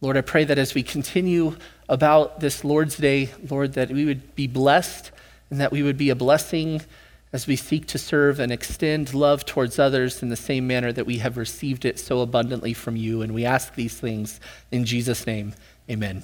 Lord, 0.00 0.16
I 0.16 0.20
pray 0.20 0.44
that 0.44 0.58
as 0.58 0.74
we 0.74 0.82
continue 0.82 1.56
about 1.88 2.40
this 2.40 2.64
Lord's 2.64 2.96
Day, 2.96 3.30
Lord, 3.50 3.72
that 3.72 3.90
we 3.90 4.04
would 4.04 4.34
be 4.34 4.46
blessed 4.46 5.10
and 5.50 5.60
that 5.60 5.72
we 5.72 5.82
would 5.82 5.96
be 5.96 6.10
a 6.10 6.14
blessing 6.14 6.82
as 7.32 7.46
we 7.46 7.56
seek 7.56 7.86
to 7.86 7.98
serve 7.98 8.38
and 8.38 8.52
extend 8.52 9.12
love 9.12 9.44
towards 9.44 9.78
others 9.78 10.22
in 10.22 10.28
the 10.28 10.36
same 10.36 10.66
manner 10.66 10.92
that 10.92 11.06
we 11.06 11.18
have 11.18 11.36
received 11.36 11.84
it 11.84 11.98
so 11.98 12.20
abundantly 12.20 12.72
from 12.72 12.96
you. 12.96 13.22
And 13.22 13.34
we 13.34 13.44
ask 13.44 13.74
these 13.74 13.98
things 13.98 14.40
in 14.70 14.84
Jesus' 14.84 15.26
name. 15.26 15.54
Amen. 15.90 16.22